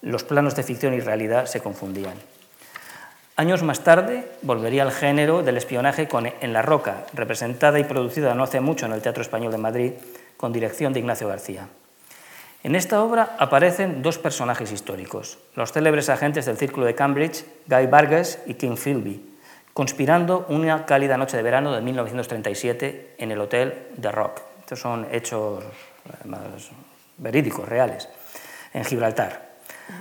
los 0.00 0.24
planos 0.24 0.54
de 0.54 0.62
ficción 0.62 0.94
y 0.94 1.00
realidad 1.00 1.46
se 1.46 1.60
confundían. 1.60 2.14
Años 3.36 3.62
más 3.62 3.80
tarde 3.80 4.26
volvería 4.42 4.82
al 4.82 4.90
género 4.90 5.42
del 5.42 5.56
espionaje 5.56 6.08
con 6.08 6.26
En 6.26 6.52
la 6.52 6.62
Roca, 6.62 7.04
representada 7.12 7.78
y 7.78 7.84
producida 7.84 8.34
no 8.34 8.42
hace 8.42 8.60
mucho 8.60 8.86
en 8.86 8.92
el 8.92 9.02
Teatro 9.02 9.22
Español 9.22 9.52
de 9.52 9.58
Madrid, 9.58 9.92
con 10.36 10.52
dirección 10.52 10.92
de 10.92 11.00
Ignacio 11.00 11.28
García. 11.28 11.68
En 12.64 12.74
esta 12.74 13.00
obra 13.00 13.36
aparecen 13.38 14.02
dos 14.02 14.18
personajes 14.18 14.72
históricos, 14.72 15.38
los 15.54 15.70
célebres 15.70 16.08
agentes 16.08 16.46
del 16.46 16.56
Círculo 16.56 16.86
de 16.86 16.96
Cambridge, 16.96 17.44
Guy 17.68 17.86
Vargas 17.86 18.40
y 18.46 18.54
King 18.54 18.76
Philby, 18.76 19.27
conspirando 19.78 20.44
una 20.48 20.86
cálida 20.86 21.16
noche 21.16 21.36
de 21.36 21.42
verano 21.44 21.72
de 21.72 21.80
1937 21.80 23.14
en 23.16 23.30
el 23.30 23.40
Hotel 23.40 23.86
The 24.00 24.10
Rock. 24.10 24.40
Estos 24.58 24.80
son 24.80 25.06
hechos 25.12 25.62
verídicos, 27.16 27.68
reales, 27.68 28.08
en 28.74 28.84
Gibraltar. 28.84 29.50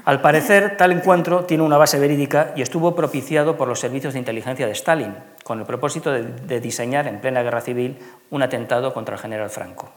Al 0.04 0.20
parecer, 0.20 0.78
tal 0.78 0.94
encuentro 0.94 1.46
tiene 1.46 1.62
una 1.62 1.78
base 1.78 2.00
verídica 2.00 2.54
y 2.56 2.64
estuvo 2.64 2.96
propiciado 2.96 3.56
por 3.56 3.68
los 3.68 3.80
servicios 3.80 4.14
de 4.14 4.20
inteligencia 4.20 4.66
de 4.66 4.72
Stalin, 4.72 5.14
con 5.44 5.60
el 5.60 5.68
propósito 5.68 6.12
de, 6.12 6.60
diseñar 6.60 7.08
en 7.08 7.22
plena 7.22 7.44
guerra 7.44 7.62
civil 7.62 8.00
un 8.32 8.42
atentado 8.42 8.96
contra 8.96 9.14
el 9.14 9.22
general 9.22 9.52
Franco. 9.52 9.92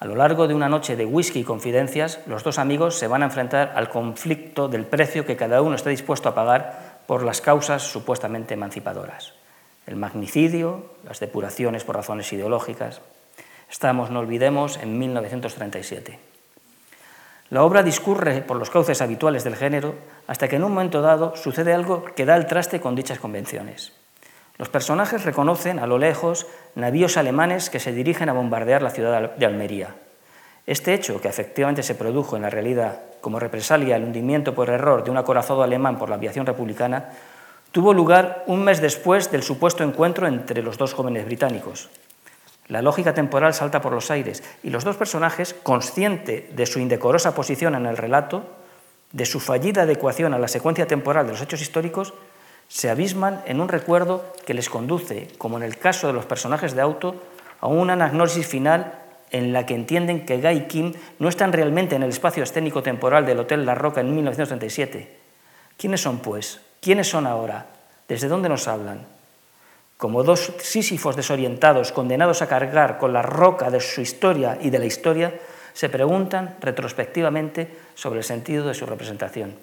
A 0.00 0.04
lo 0.04 0.16
largo 0.16 0.48
de 0.48 0.54
una 0.54 0.68
noche 0.68 0.96
de 0.96 1.06
whisky 1.06 1.40
y 1.40 1.44
confidencias, 1.44 2.18
los 2.26 2.42
dos 2.42 2.58
amigos 2.58 2.96
se 2.96 3.06
van 3.06 3.22
a 3.22 3.26
enfrentar 3.26 3.72
al 3.76 3.88
conflicto 3.88 4.66
del 4.66 4.84
precio 4.84 5.24
que 5.24 5.36
cada 5.36 5.62
uno 5.62 5.76
está 5.76 5.90
dispuesto 5.90 6.28
a 6.28 6.34
pagar 6.34 6.87
por 7.08 7.22
las 7.22 7.40
causas 7.40 7.84
supuestamente 7.84 8.52
emancipadoras. 8.52 9.32
El 9.86 9.96
magnicidio, 9.96 10.84
las 11.04 11.20
depuraciones 11.20 11.82
por 11.82 11.96
razones 11.96 12.30
ideológicas. 12.34 13.00
Estamos, 13.70 14.10
no 14.10 14.20
olvidemos, 14.20 14.76
en 14.76 14.98
1937. 14.98 16.18
La 17.48 17.64
obra 17.64 17.82
discurre 17.82 18.42
por 18.42 18.58
los 18.58 18.68
cauces 18.68 19.00
habituales 19.00 19.42
del 19.42 19.56
género 19.56 19.94
hasta 20.26 20.48
que 20.48 20.56
en 20.56 20.64
un 20.64 20.72
momento 20.72 21.00
dado 21.00 21.34
sucede 21.34 21.72
algo 21.72 22.04
que 22.04 22.26
da 22.26 22.36
el 22.36 22.46
traste 22.46 22.78
con 22.78 22.94
dichas 22.94 23.18
convenciones. 23.18 23.94
Los 24.58 24.68
personajes 24.68 25.24
reconocen 25.24 25.78
a 25.78 25.86
lo 25.86 25.96
lejos 25.96 26.46
navíos 26.74 27.16
alemanes 27.16 27.70
que 27.70 27.80
se 27.80 27.92
dirigen 27.92 28.28
a 28.28 28.34
bombardear 28.34 28.82
la 28.82 28.90
ciudad 28.90 29.34
de 29.34 29.46
Almería. 29.46 29.94
Este 30.68 30.92
hecho, 30.92 31.18
que 31.18 31.28
efectivamente 31.28 31.82
se 31.82 31.94
produjo 31.94 32.36
en 32.36 32.42
la 32.42 32.50
realidad 32.50 33.00
como 33.22 33.40
represalia 33.40 33.96
al 33.96 34.04
hundimiento 34.04 34.54
por 34.54 34.68
error 34.68 35.02
de 35.02 35.10
un 35.10 35.16
acorazado 35.16 35.62
alemán 35.62 35.96
por 35.96 36.10
la 36.10 36.16
aviación 36.16 36.44
republicana, 36.44 37.08
tuvo 37.72 37.94
lugar 37.94 38.44
un 38.46 38.64
mes 38.64 38.82
después 38.82 39.30
del 39.30 39.42
supuesto 39.42 39.82
encuentro 39.82 40.26
entre 40.26 40.62
los 40.62 40.76
dos 40.76 40.92
jóvenes 40.92 41.24
británicos, 41.24 41.88
la 42.66 42.82
lógica 42.82 43.14
temporal 43.14 43.54
salta 43.54 43.80
por 43.80 43.94
los 43.94 44.10
aires 44.10 44.42
y 44.62 44.68
los 44.68 44.84
dos 44.84 44.98
personajes, 44.98 45.54
consciente 45.54 46.50
de 46.52 46.66
su 46.66 46.80
indecorosa 46.80 47.34
posición 47.34 47.74
en 47.74 47.86
el 47.86 47.96
relato, 47.96 48.44
de 49.12 49.24
su 49.24 49.40
fallida 49.40 49.84
adecuación 49.84 50.34
a 50.34 50.38
la 50.38 50.48
secuencia 50.48 50.86
temporal 50.86 51.24
de 51.24 51.32
los 51.32 51.40
hechos 51.40 51.62
históricos, 51.62 52.12
se 52.68 52.90
abisman 52.90 53.40
en 53.46 53.62
un 53.62 53.70
recuerdo 53.70 54.34
que 54.44 54.52
les 54.52 54.68
conduce, 54.68 55.28
como 55.38 55.56
en 55.56 55.62
el 55.62 55.78
caso 55.78 56.08
de 56.08 56.12
los 56.12 56.26
personajes 56.26 56.74
de 56.74 56.82
auto, 56.82 57.14
a 57.62 57.68
una 57.68 57.94
anagnosis 57.94 58.46
final 58.46 59.07
en 59.30 59.52
la 59.52 59.66
que 59.66 59.74
entienden 59.74 60.24
que 60.24 60.38
Guy 60.38 60.56
y 60.56 60.60
Kim 60.62 60.94
no 61.18 61.28
están 61.28 61.52
realmente 61.52 61.96
en 61.96 62.02
el 62.02 62.10
espacio 62.10 62.42
escénico 62.42 62.82
temporal 62.82 63.26
del 63.26 63.40
Hotel 63.40 63.66
La 63.66 63.74
Roca 63.74 64.00
en 64.00 64.14
1937. 64.14 65.16
¿Quiénes 65.76 66.00
son, 66.00 66.18
pues? 66.20 66.60
¿Quiénes 66.80 67.08
son 67.08 67.26
ahora? 67.26 67.66
¿Desde 68.08 68.28
dónde 68.28 68.48
nos 68.48 68.68
hablan? 68.68 69.18
como 69.98 70.22
dos 70.22 70.54
sísifos 70.62 71.16
desorientados 71.16 71.90
condenados 71.92 72.40
a 72.40 72.46
cargar 72.46 72.98
con 72.98 73.12
la 73.12 73.20
roca 73.20 73.68
de 73.68 73.80
su 73.80 74.00
historia 74.00 74.56
y 74.62 74.70
de 74.70 74.78
la 74.78 74.86
historia, 74.86 75.34
se 75.74 75.88
preguntan 75.88 76.56
retrospectivamente 76.60 77.76
sobre 77.94 78.20
el 78.20 78.24
sentido 78.24 78.66
de 78.66 78.74
su 78.74 78.86
representación. 78.86 79.58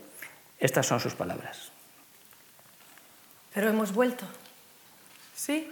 Estas 0.59 0.85
son 0.85 0.99
sus 0.99 1.15
palabras. 1.15 1.71
Pero 3.53 3.69
hemos 3.69 3.93
vuelto. 3.93 4.25
Sí, 5.33 5.71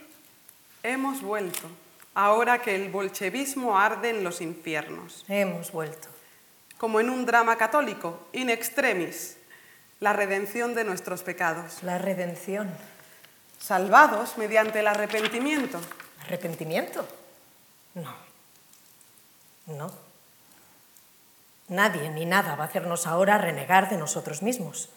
hemos 0.82 1.22
vuelto, 1.22 1.68
ahora 2.16 2.62
que 2.62 2.76
el 2.76 2.90
bolchevismo 2.90 3.78
arde 3.78 4.10
en 4.10 4.24
los 4.24 4.42
infiernos. 4.42 5.26
Hemos 5.28 5.72
vuelto. 5.72 6.08
Como 6.78 7.00
en 7.00 7.10
un 7.10 7.26
drama 7.26 7.58
católico, 7.58 8.28
in 8.34 8.50
extremis, 8.50 9.38
la 10.00 10.14
redención 10.14 10.76
de 10.76 10.84
nuestros 10.84 11.24
pecados. 11.24 11.84
La 11.84 11.98
redención 11.98 12.70
salvados 13.64 14.38
mediante 14.38 14.82
el 14.82 14.88
arrepentimiento. 14.88 15.80
¿Arrepentimiento? 16.26 17.08
No. 17.94 18.14
No. 19.68 19.92
Nadie 21.70 22.10
ni 22.10 22.26
nada 22.26 22.56
va 22.56 22.66
a 22.66 22.68
hacernos 22.68 23.08
ahora 23.08 23.38
renegar 23.38 23.90
de 23.90 23.98
nosotros 23.98 24.42
mismos. 24.42 24.90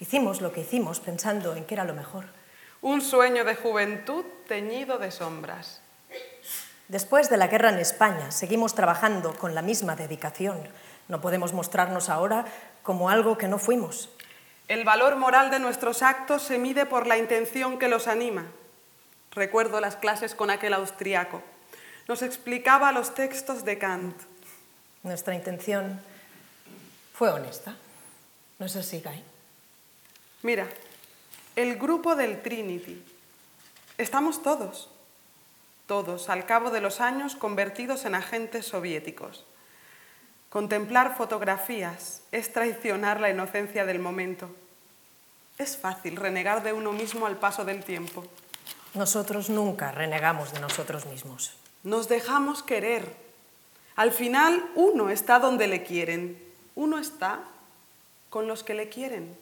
Hicimos 0.00 0.42
lo 0.42 0.52
que 0.52 0.60
hicimos 0.60 1.00
pensando 1.00 1.56
en 1.56 1.64
que 1.64 1.74
era 1.74 1.84
lo 1.84 1.94
mejor. 1.94 2.26
Un 2.82 3.00
sueño 3.00 3.44
de 3.44 3.56
juventud 3.56 4.26
teñido 4.46 4.98
de 4.98 5.10
sombras. 5.10 5.80
Después 6.88 7.28
de 7.30 7.36
la 7.36 7.48
guerra 7.48 7.70
en 7.70 7.78
España, 7.78 8.30
seguimos 8.30 8.74
trabajando 8.74 9.34
con 9.34 9.54
la 9.54 9.62
misma 9.62 9.96
dedicación. 9.96 10.60
No 11.08 11.20
podemos 11.20 11.52
mostrarnos 11.52 12.08
ahora 12.08 12.44
como 12.82 13.10
algo 13.10 13.36
que 13.36 13.48
no 13.48 13.58
fuimos. 13.58 14.08
El 14.68 14.84
valor 14.84 15.16
moral 15.16 15.50
de 15.50 15.58
nuestros 15.58 16.02
actos 16.02 16.42
se 16.42 16.58
mide 16.58 16.86
por 16.86 17.06
la 17.06 17.18
intención 17.18 17.78
que 17.78 17.88
los 17.88 18.08
anima. 18.08 18.46
Recuerdo 19.32 19.80
las 19.80 19.96
clases 19.96 20.34
con 20.34 20.50
aquel 20.50 20.74
austriaco. 20.74 21.42
Nos 22.08 22.22
explicaba 22.22 22.92
los 22.92 23.14
textos 23.14 23.64
de 23.64 23.78
Kant. 23.78 24.16
Nuestra 25.02 25.34
intención 25.34 26.00
fue 27.12 27.30
honesta. 27.30 27.76
¿No 28.58 28.66
es 28.66 28.76
así, 28.76 29.02
Guy? 29.04 29.22
Mira, 30.42 30.66
el 31.56 31.76
grupo 31.76 32.14
del 32.14 32.42
Trinity. 32.42 33.04
Estamos 33.98 34.42
todos, 34.42 34.88
todos, 35.86 36.28
al 36.28 36.46
cabo 36.46 36.70
de 36.70 36.80
los 36.80 37.00
años, 37.00 37.36
convertidos 37.36 38.04
en 38.04 38.14
agentes 38.14 38.66
soviéticos. 38.66 39.44
Contemplar 40.50 41.16
fotografías 41.16 42.22
es 42.32 42.52
traicionar 42.52 43.20
la 43.20 43.30
inocencia 43.30 43.84
del 43.84 43.98
momento. 43.98 44.48
Es 45.58 45.76
fácil 45.76 46.16
renegar 46.16 46.62
de 46.62 46.72
uno 46.72 46.92
mismo 46.92 47.26
al 47.26 47.36
paso 47.36 47.64
del 47.64 47.84
tiempo. 47.84 48.24
Nosotros 48.94 49.50
nunca 49.50 49.92
renegamos 49.92 50.52
de 50.52 50.60
nosotros 50.60 51.06
mismos. 51.06 51.56
Nos 51.82 52.08
dejamos 52.08 52.62
querer. 52.62 53.14
Al 53.94 54.12
final 54.12 54.70
uno 54.74 55.10
está 55.10 55.38
donde 55.38 55.66
le 55.66 55.82
quieren. 55.82 56.42
Uno 56.74 56.98
está 56.98 57.40
con 58.30 58.46
los 58.46 58.62
que 58.62 58.74
le 58.74 58.88
quieren. 58.88 59.36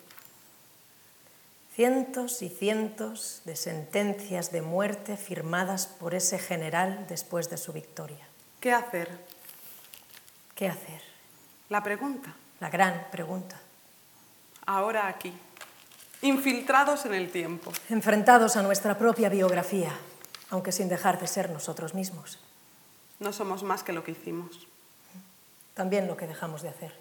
Cientos 1.75 2.41
y 2.43 2.51
cientos 2.51 3.43
de 3.45 3.57
sentencias 3.57 4.53
de 4.53 4.62
muerte 4.62 5.16
firmadas 5.16 5.89
por 5.89 6.14
ese 6.14 6.39
general 6.39 7.07
después 7.09 7.51
de 7.51 7.57
su 7.57 7.72
victoria. 7.72 8.29
¿Qué 8.61 8.72
hacer? 8.72 9.11
¿Qué 10.55 10.68
hacer? 10.68 11.03
La 11.70 11.83
pregunta. 11.83 12.33
La 12.61 12.70
gran 12.70 13.09
pregunta. 13.11 13.61
Ahora 14.66 15.09
aquí, 15.09 15.33
infiltrados 16.22 17.07
en 17.07 17.14
el 17.14 17.33
tiempo. 17.33 17.72
Enfrentados 17.91 18.57
a 18.57 18.62
nuestra 18.62 18.97
propia 18.97 19.29
biografía, 19.29 19.93
aunque 20.51 20.70
sin 20.70 20.89
dejar 20.89 21.18
de 21.18 21.27
ser 21.27 21.51
nosotros 21.51 21.93
mismos. 21.93 22.39
No 23.18 23.33
somos 23.33 23.64
más 23.64 23.83
que 23.83 23.93
lo 23.93 24.05
que 24.05 24.12
hicimos. 24.12 24.68
También 25.75 26.07
lo 26.07 26.16
que 26.16 26.29
dejamos 26.29 26.62
de 26.62 26.68
hacer. 26.68 26.95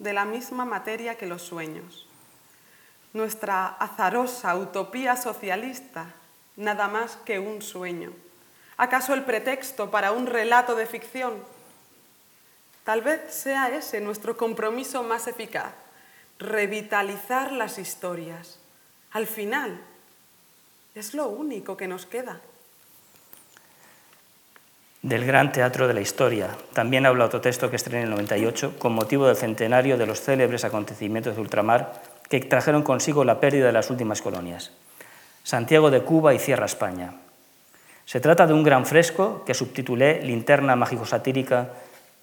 De 0.00 0.12
la 0.12 0.24
misma 0.24 0.64
materia 0.64 1.16
que 1.16 1.26
los 1.26 1.42
sueños. 1.42 2.03
Nuestra 3.14 3.68
azarosa 3.68 4.56
utopía 4.56 5.16
socialista, 5.16 6.06
nada 6.56 6.88
más 6.88 7.16
que 7.24 7.38
un 7.38 7.62
sueño. 7.62 8.12
¿Acaso 8.76 9.14
el 9.14 9.22
pretexto 9.22 9.92
para 9.92 10.10
un 10.10 10.26
relato 10.26 10.74
de 10.74 10.86
ficción? 10.86 11.34
Tal 12.82 13.02
vez 13.02 13.32
sea 13.32 13.68
ese 13.68 14.00
nuestro 14.00 14.36
compromiso 14.36 15.04
más 15.04 15.28
eficaz, 15.28 15.72
revitalizar 16.40 17.52
las 17.52 17.78
historias. 17.78 18.58
Al 19.12 19.28
final, 19.28 19.80
es 20.96 21.14
lo 21.14 21.28
único 21.28 21.76
que 21.76 21.86
nos 21.86 22.06
queda. 22.06 22.40
Del 25.02 25.24
gran 25.24 25.52
teatro 25.52 25.86
de 25.86 25.94
la 25.94 26.00
historia. 26.00 26.56
También 26.72 27.06
habla 27.06 27.26
otro 27.26 27.40
texto 27.40 27.70
que 27.70 27.76
estrené 27.76 27.98
en 27.98 28.04
el 28.06 28.10
98 28.10 28.76
con 28.78 28.92
motivo 28.92 29.26
del 29.28 29.36
centenario 29.36 29.96
de 29.96 30.06
los 30.06 30.20
célebres 30.20 30.64
acontecimientos 30.64 31.36
de 31.36 31.42
ultramar 31.42 32.02
que 32.40 32.48
trajeron 32.48 32.82
consigo 32.82 33.22
la 33.24 33.38
pérdida 33.38 33.66
de 33.66 33.72
las 33.72 33.90
últimas 33.90 34.20
colonias. 34.20 34.72
Santiago 35.44 35.92
de 35.92 36.02
Cuba 36.02 36.34
y 36.34 36.40
Cierra 36.40 36.66
España. 36.66 37.12
Se 38.06 38.18
trata 38.18 38.46
de 38.48 38.52
un 38.52 38.64
gran 38.64 38.86
fresco 38.86 39.44
que 39.46 39.54
subtitulé 39.54 40.20
Linterna 40.22 40.74
mágico-satírica 40.74 41.68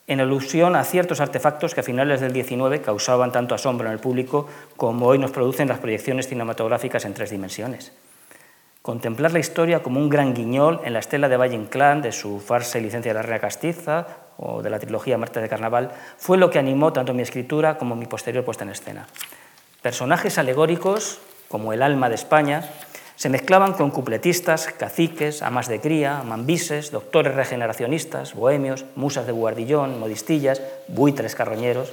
en 0.08 0.20
alusión 0.20 0.76
a 0.76 0.84
ciertos 0.84 1.22
artefactos 1.22 1.74
que 1.74 1.80
a 1.80 1.84
finales 1.84 2.20
del 2.20 2.34
XIX 2.34 2.82
causaban 2.84 3.32
tanto 3.32 3.56
asombro 3.56 3.88
en 3.88 3.94
el 3.94 4.00
público 4.00 4.50
como 4.76 5.08
hoy 5.08 5.18
nos 5.18 5.32
producen 5.32 5.70
las 5.70 5.80
proyecciones 5.80 6.28
cinematográficas 6.28 7.06
en 7.06 7.14
tres 7.14 7.30
dimensiones. 7.30 7.94
Contemplar 8.82 9.32
la 9.32 9.40
historia 9.40 9.82
como 9.82 10.02
un 10.02 10.10
gran 10.10 10.34
guiñol 10.34 10.82
en 10.84 10.92
la 10.92 11.00
estela 11.00 11.30
de 11.30 11.38
Valle 11.38 11.56
Inclán, 11.56 12.02
de 12.02 12.12
su 12.12 12.42
farsa 12.42 12.80
y 12.80 12.82
licencia 12.82 13.12
de 13.12 13.16
la 13.16 13.22
Reina 13.22 13.40
Castiza 13.40 14.08
o 14.38 14.62
de 14.62 14.70
la 14.70 14.80
trilogía 14.80 15.18
Marte 15.18 15.40
de 15.40 15.48
Carnaval, 15.48 15.92
fue 16.18 16.38
lo 16.38 16.50
que 16.50 16.60
animó 16.60 16.92
tanto 16.92 17.14
mi 17.14 17.22
escritura 17.22 17.78
como 17.78 17.96
mi 17.96 18.08
posterior 18.08 18.44
puesta 18.44 18.66
en 18.66 18.72
escena. 18.72 19.08
Personajes 19.82 20.38
alegóricos, 20.38 21.18
como 21.48 21.74
el 21.74 21.82
alma 21.82 22.08
de 22.08 22.16
España, 22.16 22.70
se 23.16 23.30
mezclaban 23.30 23.74
con 23.74 23.90
cupletistas, 23.90 24.68
caciques, 24.68 25.42
amas 25.42 25.68
de 25.68 25.80
cría, 25.80 26.22
mambises, 26.24 26.92
doctores 26.92 27.34
regeneracionistas, 27.34 28.36
bohemios, 28.36 28.86
musas 28.96 29.26
de 29.26 29.32
guardillón, 29.32 30.00
modistillas, 30.00 30.62
buitres 30.88 31.36
carroñeros. 31.36 31.92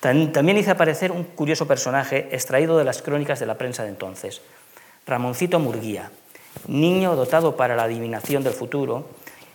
También 0.00 0.58
hice 0.58 0.70
aparecer 0.70 1.10
un 1.10 1.24
curioso 1.24 1.66
personaje 1.66 2.28
extraído 2.30 2.76
de 2.76 2.84
las 2.84 3.00
crónicas 3.00 3.40
de 3.40 3.46
la 3.46 3.56
prensa 3.56 3.82
de 3.82 3.88
entonces, 3.88 4.42
Ramoncito 5.06 5.58
Murguía, 5.58 6.10
niño 6.66 7.16
dotado 7.16 7.56
para 7.56 7.74
la 7.74 7.84
adivinación 7.84 8.44
del 8.44 8.52
futuro 8.52 9.06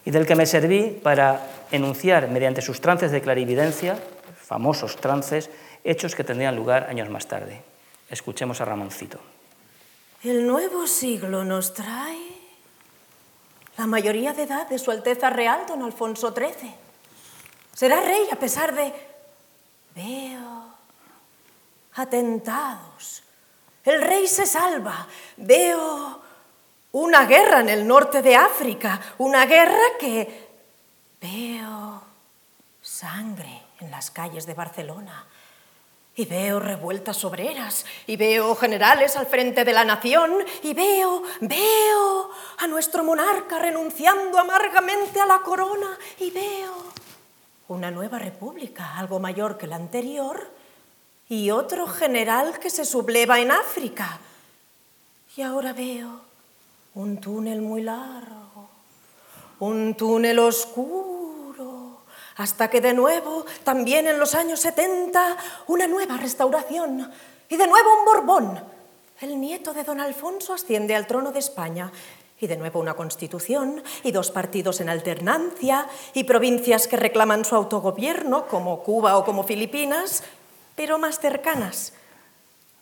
y 0.06 0.12
del 0.12 0.26
que 0.26 0.36
me 0.36 0.48
serví 0.48 1.00
para 1.02 1.48
enunciar 1.72 2.30
mediante 2.30 2.62
sus 2.62 2.82
trances 2.82 3.12
de 3.12 3.22
clarividencia, 3.22 3.98
famosos 4.42 4.96
trances, 4.98 5.50
hechos 5.84 6.16
que 6.16 6.24
tendrían 6.24 6.56
lugar 6.56 6.88
años 6.90 7.10
más 7.10 7.28
tarde. 7.28 7.62
Escuchemos 8.10 8.62
a 8.62 8.66
Ramoncito. 8.66 9.20
El 10.24 10.48
nuevo 10.48 10.88
siglo 10.88 11.44
nos 11.44 11.74
trae 11.74 12.34
la 13.78 13.88
mayoría 13.88 14.34
de 14.34 14.44
edad 14.44 14.68
de 14.68 14.80
Su 14.80 14.92
Alteza 14.92 15.30
Real, 15.30 15.66
don 15.68 15.82
Alfonso 15.82 16.34
XIII. 16.34 16.74
Será 17.74 18.02
rey 18.02 18.28
a 18.32 18.36
pesar 18.36 18.74
de... 18.74 18.94
Veo 19.96 20.74
atentados. 21.96 23.24
El 23.84 24.02
rey 24.02 24.28
se 24.28 24.46
salva. 24.46 25.08
Veo 25.38 26.22
una 26.94 27.26
guerra 27.26 27.62
en 27.62 27.70
el 27.70 27.88
norte 27.88 28.22
de 28.22 28.36
África, 28.36 29.00
una 29.18 29.46
guerra 29.46 29.98
que... 30.00 30.52
Veo 31.20 32.04
sangre 32.82 33.64
en 33.80 33.90
las 33.90 34.12
calles 34.12 34.46
de 34.46 34.54
Barcelona. 34.54 35.26
Y 36.16 36.26
veo 36.26 36.60
revueltas 36.60 37.26
obreras, 37.26 37.86
y 38.06 38.18
veo 38.18 38.56
generales 38.56 39.16
al 39.16 39.26
frente 39.26 39.66
de 39.66 39.74
la 39.74 39.84
nación, 39.84 40.32
y 40.62 40.74
veo, 40.74 41.24
veo 41.42 42.30
a 42.60 42.68
nuestro 42.68 43.04
monarca 43.04 43.58
renunciando 43.58 44.38
amargamente 44.38 45.20
a 45.20 45.26
la 45.26 45.40
corona, 45.40 45.98
y 46.20 46.30
veo 46.30 46.72
una 47.68 47.90
nueva 47.90 48.20
república, 48.20 48.98
algo 48.98 49.20
mayor 49.20 49.58
que 49.58 49.66
la 49.66 49.76
anterior, 49.76 50.52
y 51.30 51.50
otro 51.50 51.88
general 51.88 52.60
que 52.60 52.70
se 52.70 52.86
subleva 52.86 53.40
en 53.40 53.50
África. 53.50 54.20
Y 55.36 55.42
ahora 55.42 55.74
veo 55.74 56.22
un 56.94 57.20
túnel 57.20 57.62
muy 57.62 57.82
largo, 57.82 58.70
un 59.60 59.96
túnel 59.96 60.38
oscuro 60.38 61.13
hasta 62.36 62.70
que 62.70 62.82
de 62.82 62.94
nuevo, 62.94 63.46
también 63.64 64.08
en 64.08 64.20
los 64.20 64.36
años 64.36 64.60
70, 64.62 65.38
una 65.68 65.88
nueva 65.88 66.18
restauración 66.18 67.12
y 67.50 67.58
de 67.58 67.68
nuevo 67.68 68.00
un 68.00 68.06
Borbón. 68.06 68.60
El 69.22 69.40
nieto 69.40 69.74
de 69.74 69.84
don 69.84 70.00
Alfonso 70.00 70.54
asciende 70.54 70.96
al 70.96 71.08
trono 71.08 71.32
de 71.32 71.40
España 71.40 71.92
y 72.40 72.48
de 72.48 72.58
nuevo 72.58 72.80
una 72.80 72.96
constitución 72.96 73.82
y 74.04 74.12
dos 74.12 74.32
partidos 74.32 74.82
en 74.82 74.90
alternancia 74.90 75.88
y 76.14 76.26
provincias 76.26 76.88
que 76.88 76.98
reclaman 76.98 77.46
su 77.46 77.56
autogobierno, 77.56 78.48
como 78.48 78.84
Cuba 78.84 79.18
o 79.18 79.24
como 79.24 79.44
Filipinas, 79.44 80.24
pero 80.76 80.98
más 80.98 81.20
cercanas. 81.20 81.94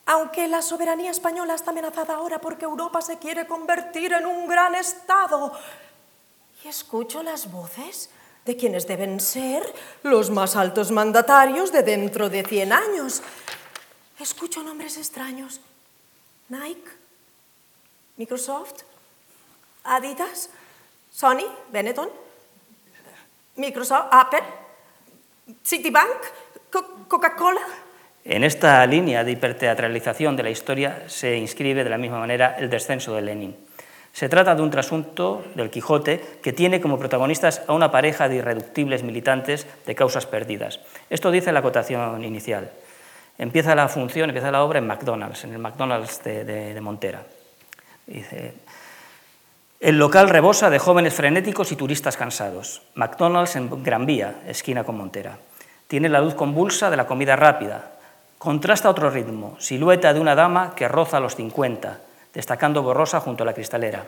Aunque 0.06 0.48
la 0.48 0.62
soberanía 0.62 1.12
española 1.12 1.54
está 1.54 1.70
amenazada 1.70 2.14
ahora 2.14 2.40
porque 2.40 2.64
Europa 2.64 3.02
se 3.02 3.18
quiere 3.18 3.46
convertir 3.46 4.12
en 4.14 4.26
un 4.26 4.48
gran 4.48 4.74
Estado. 4.74 5.52
Y 6.64 6.68
escucho 6.68 7.22
las 7.22 7.52
voces 7.52 8.10
de 8.44 8.56
quienes 8.56 8.86
deben 8.86 9.20
ser 9.20 9.62
los 10.02 10.30
más 10.30 10.56
altos 10.56 10.90
mandatarios 10.90 11.72
de 11.72 11.82
dentro 11.82 12.28
de 12.28 12.42
100 12.42 12.72
años. 12.72 13.22
Escucho 14.18 14.62
nombres 14.62 14.96
extraños. 14.96 15.60
Nike, 16.48 16.90
Microsoft, 18.16 18.82
Adidas, 19.84 20.50
Sony, 21.10 21.46
Benetton, 21.70 22.08
Microsoft, 23.56 24.08
Apple, 24.10 24.42
Citibank, 25.64 26.08
Coca-Cola. 27.08 27.62
En 28.24 28.44
esta 28.44 28.86
línea 28.86 29.24
de 29.24 29.32
hiperteatralización 29.32 30.36
de 30.36 30.42
la 30.42 30.50
historia 30.50 31.04
se 31.08 31.36
inscribe 31.36 31.84
de 31.84 31.90
la 31.90 31.98
misma 31.98 32.20
manera 32.20 32.56
el 32.58 32.70
descenso 32.70 33.14
de 33.14 33.22
Lenin. 33.22 33.56
Se 34.12 34.28
trata 34.28 34.54
de 34.54 34.62
un 34.62 34.70
trasunto 34.70 35.42
del 35.54 35.70
Quijote 35.70 36.20
que 36.42 36.52
tiene 36.52 36.80
como 36.82 36.98
protagonistas 36.98 37.62
a 37.66 37.72
una 37.72 37.90
pareja 37.90 38.28
de 38.28 38.36
irreductibles 38.36 39.02
militantes 39.02 39.66
de 39.86 39.94
causas 39.94 40.26
perdidas. 40.26 40.80
Esto 41.08 41.30
dice 41.30 41.50
la 41.50 41.60
acotación 41.60 42.22
inicial. 42.22 42.70
Empieza 43.38 43.74
la 43.74 43.88
función, 43.88 44.28
empieza 44.28 44.50
la 44.50 44.62
obra 44.62 44.80
en 44.80 44.86
McDonald's, 44.86 45.44
en 45.44 45.54
el 45.54 45.58
McDonald's 45.58 46.22
de, 46.22 46.78
Montera. 46.82 47.22
El 49.80 49.98
local 49.98 50.28
rebosa 50.28 50.68
de 50.68 50.78
jóvenes 50.78 51.14
frenéticos 51.14 51.72
y 51.72 51.76
turistas 51.76 52.18
cansados. 52.18 52.82
McDonald's 52.94 53.56
en 53.56 53.82
Gran 53.82 54.04
Vía, 54.04 54.42
esquina 54.46 54.84
con 54.84 54.98
Montera. 54.98 55.38
Tiene 55.88 56.10
la 56.10 56.20
luz 56.20 56.34
convulsa 56.34 56.90
de 56.90 56.98
la 56.98 57.06
comida 57.06 57.34
rápida. 57.34 57.92
Contrasta 58.36 58.90
otro 58.90 59.08
ritmo, 59.08 59.56
silueta 59.58 60.12
de 60.12 60.20
una 60.20 60.34
dama 60.34 60.74
que 60.74 60.86
roza 60.86 61.18
los 61.18 61.34
50 61.36 62.11
destacando 62.32 62.82
borrosa 62.82 63.20
junto 63.20 63.42
a 63.42 63.46
la 63.46 63.54
cristalera. 63.54 64.04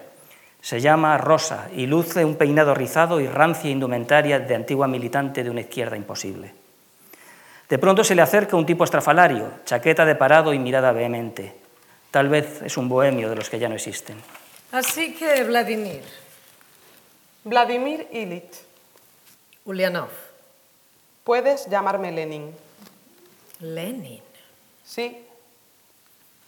Se 0.60 0.80
llama 0.80 1.18
Rosa 1.18 1.68
y 1.74 1.86
luce 1.86 2.24
un 2.24 2.36
peinado 2.36 2.74
rizado 2.74 3.20
y 3.20 3.26
rancia 3.26 3.70
indumentaria 3.70 4.38
de 4.38 4.54
antigua 4.54 4.88
militante 4.88 5.44
de 5.44 5.50
una 5.50 5.60
izquierda 5.60 5.96
imposible. 5.96 6.54
De 7.68 7.78
pronto 7.78 8.04
se 8.04 8.14
le 8.14 8.22
acerca 8.22 8.56
un 8.56 8.66
tipo 8.66 8.84
estrafalario, 8.84 9.50
chaqueta 9.64 10.04
de 10.04 10.14
parado 10.14 10.54
y 10.54 10.58
mirada 10.58 10.92
vehemente. 10.92 11.54
Tal 12.10 12.28
vez 12.28 12.62
es 12.62 12.76
un 12.76 12.88
bohemio 12.88 13.28
de 13.28 13.36
los 13.36 13.50
que 13.50 13.58
ya 13.58 13.68
no 13.68 13.74
existen. 13.74 14.16
Así 14.72 15.14
que, 15.14 15.44
Vladimir. 15.44 16.02
Vladimir 17.44 18.08
Ilich. 18.12 18.64
Ulyanov. 19.66 20.10
Puedes 21.24 21.68
llamarme 21.68 22.12
Lenin. 22.12 22.54
Lenin. 23.60 24.22
Sí, 24.84 25.26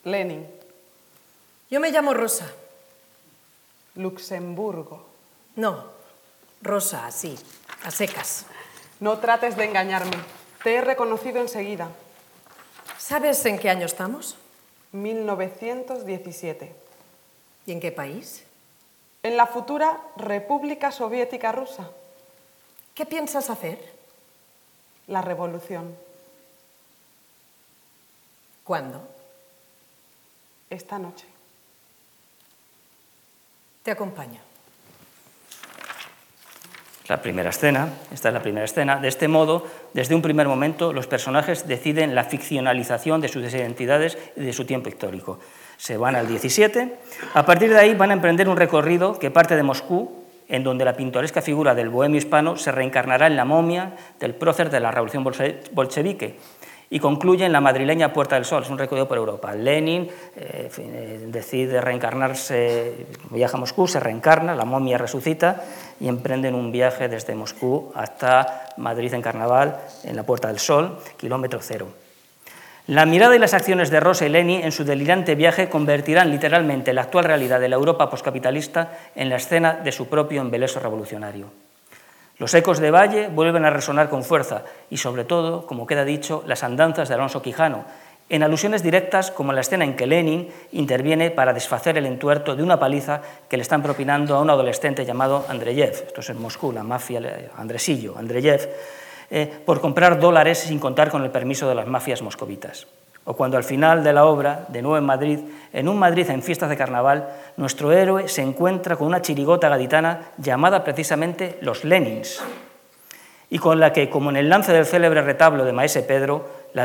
Lenin. 0.05 0.56
Yo 1.71 1.81
me 1.81 1.91
llamo 1.91 2.15
Rosa. 2.15 2.53
Luxemburgo. 3.97 5.05
No, 5.57 5.85
Rosa, 6.63 7.07
así, 7.07 7.37
a 7.83 7.91
secas. 7.91 8.47
No 9.01 9.19
trates 9.19 9.57
de 9.57 9.65
engañarme. 9.65 10.17
Te 10.63 10.77
he 10.77 10.81
reconocido 10.81 11.41
enseguida. 11.41 11.89
¿Sabes 12.99 13.45
en 13.47 13.59
qué 13.59 13.71
año 13.71 13.87
estamos? 13.87 14.37
1917. 14.93 16.75
¿Y 17.67 17.73
en 17.73 17.81
qué 17.81 17.91
país? 17.91 18.45
En 19.23 19.37
la 19.37 19.47
futura 19.47 20.01
República 20.17 20.93
Soviética 20.93 21.53
Rusa. 21.53 21.91
¿Qué 22.95 23.07
piensas 23.07 23.51
hacer? 23.51 23.79
La 25.09 25.21
revolución. 25.21 25.97
¿Cuándo? 28.65 29.01
Esta 30.71 30.99
noche. 30.99 31.36
Te 33.87 33.93
acompaño. 33.93 34.41
La 37.07 37.23
primera 37.23 37.51
escena, 37.51 37.89
esta 38.13 38.31
es 38.31 38.35
la 38.35 38.43
primera 38.43 38.65
escena. 38.65 38.97
De 38.97 39.07
este 39.07 39.29
modo, 39.29 39.65
desde 39.95 40.17
un 40.17 40.23
primer 40.23 40.49
momento, 40.49 40.93
los 40.93 41.07
personajes 41.07 41.69
deciden 41.69 42.17
la 42.17 42.25
ficcionalización 42.25 43.21
de 43.21 43.29
sus 43.29 43.45
identidades 43.55 44.19
y 44.35 44.41
de 44.41 44.53
su 44.53 44.65
tiempo 44.65 44.89
histórico. 44.89 45.39
Se 45.77 45.97
van 45.99 46.17
al 46.17 46.27
17. 46.27 46.97
A 47.35 47.47
partir 47.47 47.71
de 47.71 47.79
ahí 47.79 47.95
van 47.95 48.11
a 48.11 48.15
emprender 48.15 48.49
un 48.49 48.57
recorrido 48.57 49.21
que 49.21 49.31
parte 49.31 49.55
de 49.55 49.63
Moscú, 49.63 50.25
en 50.49 50.65
donde 50.65 50.85
la 50.85 50.97
pintoresca 50.97 51.41
figura 51.41 51.77
del 51.77 51.89
bohemio 51.89 52.19
hispano 52.19 52.57
se 52.57 52.73
reencarnará 52.73 53.29
en 53.29 53.37
la 53.37 53.45
momia 53.45 53.95
del 54.19 54.35
prócer 54.35 54.69
de 54.69 54.81
la 54.81 54.91
revolución 54.91 55.23
bolchevique 55.23 56.41
y 56.91 57.01
concluye 57.01 57.45
en 57.45 57.53
la 57.53 57.61
madrileña 57.61 58.13
Puerta 58.13 58.37
del 58.37 58.45
Sol, 58.45 58.63
es 58.63 58.71
un 58.71 58.79
recorrido 58.79 59.09
por 59.09 59.19
Europa. 59.19 59.55
Lenin 59.55 60.09
eh, 60.37 60.71
eh, 60.79 61.25
decide 61.29 61.81
reencarnarse, 61.81 63.07
viaja 63.31 63.57
a 63.57 63.61
Moscú, 63.61 63.89
se 63.89 64.01
reencarna, 64.01 64.55
la 64.55 64.65
momia 64.65 64.99
resucita 64.99 65.65
y 65.99 66.09
emprenden 66.09 66.55
un 66.55 66.71
viaje 66.71 67.09
desde 67.09 67.35
Moscú 67.35 67.93
hasta 67.95 68.69
Madrid 68.77 69.13
en 69.15 69.23
Carnaval, 69.23 69.79
en 70.05 70.17
la 70.17 70.23
Puerta 70.23 70.49
del 70.49 70.59
Sol, 70.59 70.99
kilómetro 71.17 71.61
cero. 71.61 71.89
La 72.87 73.05
mirada 73.05 73.35
y 73.35 73.41
las 73.41 73.53
acciones 73.53 73.91
de 73.91 73.99
Rosa 73.99 74.27
y 74.27 74.29
Lenin 74.29 74.63
en 74.63 74.71
su 74.71 74.85
delirante 74.85 75.35
viaje 75.35 75.69
convertirán 75.69 76.31
literalmente 76.31 76.93
la 76.93 77.03
actual 77.03 77.25
realidad 77.25 77.59
de 77.59 77.69
la 77.69 77.75
Europa 77.75 78.09
poscapitalista 78.09 78.93
en 79.17 79.29
la 79.29 79.37
escena 79.37 79.73
de 79.75 79.91
su 79.91 80.07
propio 80.07 80.41
embeleso 80.41 80.79
revolucionario. 80.79 81.66
Los 82.39 82.53
ecos 82.53 82.81
de 82.81 82.91
Valle 82.91 83.29
vuelven 83.29 83.65
a 83.65 83.71
resonar 83.71 84.11
con 84.11 84.23
fuerza 84.23 84.65
y, 84.91 84.99
sobre 84.99 85.25
todo, 85.25 85.67
como 85.67 85.87
queda 85.87 86.05
dicho, 86.05 86.45
las 86.47 86.63
andanzas 86.65 87.09
de 87.09 87.15
Alonso 87.15 87.41
Quijano, 87.41 87.85
en 88.29 88.43
alusiones 88.43 88.83
directas 88.83 89.31
como 89.31 89.53
la 89.53 89.61
escena 89.61 89.85
en 89.85 89.97
que 89.97 90.07
Lenin 90.07 90.49
interviene 90.73 91.31
para 91.31 91.55
desfacer 91.55 91.97
el 91.97 92.05
entuerto 92.05 92.55
de 92.55 92.63
una 92.63 92.79
paliza 92.79 93.23
que 93.49 93.57
le 93.57 93.63
están 93.63 93.83
propinando 93.83 94.37
a 94.37 94.41
un 94.41 94.51
adolescente 94.51 95.07
llamado 95.07 95.47
Andreyev, 95.49 95.93
esto 96.09 96.21
es 96.21 96.29
en 96.29 96.43
Moscú, 96.43 96.73
la 96.73 96.83
mafia 96.83 97.51
Andresillo, 97.57 98.19
Andreyev, 98.19 98.69
eh, 99.31 99.51
por 99.65 99.81
comprar 99.81 100.21
dólares 100.21 100.59
sin 100.59 100.79
contar 100.79 101.11
con 101.11 101.23
el 101.23 101.31
permiso 101.31 101.69
de 101.69 101.75
las 101.75 101.87
mafias 101.87 102.21
moscovitas 102.21 102.87
o 103.27 103.35
cuando 103.35 103.57
al 103.57 103.65
final 103.65 104.03
de 104.03 104.13
la 104.13 104.25
obra, 104.25 104.65
de 104.69 104.81
nuevo 104.81 104.97
en 104.97 105.05
Madrid, 105.05 105.41
en 105.73 105.89
un 105.89 105.99
Madrid 105.99 106.31
en 106.31 106.43
fiestas 106.43 106.71
de 106.71 106.77
carnaval, 106.77 107.29
nuestro 107.57 107.93
héroe 107.93 108.29
se 108.29 108.41
encuentra 108.41 108.97
con 108.97 109.09
una 109.09 109.21
chirigota 109.21 109.69
gaditana 109.69 110.31
llamada 110.39 110.85
precisamente 110.85 111.59
Los 111.61 111.85
Lenins, 111.85 112.41
y 113.51 113.59
con 113.59 113.81
la 113.81 113.93
que, 113.93 114.09
como 114.09 114.31
en 114.31 114.37
el 114.37 114.49
lance 114.49 114.73
del 114.73 114.87
célebre 114.87 115.23
retablo 115.23 115.65
de 115.65 115.73
Maese 115.73 116.03
Pedro, 116.03 116.49
la, 116.73 116.83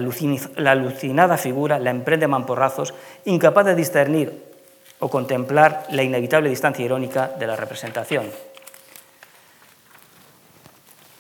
alucinada 0.71 1.37
figura 1.37 1.79
la 1.79 1.91
emprende 1.91 2.27
mamporrazos, 2.27 2.93
incapaz 3.25 3.65
de 3.65 3.75
discernir 3.75 4.51
o 4.99 5.09
contemplar 5.09 5.85
la 5.91 6.03
inevitable 6.03 6.49
distancia 6.49 6.85
irónica 6.85 7.27
de 7.37 7.47
la 7.47 7.55
representación. 7.55 8.25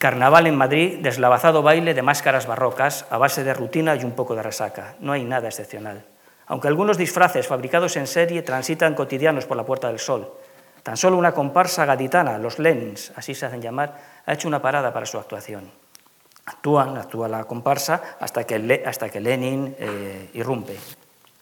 Carnaval 0.01 0.47
en 0.47 0.57
Madrid, 0.57 0.97
deslavazado 0.97 1.61
baile 1.61 1.93
de 1.93 2.01
máscaras 2.01 2.47
barrocas 2.47 3.05
a 3.13 3.21
base 3.21 3.43
de 3.43 3.53
rutina 3.53 3.93
y 3.95 4.03
un 4.03 4.17
poco 4.17 4.33
de 4.33 4.41
resaca. 4.41 4.95
No 4.99 5.13
hay 5.13 5.23
nada 5.23 5.47
excepcional. 5.47 6.03
Aunque 6.47 6.67
algunos 6.67 6.97
disfraces 6.97 7.45
fabricados 7.45 7.95
en 7.97 8.07
serie 8.07 8.41
transitan 8.41 8.95
cotidianos 8.95 9.45
por 9.45 9.57
la 9.57 9.63
Puerta 9.63 9.89
del 9.89 9.99
Sol, 9.99 10.33
tan 10.81 10.97
solo 10.97 11.17
una 11.17 11.33
comparsa 11.33 11.85
gaditana, 11.85 12.39
los 12.39 12.57
Lenins, 12.57 13.13
así 13.15 13.35
se 13.35 13.45
hacen 13.45 13.61
llamar, 13.61 13.93
ha 14.25 14.33
hecho 14.33 14.47
una 14.47 14.59
parada 14.59 14.91
para 14.91 15.05
su 15.05 15.19
actuación. 15.19 15.69
Actúan, 16.47 16.97
actúa 16.97 17.27
la 17.27 17.43
comparsa 17.43 18.17
hasta 18.19 18.43
que, 18.43 18.83
hasta 18.83 19.07
que 19.07 19.19
Lenin 19.19 19.75
eh, 19.77 20.31
irrumpe. 20.33 20.79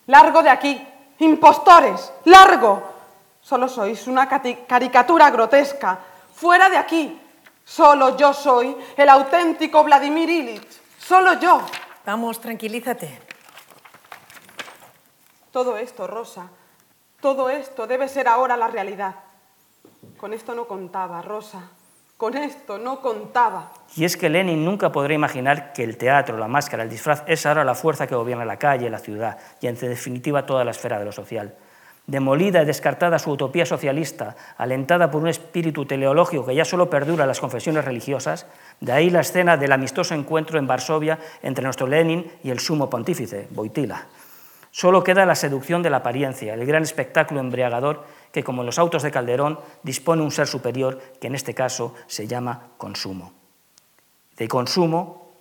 ¡Largo 0.07 0.43
de 0.43 0.49
aquí! 0.49 0.85
¡Impostores! 1.19 2.11
¡Largo! 2.25 2.83
Solo 3.39 3.69
sois 3.69 4.05
una 4.07 4.27
caricatura 4.27 5.29
grotesca. 5.31 5.97
¡Fuera 6.33 6.67
de 6.67 6.75
aquí! 6.75 7.21
Solo 7.69 8.17
yo 8.17 8.33
soy 8.33 8.75
el 8.97 9.07
auténtico 9.09 9.83
Vladimir 9.83 10.27
Ilich. 10.27 10.81
Solo 10.97 11.39
yo. 11.39 11.61
Vamos, 12.03 12.41
tranquilízate. 12.41 13.19
Todo 15.51 15.77
esto, 15.77 16.07
Rosa, 16.07 16.49
todo 17.21 17.47
esto 17.51 17.85
debe 17.85 18.07
ser 18.07 18.27
ahora 18.27 18.57
la 18.57 18.69
realidad. 18.69 19.13
Con 20.17 20.33
esto 20.33 20.55
no 20.55 20.67
contaba, 20.67 21.21
Rosa. 21.21 21.69
Con 22.17 22.35
esto 22.35 22.79
no 22.79 23.01
contaba. 23.01 23.71
Y 23.95 24.03
es 24.03 24.17
que 24.17 24.29
Lenin 24.29 24.65
nunca 24.65 24.91
podrá 24.91 25.13
imaginar 25.13 25.71
que 25.71 25.83
el 25.83 25.95
teatro, 25.95 26.39
la 26.39 26.47
máscara, 26.47 26.81
el 26.81 26.89
disfraz 26.89 27.23
es 27.27 27.45
ahora 27.45 27.63
la 27.63 27.75
fuerza 27.75 28.07
que 28.07 28.15
gobierna 28.15 28.45
la 28.45 28.57
calle, 28.57 28.89
la 28.89 28.97
ciudad 28.97 29.37
y, 29.61 29.67
en 29.67 29.75
definitiva, 29.75 30.43
toda 30.43 30.63
la 30.65 30.71
esfera 30.71 30.97
de 30.97 31.05
lo 31.05 31.11
social 31.11 31.55
demolida 32.09 32.63
y 32.63 32.65
descartada 32.65 33.19
su 33.19 33.29
utopía 33.29 33.65
socialista, 33.65 34.35
alentada 34.57 35.11
por 35.11 35.21
un 35.21 35.27
espíritu 35.27 35.85
teleológico 35.85 36.45
que 36.45 36.55
ya 36.55 36.65
solo 36.65 36.89
perdura 36.89 37.27
las 37.27 37.39
confesiones 37.39 37.85
religiosas, 37.85 38.47
de 38.81 38.91
ahí 38.91 39.09
la 39.09 39.21
escena 39.21 39.57
del 39.57 39.71
amistoso 39.71 40.15
encuentro 40.15 40.57
en 40.57 40.65
Varsovia 40.65 41.19
entre 41.43 41.63
nuestro 41.63 41.87
Lenin 41.87 42.29
y 42.43 42.49
el 42.49 42.59
sumo 42.59 42.89
pontífice, 42.89 43.47
Boitila. 43.51 44.07
Solo 44.71 45.03
queda 45.03 45.25
la 45.25 45.35
seducción 45.35 45.83
de 45.83 45.89
la 45.91 45.97
apariencia, 45.97 46.53
el 46.53 46.65
gran 46.65 46.83
espectáculo 46.83 47.39
embriagador 47.39 48.05
que, 48.31 48.43
como 48.43 48.63
en 48.63 48.67
los 48.67 48.79
autos 48.79 49.03
de 49.03 49.11
Calderón, 49.11 49.59
dispone 49.83 50.23
un 50.23 50.31
ser 50.31 50.47
superior 50.47 50.99
que 51.21 51.27
en 51.27 51.35
este 51.35 51.53
caso 51.53 51.95
se 52.07 52.27
llama 52.27 52.69
consumo. 52.77 53.33
De 54.37 54.47
consumo 54.47 55.31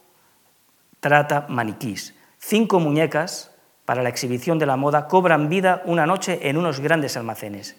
trata 1.01 1.47
maniquís, 1.49 2.14
cinco 2.39 2.81
muñecas 2.81 3.53
para 3.89 4.03
la 4.03 4.11
exhibición 4.11 4.59
de 4.59 4.66
la 4.66 4.76
moda 4.76 5.09
cobran 5.09 5.49
vida 5.49 5.80
una 5.86 6.05
noche 6.05 6.41
en 6.51 6.59
unos 6.59 6.80
grandes 6.80 7.16
almacenes. 7.16 7.74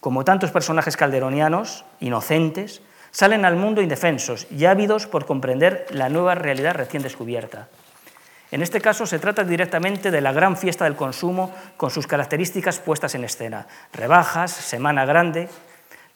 Como 0.00 0.24
tantos 0.24 0.52
personajes 0.52 0.96
calderonianos, 0.96 1.84
inocentes, 2.00 2.80
salen 3.10 3.44
al 3.44 3.56
mundo 3.56 3.82
indefensos 3.82 4.46
y 4.50 4.64
ávidos 4.64 5.06
por 5.06 5.26
comprender 5.26 5.84
la 5.90 6.08
nueva 6.08 6.34
realidad 6.34 6.76
recién 6.76 7.02
descubierta. 7.02 7.68
En 8.50 8.62
este 8.62 8.80
caso 8.80 9.04
se 9.04 9.18
trata 9.18 9.44
directamente 9.44 10.10
de 10.10 10.22
la 10.22 10.32
gran 10.32 10.56
fiesta 10.56 10.86
del 10.86 10.96
consumo 10.96 11.54
con 11.76 11.90
sus 11.90 12.06
características 12.06 12.78
puestas 12.78 13.14
en 13.14 13.24
escena. 13.24 13.66
Rebajas, 13.92 14.52
semana 14.52 15.04
grande. 15.04 15.50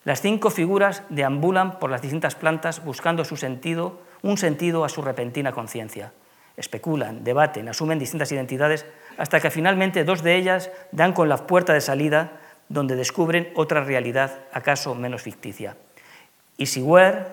Las 0.04 0.22
cinco 0.22 0.48
figuras 0.48 1.02
deambulan 1.10 1.78
por 1.78 1.90
las 1.90 2.00
distintas 2.00 2.34
plantas 2.34 2.82
buscando 2.82 3.26
su 3.26 3.36
sentido, 3.36 4.00
un 4.22 4.38
sentido 4.38 4.86
a 4.86 4.88
su 4.88 5.02
repentina 5.02 5.52
conciencia. 5.52 6.12
Especulan, 6.56 7.24
debaten, 7.24 7.68
asumen 7.68 7.98
distintas 7.98 8.30
identidades 8.30 8.86
hasta 9.18 9.40
que 9.40 9.50
finalmente 9.50 10.04
dos 10.04 10.22
de 10.22 10.36
ellas 10.36 10.70
dan 10.92 11.12
con 11.12 11.28
la 11.28 11.46
puerta 11.46 11.72
de 11.72 11.80
salida 11.80 12.40
donde 12.68 12.96
descubren 12.96 13.52
otra 13.54 13.84
realidad, 13.84 14.40
acaso 14.52 14.94
menos 14.94 15.22
ficticia. 15.22 15.76
Easyware 16.58 17.26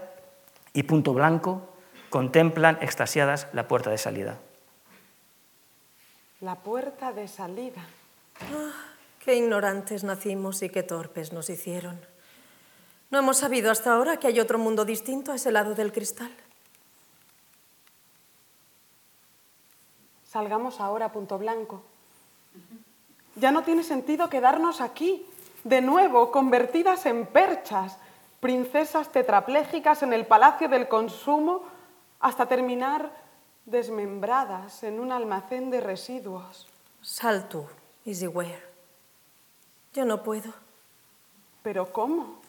y 0.73 0.83
Punto 0.83 1.13
Blanco 1.13 1.69
contemplan 2.09 2.77
extasiadas 2.81 3.47
la 3.53 3.67
puerta 3.67 3.89
de 3.89 3.97
salida. 3.97 4.37
La 6.41 6.55
puerta 6.55 7.13
de 7.13 7.27
salida. 7.27 7.81
Ah, 8.41 8.71
qué 9.23 9.35
ignorantes 9.35 10.03
nacimos 10.03 10.61
y 10.63 10.69
qué 10.69 10.83
torpes 10.83 11.31
nos 11.33 11.49
hicieron. 11.49 11.99
No 13.11 13.19
hemos 13.19 13.37
sabido 13.37 13.71
hasta 13.71 13.93
ahora 13.93 14.17
que 14.17 14.27
hay 14.27 14.39
otro 14.39 14.57
mundo 14.57 14.85
distinto 14.85 15.31
a 15.31 15.35
ese 15.35 15.51
lado 15.51 15.75
del 15.75 15.91
cristal. 15.91 16.31
Salgamos 20.31 20.79
ahora 20.79 21.07
a 21.07 21.11
Punto 21.11 21.37
Blanco. 21.37 21.83
Ya 23.35 23.51
no 23.51 23.63
tiene 23.63 23.83
sentido 23.83 24.29
quedarnos 24.29 24.79
aquí. 24.79 25.25
de 25.65 25.81
nuevo 25.81 26.31
convertidas 26.31 27.05
en 27.05 27.27
perchas, 27.27 27.97
princesas 28.39 29.11
tetraplégicas 29.11 30.01
en 30.03 30.13
el 30.13 30.25
palacio 30.25 30.69
del 30.69 30.87
consumo, 30.87 31.63
hasta 32.21 32.47
terminar 32.47 33.11
desmembradas 33.65 34.83
en 34.83 35.01
un 35.01 35.11
almacén 35.11 35.69
de 35.69 35.81
residuos. 35.81 36.65
Sal 37.01 37.49
tú, 37.49 37.67
Easyware. 38.05 38.63
Yo 39.93 40.05
no 40.05 40.23
puedo. 40.23 40.53
¿Pero 41.61 41.91
cómo? 41.91 42.39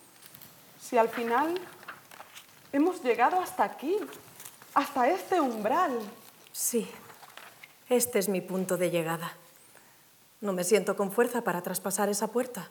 Si 0.80 0.96
al 0.96 1.08
final 1.08 1.58
hemos 2.72 3.02
llegado 3.02 3.40
hasta 3.40 3.64
aquí, 3.64 3.98
hasta 4.72 5.08
este 5.08 5.40
umbral. 5.40 5.98
Sí, 6.52 6.88
este 7.88 8.18
es 8.18 8.28
mi 8.28 8.40
punto 8.40 8.76
de 8.76 8.90
llegada. 8.90 9.32
No 10.40 10.52
me 10.52 10.64
siento 10.64 10.96
con 10.96 11.12
fuerza 11.12 11.42
para 11.42 11.62
traspasar 11.62 12.08
esa 12.08 12.28
puerta. 12.28 12.70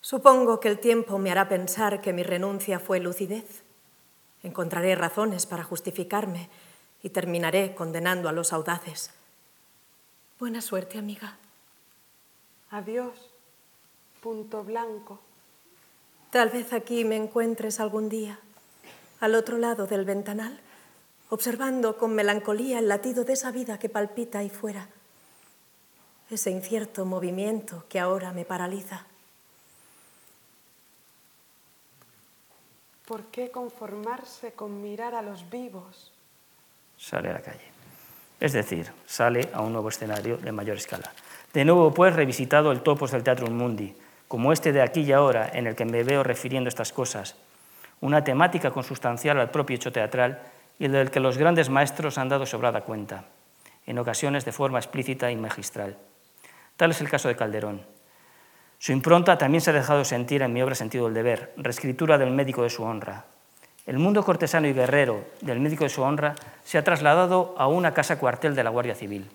Supongo 0.00 0.60
que 0.60 0.68
el 0.68 0.80
tiempo 0.80 1.18
me 1.18 1.30
hará 1.30 1.48
pensar 1.48 2.00
que 2.00 2.12
mi 2.12 2.22
renuncia 2.22 2.78
fue 2.78 3.00
lucidez. 3.00 3.62
Encontraré 4.42 4.94
razones 4.94 5.46
para 5.46 5.64
justificarme 5.64 6.50
y 7.02 7.10
terminaré 7.10 7.74
condenando 7.74 8.28
a 8.28 8.32
los 8.32 8.52
audaces. 8.52 9.10
Buena 10.38 10.60
suerte, 10.60 10.98
amiga. 10.98 11.38
Adiós, 12.70 13.30
punto 14.20 14.64
blanco. 14.64 15.20
Tal 16.30 16.50
vez 16.50 16.72
aquí 16.72 17.04
me 17.04 17.16
encuentres 17.16 17.78
algún 17.78 18.08
día, 18.08 18.40
al 19.20 19.36
otro 19.36 19.56
lado 19.56 19.86
del 19.86 20.04
ventanal, 20.04 20.60
observando 21.30 21.96
con 21.96 22.14
melancolía 22.14 22.78
el 22.78 22.88
latido 22.88 23.24
de 23.24 23.32
esa 23.32 23.50
vida 23.50 23.78
que 23.78 23.88
palpita 23.88 24.40
ahí 24.40 24.50
fuera, 24.50 24.88
ese 26.30 26.50
incierto 26.50 27.04
movimiento 27.04 27.84
que 27.88 28.00
ahora 28.00 28.32
me 28.32 28.44
paraliza. 28.44 29.06
¿Por 33.06 33.24
qué 33.26 33.50
conformarse 33.50 34.52
con 34.52 34.80
mirar 34.80 35.14
a 35.14 35.22
los 35.22 35.50
vivos? 35.50 36.12
Sale 36.96 37.28
a 37.28 37.34
la 37.34 37.40
calle. 37.40 37.74
Es 38.40 38.52
decir, 38.52 38.90
sale 39.06 39.48
a 39.52 39.60
un 39.60 39.72
nuevo 39.72 39.90
escenario 39.90 40.38
de 40.38 40.52
mayor 40.52 40.78
escala. 40.78 41.12
De 41.52 41.64
nuevo, 41.64 41.92
pues, 41.92 42.14
revisitado 42.14 42.72
el 42.72 42.82
topos 42.82 43.10
del 43.10 43.22
Teatro 43.22 43.46
Mundi, 43.48 43.94
como 44.26 44.52
este 44.52 44.72
de 44.72 44.82
aquí 44.82 45.02
y 45.02 45.12
ahora, 45.12 45.50
en 45.52 45.66
el 45.66 45.76
que 45.76 45.84
me 45.84 46.02
veo 46.02 46.22
refiriendo 46.22 46.68
estas 46.68 46.92
cosas, 46.92 47.36
una 48.00 48.24
temática 48.24 48.70
consustancial 48.70 49.38
al 49.38 49.50
propio 49.50 49.76
hecho 49.76 49.92
teatral 49.92 50.42
y 50.78 50.88
del 50.88 51.10
que 51.10 51.20
los 51.20 51.38
grandes 51.38 51.70
maestros 51.70 52.18
han 52.18 52.28
dado 52.28 52.46
sobrada 52.46 52.82
cuenta, 52.82 53.24
en 53.86 53.98
ocasiones 53.98 54.44
de 54.44 54.52
forma 54.52 54.78
explícita 54.78 55.30
y 55.30 55.36
magistral. 55.36 55.96
Tal 56.76 56.90
es 56.90 57.00
el 57.00 57.08
caso 57.08 57.28
de 57.28 57.36
Calderón. 57.36 57.82
Su 58.78 58.92
impronta 58.92 59.38
también 59.38 59.60
se 59.60 59.70
ha 59.70 59.74
dejado 59.74 60.04
sentir 60.04 60.42
en 60.42 60.52
mi 60.52 60.60
obra 60.60 60.74
Sentido 60.74 61.06
del 61.06 61.14
Deber, 61.14 61.54
reescritura 61.56 62.18
del 62.18 62.30
médico 62.30 62.62
de 62.62 62.70
su 62.70 62.82
honra. 62.82 63.24
El 63.86 63.98
mundo 63.98 64.24
cortesano 64.24 64.66
y 64.66 64.72
guerrero 64.72 65.24
del 65.42 65.60
médico 65.60 65.84
de 65.84 65.90
su 65.90 66.02
honra 66.02 66.34
se 66.64 66.78
ha 66.78 66.84
trasladado 66.84 67.54
a 67.58 67.66
una 67.68 67.94
casa 67.94 68.18
cuartel 68.18 68.54
de 68.54 68.64
la 68.64 68.70
Guardia 68.70 68.94
Civil. 68.94 69.30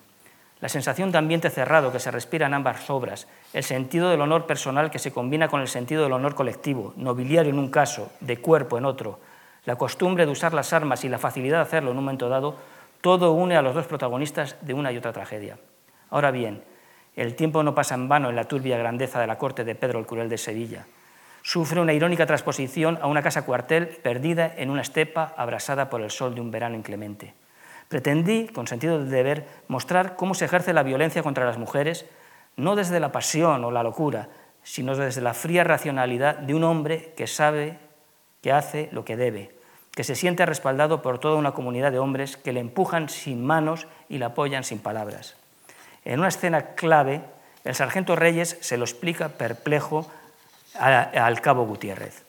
La 0.60 0.68
sensación 0.68 1.10
de 1.10 1.18
ambiente 1.18 1.48
cerrado 1.48 1.90
que 1.90 2.00
se 2.00 2.10
respira 2.10 2.46
en 2.46 2.54
ambas 2.54 2.90
obras, 2.90 3.26
el 3.54 3.64
sentido 3.64 4.10
del 4.10 4.20
honor 4.20 4.46
personal 4.46 4.90
que 4.90 4.98
se 4.98 5.12
combina 5.12 5.48
con 5.48 5.62
el 5.62 5.68
sentido 5.68 6.02
del 6.02 6.12
honor 6.12 6.34
colectivo, 6.34 6.92
nobiliario 6.96 7.50
en 7.50 7.58
un 7.58 7.70
caso, 7.70 8.12
de 8.20 8.36
cuerpo 8.36 8.76
en 8.76 8.84
otro, 8.84 9.20
la 9.64 9.76
costumbre 9.76 10.26
de 10.26 10.32
usar 10.32 10.54
las 10.54 10.72
armas 10.72 11.04
y 11.04 11.08
la 11.08 11.18
facilidad 11.18 11.58
de 11.58 11.62
hacerlo 11.62 11.90
en 11.90 11.98
un 11.98 12.04
momento 12.04 12.28
dado, 12.28 12.56
todo 13.00 13.32
une 13.32 13.56
a 13.56 13.62
los 13.62 13.74
dos 13.74 13.86
protagonistas 13.86 14.56
de 14.60 14.74
una 14.74 14.92
y 14.92 14.96
otra 14.96 15.12
tragedia. 15.12 15.58
Ahora 16.10 16.30
bien, 16.30 16.62
el 17.16 17.34
tiempo 17.34 17.62
no 17.62 17.74
pasa 17.74 17.94
en 17.94 18.08
vano 18.08 18.30
en 18.30 18.36
la 18.36 18.44
turbia 18.44 18.78
grandeza 18.78 19.20
de 19.20 19.26
la 19.26 19.38
corte 19.38 19.64
de 19.64 19.74
Pedro 19.74 19.98
el 19.98 20.06
Cruel 20.06 20.28
de 20.28 20.38
Sevilla. 20.38 20.86
Sufre 21.42 21.80
una 21.80 21.92
irónica 21.92 22.26
transposición 22.26 22.98
a 23.00 23.06
una 23.06 23.22
casa 23.22 23.44
cuartel 23.44 23.88
perdida 23.88 24.52
en 24.56 24.70
una 24.70 24.82
estepa 24.82 25.34
abrasada 25.36 25.88
por 25.88 26.02
el 26.02 26.10
sol 26.10 26.34
de 26.34 26.40
un 26.40 26.50
verano 26.50 26.76
inclemente. 26.76 27.34
Pretendí, 27.88 28.48
con 28.48 28.66
sentido 28.66 28.98
del 28.98 29.10
deber, 29.10 29.46
mostrar 29.66 30.14
cómo 30.16 30.34
se 30.34 30.44
ejerce 30.44 30.72
la 30.72 30.82
violencia 30.82 31.22
contra 31.22 31.46
las 31.46 31.58
mujeres, 31.58 32.06
no 32.56 32.76
desde 32.76 33.00
la 33.00 33.10
pasión 33.10 33.64
o 33.64 33.70
la 33.70 33.82
locura, 33.82 34.28
sino 34.62 34.94
desde 34.94 35.22
la 35.22 35.34
fría 35.34 35.64
racionalidad 35.64 36.36
de 36.36 36.54
un 36.54 36.64
hombre 36.64 37.12
que 37.16 37.26
sabe 37.26 37.78
que 38.42 38.52
hace 38.52 38.88
lo 38.92 39.04
que 39.04 39.16
debe, 39.16 39.54
que 39.92 40.04
se 40.04 40.14
siente 40.14 40.46
respaldado 40.46 41.02
por 41.02 41.18
toda 41.18 41.36
una 41.36 41.52
comunidad 41.52 41.92
de 41.92 41.98
hombres 41.98 42.36
que 42.36 42.52
le 42.52 42.60
empujan 42.60 43.08
sin 43.08 43.44
manos 43.44 43.86
y 44.08 44.18
le 44.18 44.24
apoyan 44.24 44.64
sin 44.64 44.78
palabras. 44.78 45.36
En 46.04 46.20
una 46.20 46.28
escena 46.28 46.74
clave, 46.74 47.22
el 47.64 47.74
sargento 47.74 48.16
Reyes 48.16 48.56
se 48.60 48.76
lo 48.76 48.84
explica 48.84 49.28
perplejo 49.28 50.10
al 50.78 51.40
cabo 51.40 51.66
Gutiérrez. 51.66 52.24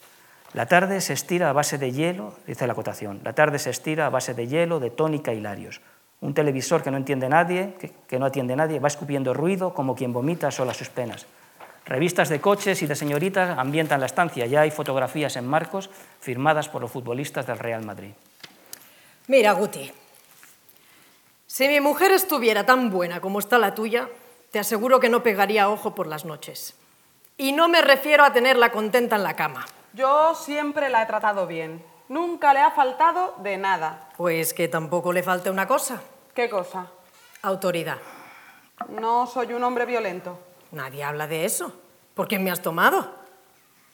La 0.54 0.66
tarde 0.66 1.00
se 1.00 1.14
estira 1.14 1.50
a 1.50 1.54
base 1.54 1.78
de 1.78 1.94
hielo, 1.94 2.34
dice 2.46 2.68
la 2.68 2.74
acotación, 2.74 3.22
la 3.24 3.34
tarde 3.34 3.58
se 3.58 3.70
estira 3.70 4.06
a 4.06 4.10
base 4.10 4.34
de 4.34 4.48
hielo, 4.48 4.82
de 4.82 4.90
tónica 4.90 5.34
y 5.34 5.40
larios. 5.40 5.80
Un 6.20 6.34
televisor 6.34 6.84
que 6.84 6.92
no 6.92 6.98
entiende 6.98 7.30
nadie, 7.30 7.74
que, 8.08 8.20
no 8.20 8.26
atiende 8.26 8.56
nadie, 8.56 8.80
va 8.80 8.90
escupiendo 8.90 9.34
ruido 9.34 9.74
como 9.74 9.96
quien 9.96 10.12
vomita 10.12 10.52
sola 10.52 10.74
sus 10.74 10.90
penas. 10.90 11.26
Revistas 11.86 12.30
de 12.30 12.40
coches 12.40 12.82
y 12.82 12.88
de 12.88 12.96
señoritas 12.96 13.58
ambientan 13.58 14.00
la 14.00 14.06
estancia. 14.06 14.46
Ya 14.46 14.62
hay 14.62 14.72
fotografías 14.72 15.36
en 15.36 15.48
marcos 15.48 15.90
firmadas 16.20 16.70
por 16.70 16.82
los 16.82 16.92
futbolistas 16.92 17.48
del 17.48 17.60
Real 17.60 17.84
Madrid. 17.84 18.12
Mira, 19.28 19.54
Guti, 19.54 19.92
si 21.48 21.68
mi 21.68 21.82
mujer 21.82 22.12
estuviera 22.12 22.66
tan 22.66 22.90
buena 22.90 23.20
como 23.20 23.40
está 23.40 23.58
la 23.58 23.76
tuya, 23.76 24.10
te 24.52 24.60
aseguro 24.60 25.00
que 25.00 25.10
no 25.10 25.24
pegaría 25.24 25.70
ojo 25.70 25.96
por 25.96 26.08
las 26.08 26.26
noches. 26.26 26.76
Y 27.38 27.52
no 27.54 27.68
me 27.68 27.82
refiero 27.82 28.24
a 28.24 28.34
tenerla 28.34 28.72
contenta 28.72 29.16
en 29.16 29.24
la 29.24 29.36
cama. 29.36 29.66
Yo 29.94 30.36
siempre 30.36 30.90
la 30.90 31.04
he 31.04 31.06
tratado 31.06 31.48
bien. 31.48 31.84
Nunca 32.08 32.54
le 32.54 32.60
ha 32.60 32.72
faltado 32.72 33.36
de 33.40 33.58
nada. 33.58 34.10
Pues 34.18 34.54
que 34.54 34.68
tampoco 34.68 35.12
le 35.12 35.24
falte 35.24 35.50
una 35.50 35.68
cosa. 35.68 36.02
¿Qué 36.34 36.50
cosa? 36.50 36.88
Autoridad. 37.42 37.98
No 38.90 39.28
soy 39.28 39.54
un 39.54 39.64
hombre 39.64 39.86
violento. 39.86 40.40
Nadie 40.72 41.04
habla 41.04 41.28
de 41.28 41.46
eso. 41.46 41.74
¿Por 42.14 42.28
qué 42.28 42.40
me 42.40 42.52
has 42.52 42.62
tomado? 42.62 43.14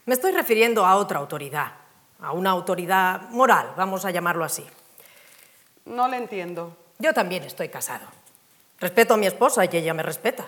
Me 0.05 0.13
estoy 0.13 0.32
refiriendo 0.32 0.86
a 0.86 0.95
otra 0.95 1.19
autoridad, 1.19 1.73
a 2.21 2.32
una 2.32 2.51
autoridad 2.51 3.30
moral, 3.30 3.73
vamos 3.75 4.05
a 4.05 4.11
llamarlo 4.11 4.43
así. 4.43 4.65
No 5.86 6.07
le 6.07 6.17
entiendo. 6.17 6.75
Yo 6.99 7.13
también 7.13 7.43
estoy 7.43 7.69
casado. 7.69 8.05
Respeto 8.80 9.15
a 9.15 9.17
mi 9.17 9.28
esposa 9.28 9.65
y 9.65 9.69
ella 9.71 9.93
me 9.93 10.03
respeta. 10.03 10.45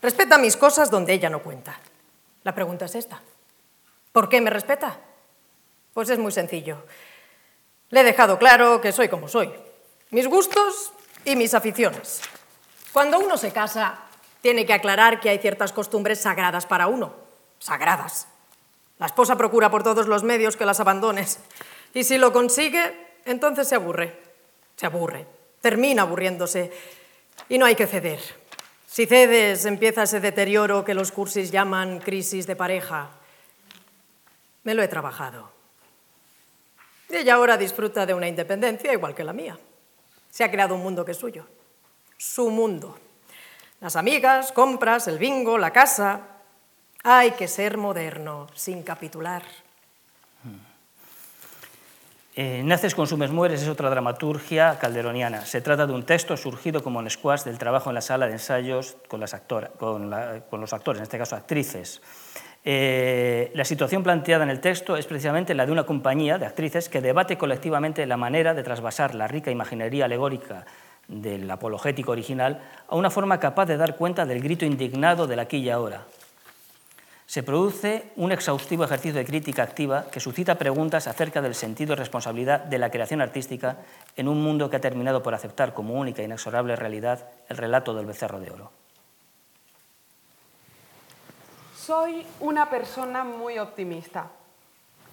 Respeta 0.00 0.38
mis 0.38 0.56
cosas 0.56 0.90
donde 0.90 1.12
ella 1.12 1.30
no 1.30 1.42
cuenta. 1.42 1.78
La 2.44 2.54
pregunta 2.54 2.84
es 2.84 2.94
esta. 2.94 3.20
¿Por 4.12 4.28
qué 4.28 4.40
me 4.40 4.50
respeta? 4.50 4.98
Pues 5.92 6.08
es 6.10 6.18
muy 6.18 6.32
sencillo. 6.32 6.84
Le 7.90 8.00
he 8.00 8.04
dejado 8.04 8.38
claro 8.38 8.80
que 8.80 8.92
soy 8.92 9.08
como 9.08 9.28
soy. 9.28 9.52
Mis 10.10 10.28
gustos 10.28 10.92
y 11.24 11.36
mis 11.36 11.54
aficiones. 11.54 12.20
Cuando 12.92 13.18
uno 13.18 13.36
se 13.36 13.52
casa, 13.52 14.05
tiene 14.46 14.64
que 14.64 14.74
aclarar 14.74 15.18
que 15.18 15.28
hay 15.28 15.38
ciertas 15.38 15.72
costumbres 15.72 16.20
sagradas 16.20 16.66
para 16.66 16.86
uno. 16.86 17.12
Sagradas. 17.58 18.28
La 18.96 19.06
esposa 19.06 19.34
procura 19.34 19.72
por 19.72 19.82
todos 19.82 20.06
los 20.06 20.22
medios 20.22 20.56
que 20.56 20.64
las 20.64 20.78
abandones. 20.78 21.40
Y 21.92 22.04
si 22.04 22.16
lo 22.16 22.32
consigue, 22.32 22.94
entonces 23.24 23.66
se 23.66 23.74
aburre. 23.74 24.16
Se 24.76 24.86
aburre. 24.86 25.26
Termina 25.60 26.02
aburriéndose. 26.02 26.70
Y 27.48 27.58
no 27.58 27.66
hay 27.66 27.74
que 27.74 27.88
ceder. 27.88 28.20
Si 28.86 29.06
cedes, 29.06 29.64
empieza 29.64 30.04
ese 30.04 30.20
deterioro 30.20 30.84
que 30.84 30.94
los 30.94 31.10
cursis 31.10 31.50
llaman 31.50 31.98
crisis 31.98 32.46
de 32.46 32.54
pareja 32.54 33.10
me 34.62 34.74
lo 34.74 34.82
he 34.84 34.86
trabajado. 34.86 35.50
ella 37.10 37.34
ahora 37.34 37.56
disfruta 37.56 38.06
de 38.06 38.14
una 38.14 38.28
independencia 38.28 38.92
igual 38.92 39.12
que 39.12 39.24
la 39.24 39.32
mía. 39.32 39.58
Se 40.30 40.44
ha 40.44 40.52
creado 40.52 40.76
un 40.76 40.84
mundo 40.84 41.04
que 41.04 41.10
es 41.10 41.18
suyo. 41.18 41.48
Su 42.16 42.48
mundo. 42.48 42.96
Las 43.80 43.96
amigas, 43.96 44.52
compras, 44.52 45.06
el 45.06 45.18
bingo, 45.18 45.58
la 45.58 45.70
casa. 45.70 46.20
Hay 47.04 47.32
que 47.32 47.46
ser 47.46 47.76
moderno, 47.76 48.46
sin 48.54 48.82
capitular. 48.82 49.42
Eh, 52.38 52.62
Naces, 52.64 52.94
consumes, 52.94 53.30
mueres 53.30 53.62
es 53.62 53.68
otra 53.68 53.88
dramaturgia 53.88 54.78
calderoniana. 54.78 55.46
Se 55.46 55.60
trata 55.60 55.86
de 55.86 55.92
un 55.92 56.04
texto 56.04 56.36
surgido 56.36 56.82
como 56.82 57.00
en 57.00 57.08
squash 57.08 57.44
del 57.44 57.56
trabajo 57.56 57.90
en 57.90 57.94
la 57.94 58.02
sala 58.02 58.26
de 58.26 58.32
ensayos 58.32 58.96
con, 59.08 59.20
los 59.20 59.32
actores, 59.34 60.98
en 60.98 61.02
este 61.02 61.16
caso 61.16 61.36
actrices. 61.36 62.02
Eh, 62.62 63.50
la 63.54 63.64
situación 63.64 64.02
planteada 64.02 64.44
en 64.44 64.50
el 64.50 64.60
texto 64.60 64.96
es 64.96 65.06
precisamente 65.06 65.54
la 65.54 65.64
de 65.64 65.72
una 65.72 65.84
compañía 65.86 66.36
de 66.36 66.44
actrices 66.44 66.88
que 66.88 67.00
debate 67.00 67.38
colectivamente 67.38 68.04
la 68.04 68.16
manera 68.16 68.52
de 68.52 68.62
trasvasar 68.62 69.14
la 69.14 69.28
rica 69.28 69.50
imaginería 69.50 70.06
alegórica 70.06 70.66
del 71.08 71.50
apologético 71.50 72.12
original 72.12 72.62
a 72.88 72.96
una 72.96 73.10
forma 73.10 73.40
capaz 73.40 73.66
de 73.66 73.76
dar 73.76 73.96
cuenta 73.96 74.26
del 74.26 74.40
grito 74.40 74.64
indignado 74.64 75.26
del 75.26 75.40
aquí 75.40 75.58
y 75.58 75.70
ahora. 75.70 76.06
Se 77.26 77.42
produce 77.42 78.12
un 78.14 78.30
exhaustivo 78.30 78.84
ejercicio 78.84 79.18
de 79.18 79.24
crítica 79.24 79.64
activa 79.64 80.06
que 80.12 80.20
suscita 80.20 80.58
preguntas 80.58 81.08
acerca 81.08 81.42
del 81.42 81.56
sentido 81.56 81.92
y 81.92 81.96
responsabilidad 81.96 82.60
de 82.60 82.78
la 82.78 82.90
creación 82.90 83.20
artística 83.20 83.78
en 84.16 84.28
un 84.28 84.40
mundo 84.40 84.70
que 84.70 84.76
ha 84.76 84.80
terminado 84.80 85.22
por 85.24 85.34
aceptar 85.34 85.74
como 85.74 85.94
única 85.94 86.22
e 86.22 86.26
inexorable 86.26 86.76
realidad 86.76 87.28
el 87.48 87.56
relato 87.56 87.94
del 87.94 88.06
becerro 88.06 88.38
de 88.38 88.50
oro. 88.52 88.70
Soy 91.76 92.24
una 92.40 92.70
persona 92.70 93.24
muy 93.24 93.58
optimista, 93.58 94.30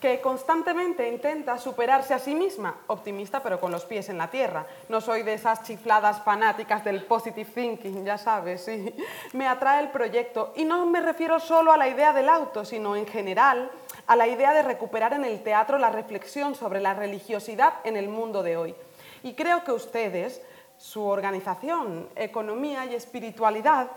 que 0.04 0.20
constantemente 0.20 1.08
intenta 1.08 1.58
superarse 1.58 2.14
a 2.14 2.20
sí 2.20 2.36
misma, 2.36 2.76
optimista 2.88 3.41
pero 3.41 3.58
con 3.62 3.72
los 3.72 3.86
pies 3.86 4.10
en 4.10 4.18
la 4.18 4.30
tierra. 4.30 4.68
No 4.89 4.99
soy 4.99 5.24
de 5.24 5.36
esas 5.36 5.64
chifladas 5.64 6.22
fanáticas 6.24 6.84
del 6.84 7.06
positive 7.06 7.49
thinking, 7.49 8.04
ya 8.04 8.18
sabes, 8.18 8.66
sí. 8.66 8.93
Me 9.32 9.47
atrae 9.47 9.82
el 9.82 9.91
proyecto 9.91 10.51
y 10.58 10.66
no 10.66 10.86
me 10.88 10.99
refiero 10.99 11.39
solo 11.39 11.72
a 11.72 11.78
la 11.78 11.88
idea 11.88 12.12
del 12.12 12.28
auto, 12.28 12.66
sino 12.66 12.97
en 12.97 13.08
general 13.08 13.72
a 14.06 14.18
la 14.18 14.28
idea 14.28 14.54
de 14.54 14.64
recuperar 14.64 15.14
en 15.14 15.24
el 15.24 15.41
teatro 15.41 15.78
la 15.78 15.89
reflexión 15.89 16.54
sobre 16.54 16.82
la 16.82 16.93
religiosidad 16.93 17.76
en 17.86 17.95
el 17.95 18.10
mundo 18.10 18.43
de 18.43 18.58
hoy. 18.58 18.76
Y 19.24 19.36
creo 19.36 19.64
que 19.64 19.72
ustedes, 19.72 20.41
su 20.78 21.06
organización, 21.06 22.10
economía 22.18 22.84
y 22.88 22.93
espiritualidad, 22.93 23.88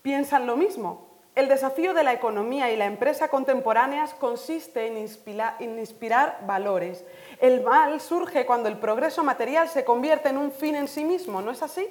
piensan 0.00 0.46
lo 0.46 0.56
mismo. 0.56 1.09
El 1.40 1.48
desafío 1.48 1.94
de 1.94 2.04
la 2.04 2.12
economía 2.12 2.70
y 2.70 2.76
la 2.76 2.84
empresa 2.84 3.28
contemporáneas 3.28 4.12
consiste 4.12 4.86
en 4.88 4.98
inspirar, 4.98 6.38
valores. 6.46 7.02
El 7.40 7.62
mal 7.62 7.98
surge 8.02 8.44
cuando 8.44 8.68
el 8.68 8.76
progreso 8.76 9.24
material 9.24 9.66
se 9.66 9.82
convierte 9.82 10.28
en 10.28 10.36
un 10.36 10.52
fin 10.52 10.74
en 10.74 10.86
sí 10.86 11.02
mismo, 11.02 11.40
¿no 11.40 11.50
es 11.50 11.62
así? 11.62 11.88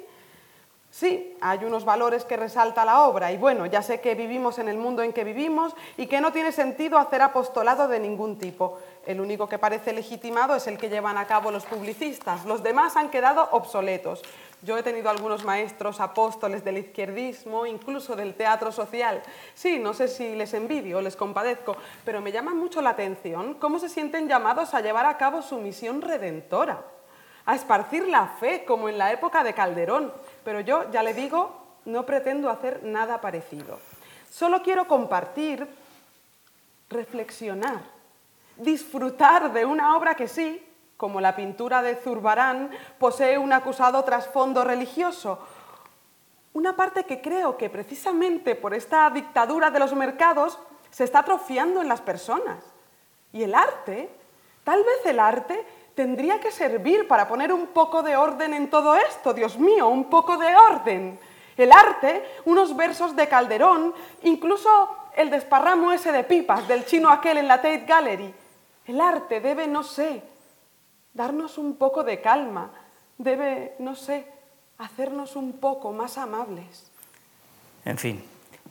Sí, 0.91 1.35
hay 1.41 1.65
unos 1.65 1.83
valores 1.83 2.25
que 2.25 2.37
resalta 2.37 2.85
la 2.85 3.07
obra 3.07 3.31
y 3.31 3.37
bueno, 3.37 3.65
ya 3.65 3.81
sé 3.81 4.01
que 4.01 4.13
vivimos 4.13 4.59
en 4.59 4.69
el 4.69 4.77
mundo 4.77 5.01
en 5.01 5.13
que 5.13 5.23
vivimos 5.23 5.75
y 5.97 6.05
que 6.05 6.21
no 6.21 6.31
tiene 6.31 6.51
sentido 6.51 6.99
hacer 6.99 7.23
apostolado 7.23 7.87
de 7.87 7.99
ningún 7.99 8.37
tipo. 8.37 8.77
El 9.03 9.19
único 9.19 9.49
que 9.49 9.57
parece 9.57 9.93
legitimado 9.93 10.55
es 10.55 10.67
el 10.67 10.77
que 10.77 10.89
llevan 10.89 11.17
a 11.17 11.25
cabo 11.25 11.49
los 11.49 11.65
publicistas. 11.65 12.45
Los 12.45 12.61
demás 12.61 12.95
han 12.97 13.09
quedado 13.09 13.49
obsoletos. 13.51 14.21
Yo 14.61 14.77
he 14.77 14.83
tenido 14.83 15.09
algunos 15.09 15.45
maestros 15.45 15.99
apóstoles 15.99 16.63
del 16.65 16.79
izquierdismo, 16.79 17.65
incluso 17.65 18.15
del 18.15 18.33
teatro 18.33 18.71
social. 18.71 19.21
Sí, 19.53 19.79
no 19.79 19.93
sé 19.93 20.07
si 20.07 20.35
les 20.35 20.53
envidio 20.53 20.97
o 20.97 21.01
les 21.01 21.15
compadezco, 21.15 21.77
pero 22.03 22.19
me 22.19 22.31
llama 22.31 22.53
mucho 22.53 22.81
la 22.81 22.89
atención 22.89 23.53
cómo 23.53 23.79
se 23.79 23.87
sienten 23.87 24.27
llamados 24.27 24.73
a 24.73 24.81
llevar 24.81 25.05
a 25.05 25.17
cabo 25.17 25.41
su 25.41 25.59
misión 25.59 26.01
redentora, 26.01 26.83
a 27.45 27.55
esparcir 27.55 28.07
la 28.07 28.27
fe 28.27 28.65
como 28.65 28.89
en 28.89 28.97
la 28.97 29.13
época 29.13 29.43
de 29.43 29.53
Calderón 29.53 30.11
pero 30.43 30.61
yo, 30.61 30.89
ya 30.91 31.03
le 31.03 31.13
digo, 31.13 31.55
no 31.85 32.05
pretendo 32.05 32.49
hacer 32.49 32.83
nada 32.83 33.21
parecido. 33.21 33.79
Solo 34.31 34.61
quiero 34.61 34.87
compartir, 34.87 35.67
reflexionar, 36.89 37.81
disfrutar 38.57 39.53
de 39.53 39.65
una 39.65 39.95
obra 39.95 40.15
que 40.15 40.27
sí, 40.27 40.59
como 40.99 41.21
la 41.21 41.33
pintura 41.33 41.81
de 41.81 41.95
Zurbarán, 41.95 42.71
posee 42.97 43.37
un 43.37 43.53
acusado 43.53 44.03
trasfondo 44.03 44.65
religioso. 44.65 45.39
Una 46.51 46.75
parte 46.75 47.05
que 47.05 47.21
creo 47.21 47.55
que 47.55 47.69
precisamente 47.69 48.53
por 48.55 48.73
esta 48.73 49.09
dictadura 49.09 49.71
de 49.71 49.79
los 49.79 49.93
mercados 49.93 50.59
se 50.91 51.05
está 51.05 51.19
atrofiando 51.19 51.81
en 51.81 51.87
las 51.87 52.01
personas. 52.01 52.65
Y 53.31 53.43
el 53.43 53.55
arte, 53.55 54.09
tal 54.65 54.83
vez 54.83 55.05
el 55.05 55.21
arte 55.21 55.65
tendría 55.95 56.41
que 56.41 56.51
servir 56.51 57.07
para 57.07 57.29
poner 57.29 57.53
un 57.53 57.67
poco 57.67 58.03
de 58.03 58.17
orden 58.17 58.53
en 58.53 58.69
todo 58.69 58.93
esto, 58.95 59.33
Dios 59.33 59.57
mío, 59.57 59.87
un 59.87 60.09
poco 60.09 60.35
de 60.35 60.53
orden. 60.53 61.17
El 61.55 61.71
arte, 61.71 62.25
unos 62.43 62.75
versos 62.75 63.15
de 63.15 63.29
Calderón, 63.29 63.93
incluso 64.23 64.97
el 65.15 65.29
desparramo 65.29 65.93
ese 65.93 66.11
de 66.11 66.25
pipas 66.25 66.67
del 66.67 66.85
chino 66.85 67.09
aquel 67.09 67.37
en 67.37 67.47
la 67.47 67.61
Tate 67.61 67.85
Gallery. 67.87 68.33
El 68.85 68.99
arte 68.99 69.39
debe, 69.39 69.65
no 69.65 69.83
sé, 69.83 70.23
darnos 71.19 71.57
un 71.57 71.75
poco 71.75 72.05
de 72.05 72.21
calma, 72.21 72.71
debe, 73.17 73.75
no 73.79 73.93
sé, 73.93 74.25
hacernos 74.77 75.35
un 75.35 75.59
poco 75.59 75.91
más 75.91 76.17
amables. 76.17 76.89
En 77.83 77.97
fin, 77.97 78.23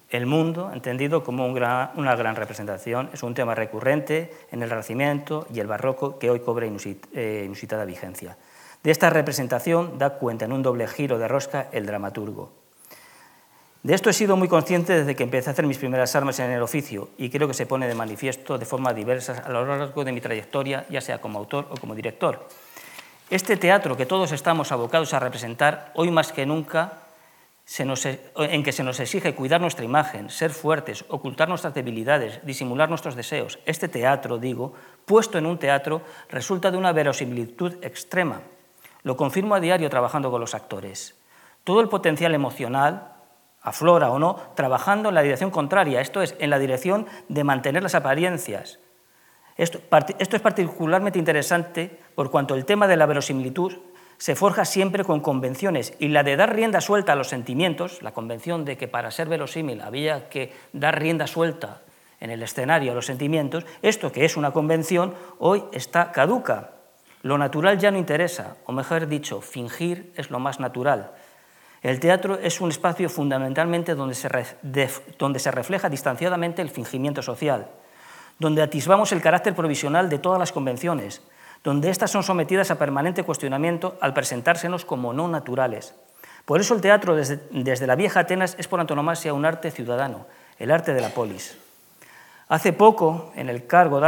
el 0.09 0.25
mundo, 0.25 0.73
entendido 0.73 1.23
como 1.23 1.45
una 1.45 2.17
gran 2.17 2.37
representación, 2.37 3.11
es 3.13 3.23
un 3.23 3.35
tema 3.35 3.55
recurrente 3.55 4.33
en 4.51 4.63
el 4.63 4.71
Renacimiento 4.71 5.47
y 5.53 5.61
el 5.61 5.67
Barroco 5.67 6.19
que 6.19 6.31
hoy 6.31 6.41
cobra 6.41 6.67
eh, 6.67 7.43
inusitada 7.45 7.85
vigencia. 7.85 8.39
De 8.83 8.93
esta 8.93 9.11
representación 9.11 9.99
da 9.99 10.17
cuenta 10.17 10.47
en 10.47 10.53
un 10.53 10.63
doble 10.63 10.89
giro 10.89 11.19
de 11.19 11.29
rosca 11.29 11.69
el 11.73 11.85
dramaturgo. 11.85 12.51
De 13.89 13.95
esto 13.95 14.11
he 14.11 14.13
sido 14.13 14.37
muy 14.37 14.49
consciente 14.49 14.93
desde 14.93 15.17
que 15.17 15.23
empecé 15.23 15.49
a 15.49 15.55
hacer 15.55 15.67
mis 15.67 15.79
primeras 15.79 16.15
armas 16.15 16.39
en 16.41 16.51
el 16.51 16.61
oficio 16.61 17.09
y 17.17 17.31
creo 17.31 17.49
que 17.49 17.55
se 17.55 17.65
pone 17.65 17.89
de 17.89 17.95
manifiesto 17.95 18.59
de 18.59 18.67
forma 18.67 18.93
diversa 18.93 19.43
a 19.47 19.49
lo 19.49 19.65
largo 19.65 20.05
de 20.05 20.13
mi 20.13 20.21
trayectoria, 20.21 20.85
ya 20.91 21.01
sea 21.01 21.23
como 21.23 21.39
autor 21.39 21.69
o 21.71 21.77
como 21.81 21.95
director. 21.95 22.47
Este 23.31 23.57
teatro 23.57 23.97
que 23.97 24.05
todos 24.05 24.33
estamos 24.33 24.73
abocados 24.73 25.15
a 25.15 25.21
representar, 25.21 25.91
hoy 25.95 26.11
más 26.11 26.33
que 26.33 26.45
nunca 26.45 26.99
e, 27.79 28.29
en 28.37 28.63
que 28.63 28.73
se 28.73 28.85
nos 28.85 29.01
exige 29.01 29.35
cuidar 29.35 29.63
nuestra 29.63 29.87
imagen, 29.87 30.29
ser 30.29 30.51
fuertes, 30.51 31.07
ocultar 31.09 31.49
nuestras 31.49 31.73
debilidades, 31.73 32.45
disimular 32.45 32.91
nuestros 32.91 33.17
deseos. 33.17 33.59
Este 33.65 33.89
teatro, 33.89 34.37
digo, 34.37 34.75
puesto 35.07 35.39
en 35.39 35.47
un 35.47 35.57
teatro, 35.57 36.03
resulta 36.29 36.71
de 36.71 36.77
una 36.77 36.93
verosimilitud 36.93 37.83
extrema. 37.83 38.43
Lo 39.03 39.17
confirmo 39.17 39.55
a 39.55 39.61
diario 39.61 39.89
trabajando 39.89 40.31
con 40.31 40.43
los 40.43 40.55
actores. 40.55 41.15
Todo 41.65 41.81
el 41.81 41.89
potencial 41.89 42.35
emocional, 42.35 43.15
aflora 43.63 44.11
o 44.11 44.19
no, 44.19 44.37
trabajando 44.55 45.09
en 45.09 45.15
la 45.15 45.23
dirección 45.23 45.51
contraria, 45.51 46.01
esto 46.01 46.23
es, 46.23 46.35
en 46.39 46.51
la 46.51 46.59
dirección 46.59 47.07
de 47.29 47.45
mantener 47.45 47.83
las 47.83 47.95
apariencias. 47.95 48.79
Esto, 49.57 49.81
esto 50.19 50.37
es 50.37 50.43
particularmente 50.43 51.19
interesante 51.19 51.99
por 52.15 52.31
cuanto 52.31 52.55
el 52.55 52.65
tema 52.65 52.87
de 52.87 52.97
la 52.97 53.07
verosimilitud 53.07 53.75
se 54.19 54.35
forja 54.35 54.65
siempre 54.65 55.05
con 55.05 55.21
convenciones 55.21 55.95
y 55.99 56.09
la 56.09 56.25
de 56.25 56.37
dar 56.37 56.55
rienda 56.55 56.81
suelta 56.81 57.13
a 57.13 57.17
los 57.17 57.29
sentimientos, 57.29 58.03
la 58.03 58.13
convención 58.13 58.65
de 58.65 58.77
que 58.77 58.89
para 58.89 59.13
ser 59.13 59.29
verosímil 59.29 59.81
había 59.81 60.29
que 60.29 60.53
dar 60.73 61.01
rienda 61.01 61.27
suelta 61.27 61.83
en 62.21 62.31
el 62.31 62.43
escenario 62.43 62.93
a 62.93 62.95
los 62.97 63.07
sentimientos, 63.07 63.65
esto 63.81 64.11
que 64.11 64.25
es 64.25 64.37
una 64.37 64.51
convención 64.51 65.15
hoy 65.39 65.63
está 65.73 66.11
caduca. 66.11 66.73
Lo 67.23 67.39
natural 67.39 67.79
ya 67.79 67.93
no 67.93 67.99
interesa, 67.99 68.57
o 68.67 68.73
mejor 68.73 69.07
dicho, 69.07 69.41
fingir 69.41 70.13
es 70.17 70.31
lo 70.31 70.41
más 70.41 70.59
natural. 70.59 71.13
El 71.83 72.01
teatro 72.01 72.39
es 72.43 72.61
un 72.61 72.71
espacio 72.71 73.09
fundamentalmente 73.09 73.95
donde 73.95 74.15
se, 74.15 75.51
refleja 75.51 75.89
distanciadamente 75.89 76.61
el 76.61 76.71
fingimiento 76.71 77.23
social, 77.23 77.69
donde 78.39 78.63
atisbamos 78.63 79.13
el 79.13 79.23
carácter 79.23 79.55
provisional 79.55 80.09
de 80.09 80.19
todas 80.19 80.41
las 80.41 80.53
convenciones, 80.53 81.23
donde 81.63 81.91
éstas 81.91 82.11
son 82.11 82.23
sometidas 82.23 82.71
a 82.71 82.79
permanente 82.79 83.23
cuestionamiento 83.23 83.97
al 84.01 84.15
presentársenos 84.15 84.85
como 84.85 85.13
no 85.13 85.29
naturales. 85.29 85.95
Por 86.45 86.61
eso 86.61 86.75
el 86.75 86.81
teatro 86.81 87.15
desde, 87.15 87.87
la 87.87 87.95
vieja 87.95 88.21
Atenas 88.21 88.57
es 88.59 88.67
por 88.67 88.81
antonomasia 88.81 89.35
un 89.35 89.45
arte 89.45 89.71
ciudadano, 89.71 90.27
el 90.59 90.71
arte 90.71 90.95
de 90.95 91.01
la 91.01 91.11
polis. 91.11 91.59
Hace 92.49 92.73
poco, 92.73 93.31
en 93.37 93.51
el, 93.51 93.67
cargo, 93.67 94.01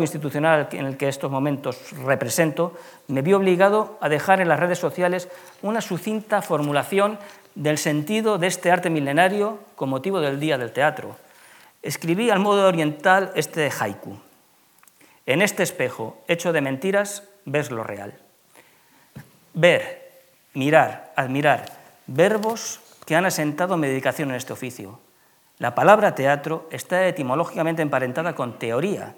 institucional 0.00 0.68
en 0.72 0.84
el 0.84 0.98
que 0.98 1.08
estos 1.08 1.30
momentos 1.30 1.92
represento, 2.04 2.74
me 3.06 3.22
vi 3.22 3.32
obligado 3.32 3.96
a 4.02 4.10
dejar 4.10 4.42
en 4.42 4.48
las 4.48 4.60
redes 4.60 4.78
sociales 4.78 5.28
una 5.62 5.80
sucinta 5.80 6.42
formulación 6.42 7.18
del 7.54 7.78
sentido 7.78 8.36
de 8.36 8.46
este 8.46 8.70
arte 8.70 8.90
milenario 8.90 9.58
con 9.74 9.88
motivo 9.88 10.20
del 10.20 10.38
Día 10.38 10.58
del 10.58 10.72
Teatro. 10.72 11.16
Escribí 11.82 12.28
al 12.28 12.40
modo 12.40 12.68
oriental 12.68 13.32
este 13.34 13.70
haiku. 13.70 14.18
En 15.24 15.40
este 15.40 15.62
espejo 15.62 16.18
hecho 16.28 16.52
de 16.52 16.60
mentiras 16.60 17.22
ves 17.46 17.70
lo 17.70 17.84
real. 17.84 18.18
Ver, 19.54 20.12
mirar, 20.52 21.12
admirar, 21.16 21.72
verbos 22.06 22.80
que 23.06 23.16
han 23.16 23.24
asentado 23.24 23.78
mi 23.78 23.88
dedicación 23.88 24.28
en 24.28 24.36
este 24.36 24.52
oficio. 24.52 25.00
La 25.58 25.74
palabra 25.74 26.14
teatro 26.14 26.68
está 26.70 27.06
etimológicamente 27.08 27.82
emparentada 27.82 28.34
con 28.34 28.58
teoría, 28.58 29.16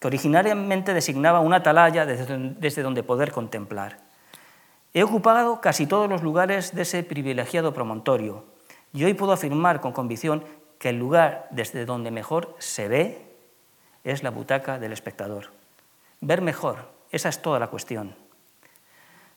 que 0.00 0.06
originariamente 0.06 0.92
designaba 0.92 1.40
una 1.40 1.56
atalaya 1.56 2.04
desde 2.04 2.82
donde 2.82 3.02
poder 3.02 3.30
contemplar. 3.30 3.98
He 4.92 5.04
ocupado 5.04 5.60
casi 5.60 5.86
todos 5.86 6.08
los 6.08 6.22
lugares 6.22 6.74
de 6.74 6.82
ese 6.82 7.02
privilegiado 7.04 7.72
promontorio 7.74 8.44
y 8.92 9.04
hoy 9.04 9.14
puedo 9.14 9.32
afirmar 9.32 9.80
con 9.80 9.92
convicción 9.92 10.44
que 10.78 10.88
el 10.88 10.98
lugar 10.98 11.46
desde 11.50 11.84
donde 11.84 12.10
mejor 12.10 12.56
se 12.58 12.88
ve 12.88 13.26
es 14.02 14.22
la 14.22 14.30
butaca 14.30 14.78
del 14.78 14.92
espectador. 14.92 15.50
Ver 16.20 16.42
mejor, 16.42 16.90
esa 17.12 17.28
es 17.28 17.40
toda 17.42 17.58
la 17.58 17.68
cuestión. 17.68 18.16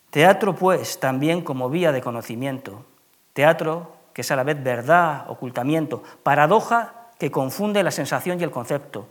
Teatro, 0.10 0.56
pues, 0.56 1.00
también 1.00 1.42
como 1.42 1.70
vía 1.70 1.92
de 1.92 2.02
conocimiento. 2.02 2.86
Teatro 3.34 3.96
que 4.14 4.22
es 4.22 4.32
a 4.32 4.36
la 4.36 4.44
vez 4.44 4.62
verdad, 4.64 5.30
ocultamiento, 5.30 6.04
paradoja 6.24 7.10
que 7.20 7.32
confunde 7.32 7.84
la 7.84 7.92
sensación 7.92 8.40
y 8.40 8.44
el 8.44 8.52
concepto, 8.52 9.08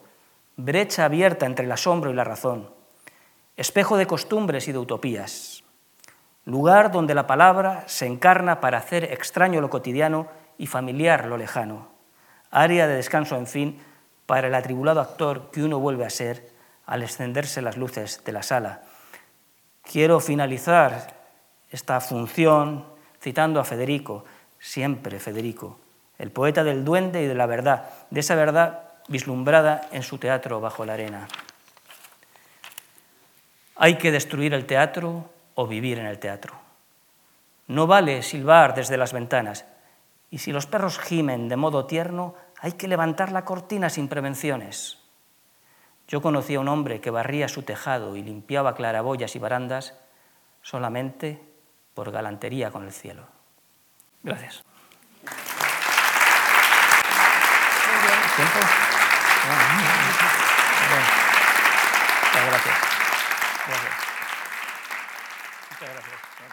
brecha 0.56 1.04
abierta 1.04 1.46
entre 1.46 1.64
el 1.64 1.72
asombro 1.72 2.10
y 2.10 2.14
la 2.14 2.24
razón, 2.24 2.70
espejo 3.56 3.96
de 3.96 4.06
costumbres 4.06 4.68
y 4.68 4.72
de 4.72 4.78
utopías, 4.78 5.64
lugar 6.44 6.90
donde 6.90 7.14
la 7.14 7.26
palabra 7.26 7.84
se 7.86 8.06
encarna 8.06 8.60
para 8.60 8.78
hacer 8.78 9.04
extraño 9.04 9.60
lo 9.60 9.70
cotidiano 9.70 10.28
y 10.58 10.66
familiar 10.66 11.26
lo 11.26 11.36
lejano, 11.36 11.88
área 12.50 12.86
de 12.86 12.96
descanso, 12.96 13.36
en 13.36 13.46
fin, 13.46 13.80
para 14.26 14.48
el 14.48 14.54
atribulado 14.54 15.00
actor 15.00 15.50
que 15.50 15.62
uno 15.62 15.78
vuelve 15.78 16.04
a 16.04 16.10
ser 16.10 16.50
al 16.86 17.02
extenderse 17.02 17.62
las 17.62 17.76
luces 17.76 18.22
de 18.24 18.32
la 18.32 18.42
sala. 18.42 18.82
Quiero 19.82 20.20
finalizar 20.20 21.16
esta 21.70 22.00
función 22.00 22.84
citando 23.20 23.60
a 23.60 23.64
Federico, 23.64 24.24
siempre 24.60 25.18
Federico, 25.18 25.80
el 26.18 26.30
poeta 26.30 26.62
del 26.62 26.84
duende 26.84 27.22
y 27.22 27.26
de 27.26 27.34
la 27.34 27.46
verdad, 27.46 27.90
de 28.10 28.20
esa 28.20 28.34
verdad 28.34 28.90
vislumbrada 29.08 29.88
en 29.90 30.02
su 30.02 30.18
teatro 30.18 30.60
bajo 30.60 30.84
la 30.84 30.92
arena. 30.92 31.26
Hay 33.74 33.96
que 33.96 34.12
destruir 34.12 34.52
el 34.52 34.66
teatro 34.66 35.30
o 35.54 35.66
vivir 35.66 35.98
en 35.98 36.06
el 36.06 36.18
teatro. 36.18 36.54
No 37.66 37.86
vale 37.86 38.22
silbar 38.22 38.74
desde 38.74 38.98
las 38.98 39.12
ventanas, 39.12 39.64
y 40.30 40.38
si 40.38 40.52
los 40.52 40.66
perros 40.66 40.98
gimen 40.98 41.48
de 41.48 41.56
modo 41.56 41.86
tierno, 41.86 42.34
hay 42.60 42.72
que 42.72 42.88
levantar 42.88 43.32
la 43.32 43.44
cortina 43.44 43.88
sin 43.88 44.08
prevenciones. 44.08 44.98
Yo 46.06 46.20
conocí 46.20 46.56
a 46.56 46.60
un 46.60 46.68
hombre 46.68 47.00
que 47.00 47.10
barría 47.10 47.48
su 47.48 47.62
tejado 47.62 48.16
y 48.16 48.22
limpiaba 48.22 48.74
claraboyas 48.74 49.34
y 49.34 49.38
barandas 49.38 49.96
solamente 50.62 51.42
por 51.94 52.10
galantería 52.10 52.70
con 52.70 52.84
el 52.84 52.92
cielo. 52.92 53.39
Gracias. 54.22 54.62
Gracias. 62.32 62.80
Gracias. 63.66 63.94
Muchas 65.70 65.92
gracias. 65.94 66.19